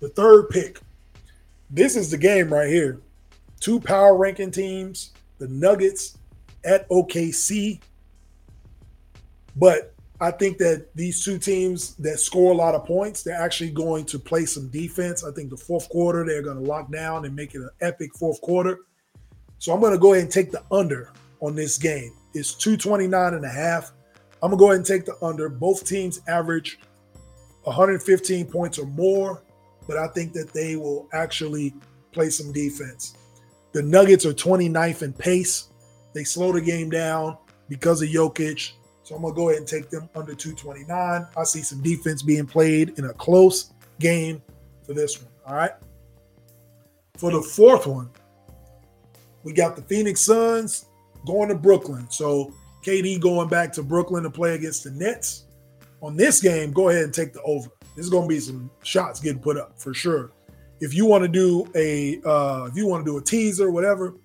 The 0.00 0.08
third 0.10 0.48
pick. 0.50 0.80
This 1.70 1.96
is 1.96 2.10
the 2.10 2.18
game 2.18 2.52
right 2.52 2.68
here. 2.68 3.00
Two 3.60 3.80
power 3.80 4.16
ranking 4.16 4.50
teams, 4.50 5.12
the 5.38 5.48
Nuggets 5.48 6.16
at 6.64 6.88
OKC. 6.88 7.80
But 9.56 9.94
I 10.20 10.32
think 10.32 10.58
that 10.58 10.88
these 10.96 11.24
two 11.24 11.38
teams 11.38 11.94
that 11.96 12.18
score 12.18 12.52
a 12.52 12.56
lot 12.56 12.74
of 12.74 12.84
points, 12.84 13.22
they're 13.22 13.40
actually 13.40 13.70
going 13.70 14.04
to 14.06 14.18
play 14.18 14.46
some 14.46 14.68
defense. 14.68 15.22
I 15.22 15.30
think 15.30 15.50
the 15.50 15.56
fourth 15.56 15.88
quarter, 15.90 16.24
they're 16.24 16.42
going 16.42 16.56
to 16.56 16.68
lock 16.68 16.90
down 16.90 17.24
and 17.24 17.36
make 17.36 17.54
it 17.54 17.60
an 17.60 17.70
epic 17.80 18.14
fourth 18.16 18.40
quarter. 18.40 18.80
So 19.58 19.72
I'm 19.72 19.80
going 19.80 19.92
to 19.92 19.98
go 19.98 20.14
ahead 20.14 20.24
and 20.24 20.32
take 20.32 20.50
the 20.50 20.62
under 20.72 21.12
on 21.40 21.54
this 21.54 21.78
game. 21.78 22.12
It's 22.34 22.54
229 22.54 23.34
and 23.34 23.44
a 23.44 23.48
half. 23.48 23.92
I'm 24.42 24.50
going 24.50 24.52
to 24.52 24.56
go 24.56 24.66
ahead 24.66 24.76
and 24.78 24.86
take 24.86 25.04
the 25.04 25.16
under. 25.24 25.48
Both 25.48 25.86
teams 25.86 26.20
average 26.26 26.80
115 27.62 28.46
points 28.46 28.78
or 28.78 28.86
more, 28.86 29.42
but 29.86 29.96
I 29.96 30.08
think 30.08 30.32
that 30.32 30.52
they 30.52 30.76
will 30.76 31.08
actually 31.12 31.74
play 32.12 32.30
some 32.30 32.52
defense. 32.52 33.16
The 33.72 33.82
Nuggets 33.82 34.26
are 34.26 34.32
29th 34.32 35.02
in 35.02 35.12
pace. 35.12 35.68
They 36.12 36.24
slow 36.24 36.52
the 36.52 36.60
game 36.60 36.90
down 36.90 37.36
because 37.68 38.02
of 38.02 38.08
Jokic. 38.08 38.72
So 39.08 39.14
I'm 39.14 39.22
gonna 39.22 39.34
go 39.34 39.48
ahead 39.48 39.60
and 39.60 39.66
take 39.66 39.88
them 39.88 40.06
under 40.14 40.34
229. 40.34 41.26
I 41.34 41.44
see 41.44 41.62
some 41.62 41.80
defense 41.80 42.22
being 42.22 42.44
played 42.44 42.98
in 42.98 43.06
a 43.06 43.14
close 43.14 43.72
game 44.00 44.42
for 44.84 44.92
this 44.92 45.22
one. 45.22 45.32
All 45.46 45.54
right. 45.54 45.70
For 47.16 47.32
the 47.32 47.40
fourth 47.40 47.86
one, 47.86 48.10
we 49.44 49.54
got 49.54 49.76
the 49.76 49.82
Phoenix 49.82 50.20
Suns 50.20 50.90
going 51.26 51.48
to 51.48 51.54
Brooklyn. 51.54 52.06
So 52.10 52.52
KD 52.84 53.18
going 53.18 53.48
back 53.48 53.72
to 53.72 53.82
Brooklyn 53.82 54.24
to 54.24 54.30
play 54.30 54.56
against 54.56 54.84
the 54.84 54.90
Nets. 54.90 55.44
On 56.02 56.14
this 56.14 56.42
game, 56.42 56.70
go 56.70 56.90
ahead 56.90 57.04
and 57.04 57.14
take 57.14 57.32
the 57.32 57.40
over. 57.44 57.70
There's 57.94 58.10
going 58.10 58.24
to 58.24 58.28
be 58.28 58.40
some 58.40 58.70
shots 58.82 59.20
getting 59.20 59.40
put 59.40 59.56
up 59.56 59.80
for 59.80 59.94
sure. 59.94 60.32
If 60.80 60.92
you 60.92 61.06
want 61.06 61.24
to 61.24 61.28
do 61.28 61.66
a, 61.74 62.20
uh, 62.28 62.66
if 62.66 62.76
you 62.76 62.86
want 62.86 63.06
to 63.06 63.10
do 63.10 63.16
a 63.16 63.22
teaser, 63.22 63.68
or 63.68 63.70
whatever, 63.70 64.16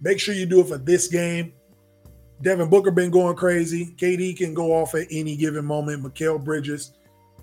make 0.00 0.20
sure 0.20 0.36
you 0.36 0.46
do 0.46 0.60
it 0.60 0.68
for 0.68 0.78
this 0.78 1.08
game. 1.08 1.52
Devin 2.42 2.70
Booker 2.70 2.90
been 2.90 3.10
going 3.10 3.36
crazy. 3.36 3.94
KD 3.96 4.36
can 4.36 4.54
go 4.54 4.72
off 4.72 4.94
at 4.94 5.08
any 5.10 5.36
given 5.36 5.64
moment. 5.64 6.02
Mikal 6.02 6.42
Bridges, 6.42 6.92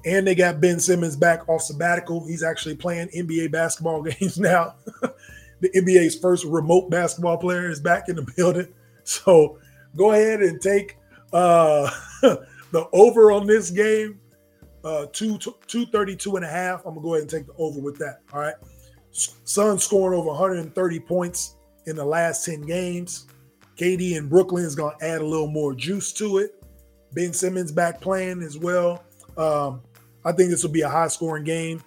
and 0.06 0.26
they 0.26 0.36
got 0.36 0.62
Ben 0.62 0.80
Simmons 0.80 1.16
back 1.16 1.48
off 1.50 1.62
sabbatical. 1.62 2.26
He's 2.26 2.44
actually 2.44 2.76
playing 2.76 3.10
NBA 3.10 3.52
basketball 3.52 4.02
games 4.04 4.40
now. 4.40 4.76
the 5.62 5.70
NBA's 5.70 6.18
first 6.18 6.46
remote 6.46 6.90
basketball 6.90 7.38
player 7.38 7.70
is 7.70 7.80
back 7.80 8.10
in 8.10 8.16
the 8.16 8.32
building. 8.36 8.68
So 9.08 9.60
go 9.96 10.14
ahead 10.14 10.42
and 10.42 10.60
take 10.60 10.98
uh, 11.32 11.92
the 12.22 12.88
over 12.92 13.32
on 13.32 13.46
this 13.46 13.70
game, 13.70 14.20
uh, 14.84 15.06
two, 15.14 15.38
232 15.38 16.38
and 16.38 16.44
a 16.44 16.48
half. 16.48 16.80
I'm 16.88 16.96
going 16.96 16.96
to 16.96 17.02
go 17.02 17.14
ahead 17.14 17.22
and 17.22 17.30
take 17.30 17.46
the 17.46 17.54
over 17.60 17.80
with 17.80 18.00
that. 18.00 18.22
All 18.34 18.40
right. 18.40 18.56
Suns 19.12 19.84
scoring 19.84 20.18
over 20.18 20.30
130 20.30 21.00
points 21.02 21.58
in 21.86 21.96
the 21.96 22.04
last 22.04 22.46
10 22.46 22.62
games. 22.62 23.28
KD 23.78 24.16
in 24.16 24.30
Brooklyn 24.30 24.64
is 24.64 24.76
going 24.76 24.98
to 24.98 25.06
add 25.06 25.22
a 25.22 25.26
little 25.26 25.48
more 25.48 25.74
juice 25.74 26.14
to 26.14 26.38
it. 26.38 26.64
Ben 27.14 27.34
Simmons 27.34 27.72
back 27.72 28.02
playing 28.02 28.42
as 28.42 28.58
well. 28.58 29.04
Um, 29.38 29.82
I 30.24 30.32
think 30.32 30.50
this 30.50 30.64
will 30.64 30.72
be 30.72 30.82
a 30.82 30.90
high 30.90 31.08
scoring 31.08 31.44
game. 31.44 31.84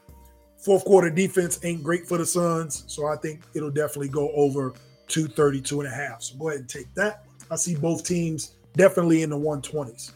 Fourth 0.59 0.85
quarter 0.85 1.11
defense 1.11 1.61
ain't 1.65 1.83
great 1.83 2.07
for 2.07 2.19
the 2.19 2.27
Suns, 2.27 2.85
so 2.89 3.07
I 3.07 3.17
think 3.17 3.43
it'll 3.55 3.71
definitely 3.71 4.09
go 4.09 4.31
over 4.33 4.75
232 5.07 5.81
and 5.81 5.89
a 5.89 5.95
half. 5.95 6.23
So 6.23 6.37
go 6.37 6.49
ahead 6.49 6.61
and 6.61 6.69
take 6.69 6.93
that. 6.95 7.25
I 7.51 7.57
see 7.57 7.75
both 7.75 8.05
teams 8.05 8.57
definitely 8.77 9.23
in 9.23 9.31
the 9.31 9.39
120s. 9.39 10.13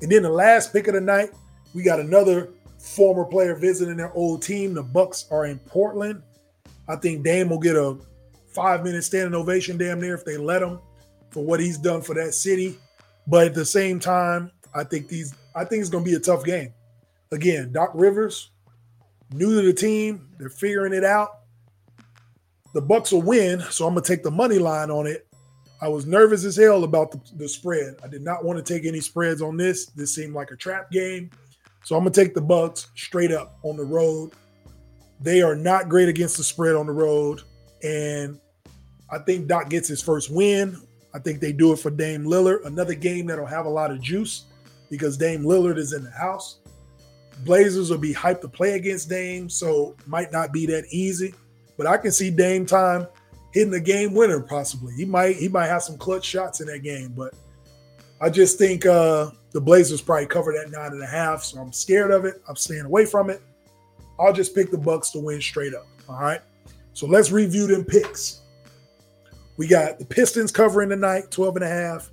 And 0.00 0.10
then 0.10 0.22
the 0.22 0.30
last 0.30 0.72
pick 0.72 0.88
of 0.88 0.94
the 0.94 1.00
night, 1.00 1.30
we 1.74 1.82
got 1.82 2.00
another 2.00 2.50
former 2.78 3.24
player 3.24 3.54
visiting 3.54 3.96
their 3.96 4.12
old 4.14 4.42
team. 4.42 4.74
The 4.74 4.82
Bucks 4.82 5.26
are 5.30 5.46
in 5.46 5.58
Portland. 5.60 6.22
I 6.88 6.96
think 6.96 7.22
Dame 7.22 7.48
will 7.48 7.58
get 7.58 7.76
a 7.76 7.96
five 8.48 8.82
minute 8.84 9.04
standing 9.04 9.34
ovation 9.34 9.78
damn 9.78 10.00
near 10.00 10.14
if 10.14 10.24
they 10.24 10.36
let 10.36 10.62
him 10.62 10.78
for 11.32 11.44
what 11.44 11.60
he's 11.60 11.78
done 11.78 12.02
for 12.02 12.14
that 12.14 12.34
city. 12.34 12.78
But 13.26 13.48
at 13.48 13.54
the 13.54 13.64
same 13.64 13.98
time, 13.98 14.50
I 14.74 14.84
think 14.84 15.08
these 15.08 15.34
I 15.54 15.64
think 15.64 15.80
it's 15.80 15.90
gonna 15.90 16.04
be 16.04 16.14
a 16.14 16.20
tough 16.20 16.44
game. 16.44 16.72
Again, 17.30 17.72
Doc 17.72 17.90
Rivers, 17.94 18.50
new 19.32 19.60
to 19.60 19.66
the 19.66 19.72
team, 19.72 20.28
they're 20.38 20.48
figuring 20.48 20.92
it 20.92 21.04
out. 21.04 21.40
The 22.74 22.80
Bucks 22.80 23.12
will 23.12 23.22
win, 23.22 23.60
so 23.70 23.86
I'm 23.86 23.94
gonna 23.94 24.04
take 24.04 24.22
the 24.22 24.30
money 24.30 24.58
line 24.58 24.90
on 24.90 25.06
it. 25.06 25.26
I 25.80 25.88
was 25.88 26.06
nervous 26.06 26.44
as 26.44 26.56
hell 26.56 26.84
about 26.84 27.10
the, 27.10 27.20
the 27.36 27.48
spread. 27.48 27.96
I 28.04 28.08
did 28.08 28.22
not 28.22 28.44
want 28.44 28.64
to 28.64 28.74
take 28.74 28.86
any 28.86 29.00
spreads 29.00 29.42
on 29.42 29.56
this. 29.56 29.86
This 29.86 30.14
seemed 30.14 30.34
like 30.34 30.50
a 30.52 30.56
trap 30.56 30.90
game. 30.90 31.30
So 31.84 31.96
I'm 31.96 32.02
gonna 32.02 32.14
take 32.14 32.34
the 32.34 32.40
Bucks 32.40 32.88
straight 32.94 33.32
up 33.32 33.58
on 33.62 33.76
the 33.76 33.84
road. 33.84 34.32
They 35.20 35.42
are 35.42 35.54
not 35.54 35.88
great 35.88 36.08
against 36.08 36.36
the 36.36 36.44
spread 36.44 36.74
on 36.74 36.86
the 36.86 36.92
road. 36.92 37.42
And 37.82 38.40
I 39.10 39.18
think 39.18 39.46
Doc 39.46 39.68
gets 39.68 39.88
his 39.88 40.00
first 40.00 40.30
win. 40.30 40.76
I 41.14 41.18
think 41.18 41.40
they 41.40 41.52
do 41.52 41.72
it 41.72 41.78
for 41.78 41.90
Dame 41.90 42.24
Lillard. 42.24 42.64
Another 42.64 42.94
game 42.94 43.26
that'll 43.26 43.46
have 43.46 43.66
a 43.66 43.70
lot 43.70 43.90
of 43.90 44.00
juice 44.00 44.44
because 44.90 45.16
Dame 45.16 45.42
Lillard 45.42 45.78
is 45.78 45.92
in 45.92 46.04
the 46.04 46.10
house. 46.10 46.58
Blazers 47.44 47.90
will 47.90 47.98
be 47.98 48.14
hyped 48.14 48.40
to 48.42 48.48
play 48.48 48.74
against 48.74 49.08
Dame, 49.08 49.48
so 49.48 49.96
might 50.06 50.32
not 50.32 50.52
be 50.52 50.66
that 50.66 50.84
easy. 50.90 51.34
But 51.76 51.86
I 51.86 51.96
can 51.96 52.12
see 52.12 52.30
Dame 52.30 52.66
time 52.66 53.06
hitting 53.52 53.70
the 53.70 53.80
game 53.80 54.14
winner 54.14 54.40
possibly. 54.40 54.94
He 54.94 55.04
might 55.04 55.36
he 55.36 55.48
might 55.48 55.66
have 55.66 55.82
some 55.82 55.98
clutch 55.98 56.24
shots 56.24 56.60
in 56.60 56.66
that 56.68 56.82
game, 56.82 57.12
but 57.16 57.34
I 58.20 58.30
just 58.30 58.58
think 58.58 58.86
uh, 58.86 59.30
the 59.50 59.60
Blazers 59.60 60.00
probably 60.00 60.26
cover 60.26 60.52
that 60.52 60.70
nine 60.70 60.92
and 60.92 61.02
a 61.02 61.06
half. 61.06 61.42
So 61.42 61.60
I'm 61.60 61.72
scared 61.72 62.10
of 62.10 62.24
it. 62.24 62.42
I'm 62.48 62.56
staying 62.56 62.84
away 62.84 63.04
from 63.04 63.30
it. 63.30 63.42
I'll 64.20 64.32
just 64.32 64.54
pick 64.54 64.70
the 64.70 64.78
Bucks 64.78 65.10
to 65.10 65.18
win 65.18 65.40
straight 65.40 65.74
up. 65.74 65.86
All 66.08 66.20
right. 66.20 66.40
So 66.92 67.06
let's 67.06 67.32
review 67.32 67.66
them 67.66 67.84
picks. 67.84 68.41
We 69.56 69.66
got 69.66 69.98
the 69.98 70.04
Pistons 70.04 70.50
covering 70.50 70.88
tonight, 70.88 71.30
12 71.30 71.56
and 71.56 71.64
a 71.64 71.68
half. 71.68 72.10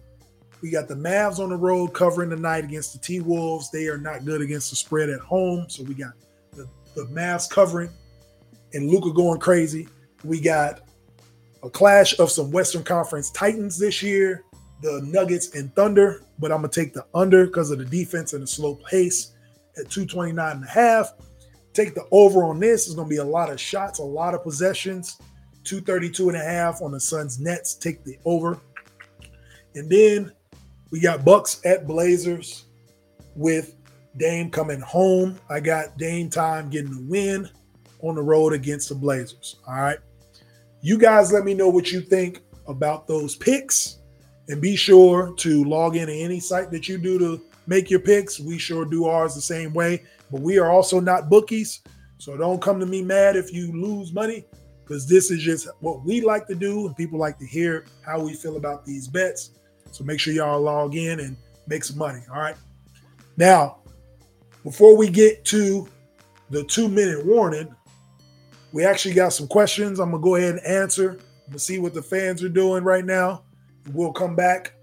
We 0.61 0.69
got 0.69 0.87
the 0.87 0.95
Mavs 0.95 1.39
on 1.39 1.49
the 1.49 1.55
road 1.55 1.93
covering 1.93 2.29
tonight 2.29 2.65
against 2.65 2.93
the 2.93 2.99
T 2.99 3.21
Wolves. 3.21 3.71
They 3.71 3.87
are 3.87 3.97
not 3.97 4.25
good 4.25 4.41
against 4.41 4.69
the 4.69 4.75
spread 4.75 5.09
at 5.09 5.21
home. 5.21 5.65
So 5.69 5.83
we 5.83 5.93
got 5.93 6.13
the, 6.51 6.67
the 6.95 7.05
Mavs 7.05 7.49
covering 7.49 7.89
and 8.73 8.89
Luka 8.89 9.13
going 9.13 9.39
crazy. 9.39 9.87
We 10.23 10.41
got 10.41 10.81
a 11.63 11.69
clash 11.69 12.17
of 12.19 12.29
some 12.29 12.51
Western 12.51 12.83
Conference 12.83 13.31
Titans 13.31 13.77
this 13.77 14.03
year, 14.03 14.43
the 14.81 15.01
Nuggets 15.05 15.55
and 15.55 15.73
Thunder, 15.75 16.23
but 16.39 16.51
I'm 16.51 16.61
to 16.61 16.67
take 16.67 16.93
the 16.93 17.05
under 17.13 17.45
because 17.45 17.71
of 17.71 17.79
the 17.79 17.85
defense 17.85 18.33
and 18.33 18.43
the 18.43 18.47
slow 18.47 18.75
pace 18.75 19.33
at 19.77 19.89
229 19.89 20.57
and 20.57 20.63
a 20.63 20.67
half. 20.67 21.13
Take 21.73 21.95
the 21.95 22.05
over 22.11 22.43
on 22.43 22.59
this. 22.59 22.93
Going 22.93 23.07
to 23.07 23.09
be 23.09 23.17
a 23.17 23.23
lot 23.23 23.49
of 23.49 23.59
shots, 23.59 23.99
a 23.99 24.03
lot 24.03 24.33
of 24.33 24.43
possessions. 24.43 25.17
232 25.69 26.29
and 26.29 26.37
a 26.37 26.43
half 26.43 26.81
on 26.81 26.91
the 26.91 26.99
Suns 26.99 27.39
Nets. 27.39 27.75
Take 27.75 28.03
the 28.03 28.17
over. 28.25 28.59
And 29.75 29.87
then 29.87 30.31
we 30.89 30.99
got 30.99 31.23
Bucks 31.23 31.61
at 31.63 31.85
Blazers 31.85 32.65
with 33.35 33.75
Dame 34.17 34.49
coming 34.49 34.79
home. 34.79 35.39
I 35.47 35.59
got 35.59 35.95
Dame 35.99 36.27
time 36.27 36.71
getting 36.71 36.91
the 36.91 37.03
win 37.07 37.47
on 38.01 38.15
the 38.15 38.21
road 38.23 38.53
against 38.53 38.89
the 38.89 38.95
Blazers. 38.95 39.57
All 39.67 39.75
right. 39.75 39.99
You 40.81 40.97
guys 40.97 41.31
let 41.31 41.43
me 41.43 41.53
know 41.53 41.69
what 41.69 41.91
you 41.91 42.01
think 42.01 42.41
about 42.67 43.07
those 43.07 43.35
picks. 43.35 43.99
And 44.47 44.59
be 44.59 44.75
sure 44.75 45.35
to 45.35 45.63
log 45.65 45.95
in 45.95 46.07
to 46.07 46.13
any 46.13 46.39
site 46.39 46.71
that 46.71 46.89
you 46.89 46.97
do 46.97 47.19
to 47.19 47.39
make 47.67 47.91
your 47.91 47.99
picks. 47.99 48.39
We 48.39 48.57
sure 48.57 48.85
do 48.85 49.05
ours 49.05 49.35
the 49.35 49.41
same 49.41 49.75
way. 49.75 50.01
But 50.31 50.41
we 50.41 50.57
are 50.57 50.71
also 50.71 50.99
not 50.99 51.29
bookies. 51.29 51.81
So 52.17 52.35
don't 52.35 52.59
come 52.59 52.79
to 52.79 52.87
me 52.87 53.03
mad 53.03 53.35
if 53.35 53.53
you 53.53 53.71
lose 53.71 54.11
money 54.11 54.47
because 54.89 55.05
this 55.05 55.29
is 55.29 55.43
just 55.43 55.67
what 55.81 56.03
we 56.03 56.19
like 56.19 56.47
to 56.47 56.55
do. 56.55 56.87
And 56.87 56.97
people 56.97 57.19
like 57.19 57.37
to 57.37 57.45
hear 57.45 57.85
how 58.01 58.19
we 58.19 58.33
feel 58.33 58.57
about 58.57 58.85
these 58.85 59.07
bets. 59.07 59.51
So 59.91 60.03
make 60.03 60.19
sure 60.19 60.33
y'all 60.33 60.59
log 60.59 60.95
in 60.95 61.19
and 61.19 61.37
make 61.67 61.83
some 61.83 61.99
money. 61.99 62.21
All 62.31 62.39
right. 62.39 62.55
Now, 63.37 63.77
before 64.63 64.97
we 64.97 65.07
get 65.07 65.45
to 65.45 65.87
the 66.49 66.63
two 66.63 66.89
minute 66.89 67.23
warning, 67.23 67.73
we 68.73 68.83
actually 68.83 69.13
got 69.13 69.31
some 69.31 69.47
questions. 69.47 69.99
I'm 69.99 70.09
gonna 70.09 70.23
go 70.23 70.35
ahead 70.35 70.55
and 70.55 70.65
answer. 70.65 71.19
Gonna 71.47 71.59
see 71.59 71.77
what 71.77 71.93
the 71.93 72.01
fans 72.01 72.43
are 72.43 72.49
doing 72.49 72.83
right 72.83 73.05
now. 73.05 73.43
We'll 73.93 74.11
come 74.11 74.35
back, 74.35 74.73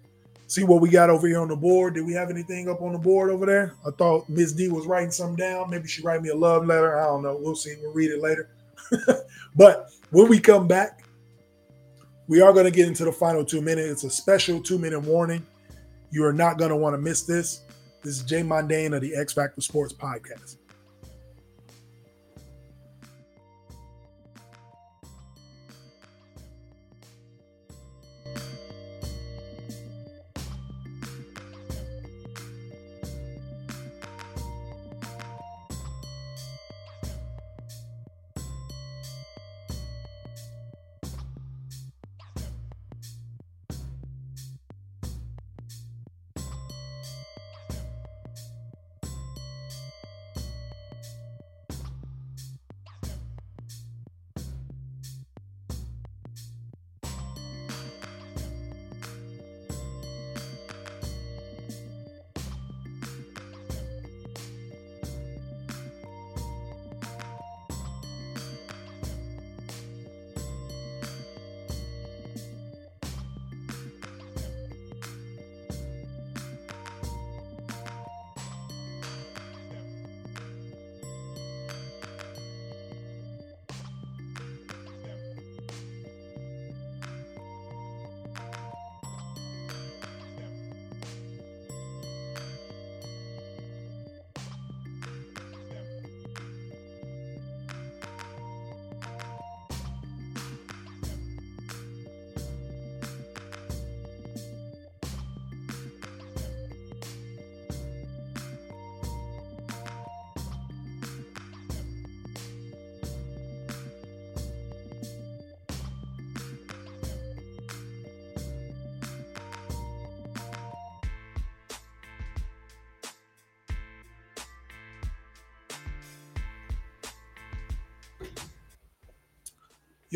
see 0.46 0.62
what 0.62 0.80
we 0.80 0.88
got 0.88 1.10
over 1.10 1.26
here 1.26 1.40
on 1.40 1.48
the 1.48 1.56
board. 1.56 1.94
Did 1.94 2.06
we 2.06 2.12
have 2.12 2.30
anything 2.30 2.68
up 2.68 2.80
on 2.80 2.92
the 2.92 2.98
board 2.98 3.30
over 3.30 3.44
there? 3.44 3.74
I 3.84 3.90
thought 3.90 4.28
Miss 4.28 4.52
D 4.52 4.68
was 4.68 4.86
writing 4.86 5.10
something 5.10 5.36
down. 5.36 5.68
Maybe 5.68 5.88
she 5.88 6.02
write 6.02 6.22
me 6.22 6.30
a 6.30 6.36
love 6.36 6.64
letter. 6.64 6.98
I 6.98 7.06
don't 7.06 7.22
know. 7.22 7.36
We'll 7.40 7.56
see. 7.56 7.74
We'll 7.82 7.92
read 7.92 8.12
it 8.12 8.22
later. 8.22 8.50
but 9.56 9.90
when 10.10 10.28
we 10.28 10.38
come 10.38 10.66
back, 10.66 11.04
we 12.28 12.40
are 12.40 12.52
going 12.52 12.64
to 12.64 12.70
get 12.70 12.88
into 12.88 13.04
the 13.04 13.12
final 13.12 13.44
two 13.44 13.60
minutes. 13.60 13.90
It's 13.90 14.04
a 14.04 14.10
special 14.10 14.60
two 14.60 14.78
minute 14.78 15.00
warning. 15.00 15.44
You 16.10 16.24
are 16.24 16.32
not 16.32 16.58
going 16.58 16.70
to 16.70 16.76
want 16.76 16.94
to 16.94 16.98
miss 16.98 17.22
this. 17.22 17.62
This 18.02 18.18
is 18.18 18.22
Jay 18.22 18.42
Mondane 18.42 18.94
of 18.94 19.02
the 19.02 19.14
X 19.14 19.32
Factor 19.32 19.60
Sports 19.60 19.92
Podcast. 19.92 20.56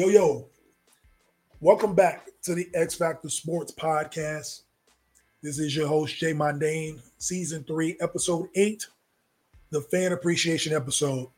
Yo, 0.01 0.09
yo, 0.09 0.47
welcome 1.61 1.95
back 1.95 2.27
to 2.41 2.55
the 2.55 2.67
X 2.73 2.95
Factor 2.95 3.29
Sports 3.29 3.71
Podcast. 3.71 4.63
This 5.43 5.59
is 5.59 5.77
your 5.77 5.89
host, 5.89 6.17
Jay 6.17 6.33
Mondane, 6.33 7.03
Season 7.19 7.63
3, 7.65 7.99
Episode 8.01 8.49
8, 8.55 8.87
the 9.69 9.83
fan 9.83 10.13
appreciation 10.13 10.73
episode. 10.73 11.29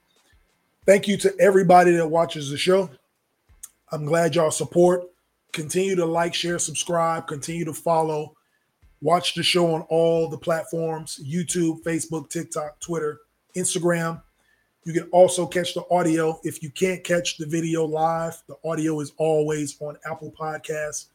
Thank 0.87 1.09
you 1.09 1.17
to 1.17 1.35
everybody 1.41 1.91
that 1.97 2.07
watches 2.07 2.51
the 2.51 2.57
show. 2.57 2.89
I'm 3.91 4.05
glad 4.05 4.37
y'all 4.37 4.53
support. 4.53 5.11
Continue 5.51 5.97
to 5.97 6.07
like, 6.07 6.33
share, 6.33 6.61
subscribe, 6.61 7.27
continue 7.27 7.65
to 7.65 7.75
follow. 7.75 8.37
Watch 9.01 9.35
the 9.35 9.43
show 9.43 9.75
on 9.75 9.81
all 9.89 10.29
the 10.29 10.39
platforms 10.39 11.19
YouTube, 11.21 11.83
Facebook, 11.83 12.31
TikTok, 12.31 12.79
Twitter, 12.79 13.23
Instagram. 13.57 14.23
You 14.85 14.93
can 14.93 15.09
also 15.11 15.47
catch 15.47 15.75
the 15.75 15.85
audio. 15.91 16.41
If 16.43 16.63
you 16.63 16.71
can't 16.71 17.05
catch 17.05 17.37
the 17.37 17.47
video 17.47 17.85
live, 17.85 18.43
the 18.49 18.57
audio 18.65 18.99
is 19.01 19.13
always 19.17 19.81
on 19.81 19.97
Apple 20.05 20.33
Podcasts, 20.37 21.07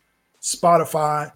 Spotify, 0.42 1.32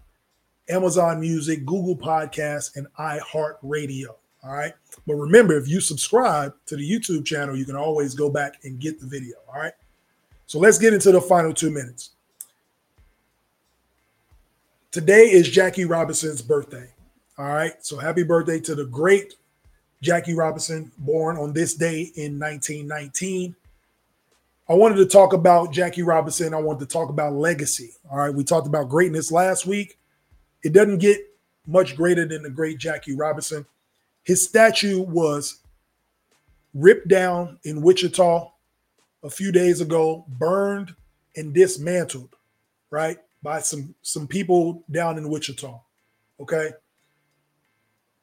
Amazon 0.70 1.20
Music, 1.20 1.66
Google 1.66 1.98
Podcasts, 1.98 2.78
and 2.78 2.88
iHeartRadio. 2.98 4.16
All 4.44 4.54
right. 4.54 4.74
But 5.06 5.16
remember, 5.16 5.58
if 5.58 5.68
you 5.68 5.82
subscribe 5.82 6.54
to 6.68 6.76
the 6.76 6.90
YouTube 6.90 7.26
channel, 7.26 7.56
you 7.56 7.66
can 7.66 7.76
always 7.76 8.16
go 8.16 8.30
back 8.30 8.60
and 8.64 8.80
get 8.80 9.00
the 9.00 9.06
video. 9.06 9.36
All 9.48 9.60
right. 9.60 9.74
So 10.48 10.58
let's 10.58 10.78
get 10.78 10.94
into 10.94 11.12
the 11.12 11.22
final 11.22 11.54
two 11.54 11.70
minutes. 11.70 12.12
Today 14.90 15.32
is 15.32 15.50
Jackie 15.50 15.86
Robinson's 15.86 16.42
birthday. 16.42 16.90
All 17.38 17.54
right. 17.54 17.74
So 17.86 17.98
happy 17.98 18.24
birthday 18.24 18.60
to 18.62 18.76
the 18.76 18.86
great 18.86 19.36
Jackie 20.02 20.34
Robinson, 20.34 20.92
born 20.98 21.38
on 21.38 21.54
this 21.54 21.76
day 21.76 22.12
in 22.16 22.40
1919. 22.40 23.56
I 24.68 24.74
wanted 24.74 24.96
to 24.96 25.06
talk 25.06 25.34
about 25.34 25.72
Jackie 25.72 26.02
Robinson. 26.02 26.54
I 26.54 26.58
wanted 26.58 26.88
to 26.88 26.94
talk 26.94 27.10
about 27.10 27.34
legacy. 27.34 27.92
All 28.10 28.18
right. 28.18 28.34
We 28.34 28.44
talked 28.44 28.68
about 28.68 28.90
greatness 28.90 29.32
last 29.32 29.66
week. 29.66 30.00
It 30.64 30.74
doesn't 30.74 31.00
get 31.00 31.20
much 31.68 31.96
greater 31.96 32.26
than 32.26 32.44
the 32.44 32.50
great 32.50 32.78
Jackie 32.78 33.16
Robinson. 33.16 33.66
His 34.24 34.48
statue 34.48 35.02
was 35.02 35.60
ripped 36.74 37.08
down 37.08 37.60
in 37.64 37.82
Wichita 37.82 38.52
a 39.24 39.30
few 39.30 39.52
days 39.52 39.82
ago, 39.82 40.26
burned 40.28 40.96
and 41.36 41.54
dismantled, 41.54 42.36
right, 42.90 43.18
by 43.44 43.60
some 43.60 43.94
some 44.02 44.28
people 44.28 44.84
down 44.90 45.18
in 45.18 45.30
Wichita. 45.30 45.80
Okay. 46.40 46.72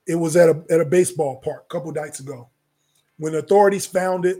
It 0.09 0.17
was 0.17 0.37
at 0.37 0.49
a 0.49 0.65
at 0.71 0.81
a 0.81 0.85
baseball 0.85 1.37
park 1.37 1.67
a 1.67 1.73
couple 1.73 1.93
nights 1.93 2.19
ago. 2.19 2.49
When 3.19 3.37
authorities 3.37 3.87
found 3.87 4.25
it, 4.25 4.39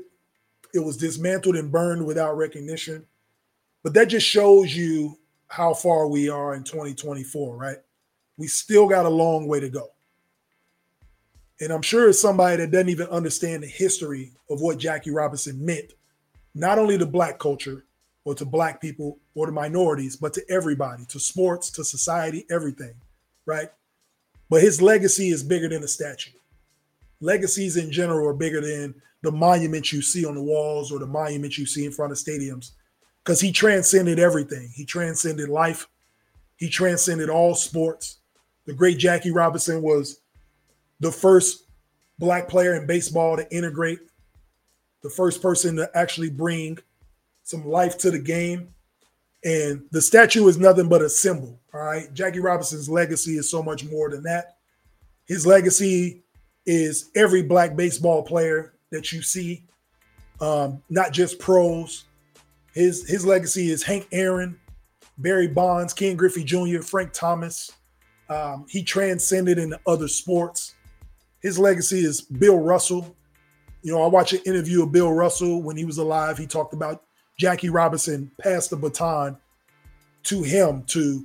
it 0.75 0.81
was 0.81 0.97
dismantled 0.97 1.57
and 1.57 1.71
burned 1.71 2.05
without 2.05 2.37
recognition. 2.37 3.05
But 3.85 3.95
that 3.95 4.07
just 4.07 4.27
shows 4.27 4.75
you 4.75 5.19
how 5.47 5.75
far 5.75 6.09
we 6.09 6.29
are 6.29 6.55
in 6.55 6.65
2024, 6.65 7.57
right? 7.57 7.77
We 8.37 8.47
still 8.47 8.89
got 8.89 9.07
a 9.07 9.11
long 9.11 9.47
way 9.47 9.61
to 9.61 9.69
go. 9.69 9.91
And 11.61 11.73
I'm 11.73 11.83
sure 11.83 12.09
it's 12.09 12.21
somebody 12.21 12.57
that 12.59 12.71
doesn't 12.71 12.89
even 12.89 13.09
understand 13.09 13.63
the 13.63 13.69
history 13.69 14.33
of 14.49 14.61
what 14.61 14.79
Jackie 14.79 15.11
Robinson 15.11 15.65
meant, 15.65 15.95
not 16.55 16.79
only 16.79 16.97
to 16.99 17.07
black 17.07 17.39
culture 17.39 17.85
or 18.25 18.35
to 18.35 18.45
black 18.45 18.81
people 18.81 19.19
or 19.35 19.47
to 19.47 19.53
minorities, 19.53 20.17
but 20.17 20.33
to 20.35 20.45
everybody, 20.51 21.05
to 21.07 21.19
sports, 21.19 21.71
to 21.71 21.85
society, 21.85 22.47
everything, 22.51 22.95
right? 23.47 23.71
But 24.51 24.63
his 24.63 24.81
legacy 24.81 25.29
is 25.29 25.43
bigger 25.43 25.69
than 25.69 25.85
a 25.85 25.89
statue. 25.89 26.31
Legacies 27.21 27.77
in 27.77 27.91
general 27.91 28.27
are 28.29 28.35
bigger 28.35 28.61
than 28.61 28.95
the 29.23 29.33
monuments 29.33 29.93
you 29.93 30.01
see 30.01 30.25
on 30.25 30.35
the 30.35 30.43
walls 30.43 30.93
or 30.93 30.99
the 30.99 31.07
monuments 31.07 31.59
you 31.59 31.67
see 31.67 31.85
in 31.85 31.93
front 31.93 32.13
of 32.13 32.19
stadiums 32.19 32.73
because 33.25 33.41
he 33.41 33.53
transcended 33.53 34.19
everything. 34.19 34.71
He 34.75 34.85
transcended 34.85 35.49
life, 35.49 35.87
he 36.57 36.69
transcended 36.69 37.29
all 37.29 37.55
sports. 37.55 38.19
The 38.67 38.73
great 38.73 38.99
Jackie 38.99 39.31
Robinson 39.31 39.83
was 39.83 40.21
the 41.01 41.11
first 41.11 41.65
black 42.19 42.49
player 42.49 42.75
in 42.75 42.87
baseball 42.87 43.37
to 43.37 43.51
integrate, 43.55 44.01
the 45.03 45.11
first 45.11 45.41
person 45.41 45.77
to 45.77 45.91
actually 45.95 46.31
bring 46.31 46.79
some 47.43 47.67
life 47.67 47.97
to 47.99 48.11
the 48.11 48.19
game. 48.19 48.75
And 49.45 49.85
the 49.93 50.03
statue 50.03 50.47
is 50.49 50.59
nothing 50.59 50.89
but 50.89 51.03
a 51.03 51.09
symbol. 51.09 51.61
All 51.73 51.81
right. 51.81 52.13
Jackie 52.13 52.41
Robinson's 52.41 52.89
legacy 52.89 53.37
is 53.37 53.51
so 53.51 53.63
much 53.63 53.85
more 53.85 54.11
than 54.11 54.23
that. 54.25 54.57
His 55.27 55.47
legacy 55.47 56.23
is 56.67 57.11
every 57.15 57.43
black 57.43 57.77
baseball 57.77 58.23
player 58.23 58.75
that 58.91 59.13
you 59.13 59.23
see, 59.23 59.65
um, 60.41 60.83
not 60.91 61.13
just 61.13 61.39
pros. 61.39 62.05
His 62.73 63.09
his 63.09 63.25
legacy 63.27 63.71
is 63.71 63.83
Hank 63.83 64.09
Aaron, 64.13 64.59
Barry 65.19 65.49
Bonds, 65.49 65.93
Ken 65.93 66.17
Griffey 66.17 66.45
Jr., 66.45 66.81
Frank 66.81 67.13
Thomas. 67.13 67.73
Um, 68.29 68.67
he 68.69 68.83
transcended 68.83 69.59
into 69.59 69.81
other 69.87 70.09
sports. 70.09 70.75
His 71.41 71.59
legacy 71.59 72.01
is 72.01 72.21
Bill 72.21 72.59
Russell. 72.59 73.17
You 73.83 73.93
know, 73.93 74.03
I 74.03 74.07
watched 74.07 74.35
an 74.35 74.41
interview 74.45 74.83
of 74.83 74.93
Bill 74.93 75.13
Russell 75.13 75.63
when 75.63 75.77
he 75.77 75.85
was 75.85 75.99
alive. 75.99 76.37
He 76.37 76.47
talked 76.47 76.75
about 76.75 77.05
Jackie 77.39 77.71
Robinson 77.71 78.31
passed 78.41 78.71
the 78.71 78.77
baton 78.77 79.37
to 80.25 80.43
him 80.43 80.83
to 80.89 81.25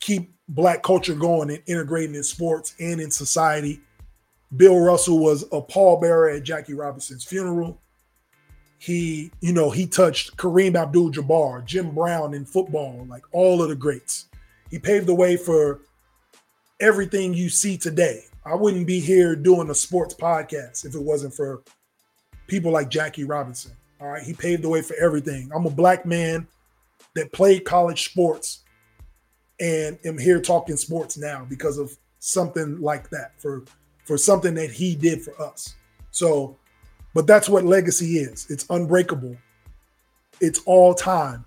keep 0.00 0.32
black 0.48 0.82
culture 0.82 1.14
going 1.14 1.50
and 1.50 1.62
integrating 1.66 2.14
in 2.14 2.22
sports 2.22 2.74
and 2.80 3.00
in 3.00 3.10
society. 3.10 3.80
Bill 4.56 4.78
Russell 4.78 5.18
was 5.18 5.42
a 5.44 5.60
pallbearer 5.60 6.36
at 6.36 6.44
Jackie 6.44 6.74
Robinson's 6.74 7.24
funeral. 7.24 7.80
He, 8.78 9.30
you 9.40 9.52
know, 9.52 9.70
he 9.70 9.86
touched 9.86 10.36
Kareem 10.36 10.76
Abdul-Jabbar, 10.80 11.64
Jim 11.64 11.94
Brown 11.94 12.34
in 12.34 12.44
football, 12.44 13.06
like 13.08 13.24
all 13.32 13.62
of 13.62 13.68
the 13.68 13.76
greats. 13.76 14.26
He 14.70 14.78
paved 14.78 15.06
the 15.06 15.14
way 15.14 15.36
for 15.36 15.80
everything 16.80 17.34
you 17.34 17.48
see 17.48 17.76
today. 17.76 18.24
I 18.44 18.54
wouldn't 18.54 18.86
be 18.86 19.00
here 19.00 19.34
doing 19.34 19.70
a 19.70 19.74
sports 19.74 20.14
podcast 20.14 20.84
if 20.84 20.94
it 20.94 21.02
wasn't 21.02 21.34
for 21.34 21.62
people 22.46 22.70
like 22.70 22.88
Jackie 22.88 23.24
Robinson. 23.24 23.72
All 24.00 24.08
right. 24.08 24.22
He 24.22 24.34
paved 24.34 24.62
the 24.62 24.68
way 24.68 24.82
for 24.82 24.94
everything. 24.96 25.50
I'm 25.54 25.66
a 25.66 25.70
black 25.70 26.04
man 26.06 26.46
that 27.14 27.32
played 27.32 27.64
college 27.64 28.10
sports 28.10 28.62
and 29.58 29.98
am 30.04 30.18
here 30.18 30.40
talking 30.40 30.76
sports 30.76 31.16
now 31.16 31.46
because 31.48 31.78
of 31.78 31.96
something 32.18 32.80
like 32.80 33.08
that 33.10 33.40
for 33.40 33.64
for 34.04 34.18
something 34.18 34.54
that 34.54 34.70
he 34.70 34.94
did 34.94 35.22
for 35.22 35.40
us. 35.42 35.74
So, 36.10 36.56
but 37.14 37.26
that's 37.26 37.48
what 37.48 37.64
legacy 37.64 38.18
is. 38.18 38.46
It's 38.50 38.66
unbreakable. 38.70 39.36
It's 40.40 40.60
all 40.66 40.94
time. 40.94 41.44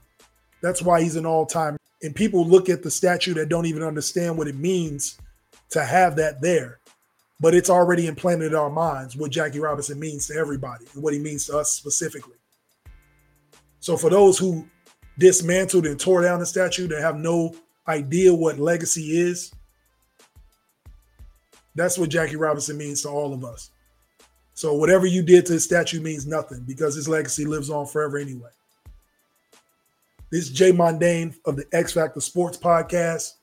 That's 0.62 0.82
why 0.82 1.02
he's 1.02 1.16
an 1.16 1.26
all 1.26 1.46
time. 1.46 1.78
And 2.02 2.16
people 2.16 2.46
look 2.46 2.68
at 2.70 2.84
the 2.84 2.92
statue 2.92 3.34
that 3.36 3.50
don't 3.50 3.66
even 3.66 3.84
understand 3.84 4.38
what 4.38 4.48
it 4.48 4.56
means 4.56 5.18
to 5.70 5.84
have 5.84 6.16
that 6.16 6.42
there 6.42 6.80
but 7.40 7.56
it's 7.56 7.70
already 7.70 8.08
implanted 8.08 8.52
in 8.52 8.58
our 8.58 8.70
minds 8.70 9.16
what 9.16 9.32
Jackie 9.32 9.60
Robinson 9.60 10.00
means 10.00 10.28
to 10.28 10.36
everybody 10.36 10.86
and 10.94 11.02
what 11.02 11.14
he 11.14 11.20
means 11.20 11.46
to 11.48 11.58
us 11.58 11.72
specifically. 11.72 12.36
So 13.80 13.96
for 13.98 14.10
those 14.10 14.38
who 14.38 14.68
dismantled 15.18 15.86
and 15.86 16.00
tore 16.00 16.22
down 16.22 16.40
the 16.40 16.46
statue 16.46 16.88
that 16.88 17.02
have 17.02 17.18
no 17.18 17.56
idea 17.88 18.34
what 18.34 18.60
legacy 18.60 19.18
is, 19.18 19.52
that's 21.76 21.98
what 21.98 22.10
Jackie 22.10 22.36
Robinson 22.36 22.78
means 22.78 23.02
to 23.04 23.10
all 23.10 23.34
of 23.34 23.44
us. 23.44 23.72
So 24.54 24.74
whatever 24.74 25.06
you 25.06 25.24
did 25.24 25.46
to 25.46 25.54
his 25.54 25.64
statue 25.64 26.02
means 26.02 26.28
nothing 26.28 26.64
because 26.68 26.96
his 26.96 27.08
legacy 27.08 27.46
lives 27.46 27.70
on 27.70 27.86
forever 27.86 28.18
anyway. 28.18 28.50
This 30.32 30.44
is 30.44 30.52
Jay 30.52 30.72
Mondane 30.72 31.36
of 31.46 31.56
the 31.56 31.66
X 31.72 31.94
Factor 31.94 32.20
Sports 32.20 32.58
Podcast. 32.58 33.36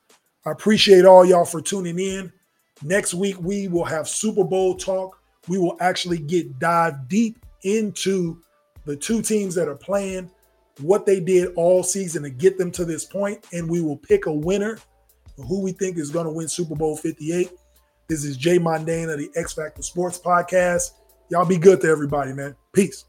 I 0.45 0.51
appreciate 0.51 1.05
all 1.05 1.25
y'all 1.25 1.45
for 1.45 1.61
tuning 1.61 1.99
in. 1.99 2.31
Next 2.83 3.15
week, 3.15 3.37
we 3.41 3.69
will 3.69 3.85
have 3.85 4.07
Super 4.07 4.45
Bowl 4.45 4.77
talk. 4.77 5.19
We 5.49 5.59
will 5.59 5.77
actually 5.81 6.19
get 6.19 6.59
dive 6.59 7.09
deep 7.09 7.39
into 7.63 8.41
the 8.87 8.97
two 8.97 9.21
teams 9.21 9.55
that 9.57 9.69
are 9.69 9.77
playing, 9.77 10.31
what 10.81 11.05
they 11.05 11.21
did 11.21 11.53
all 11.57 11.83
season 11.83 12.23
to 12.23 12.31
get 12.31 12.57
them 12.57 12.71
to 12.71 12.85
this 12.85 13.05
point, 13.05 13.45
and 13.53 13.69
we 13.69 13.81
will 13.81 13.97
pick 13.97 14.27
a 14.27 14.33
winner 14.33 14.79
who 15.37 15.61
we 15.61 15.73
think 15.73 15.99
is 15.99 16.11
going 16.11 16.27
to 16.27 16.33
win 16.33 16.49
Super 16.49 16.75
Bowl 16.75 16.97
58. 16.97 17.51
This 18.09 18.25
is 18.25 18.37
Jay 18.37 18.59
Mondane 18.59 19.13
of 19.13 19.19
the 19.19 19.31
X 19.35 19.53
Factor 19.53 19.83
Sports 19.83 20.19
Podcast. 20.19 20.93
Y'all 21.29 21.45
be 21.45 21.59
good 21.59 21.81
to 21.81 21.89
everybody, 21.89 22.33
man. 22.33 22.55
Peace. 22.73 23.05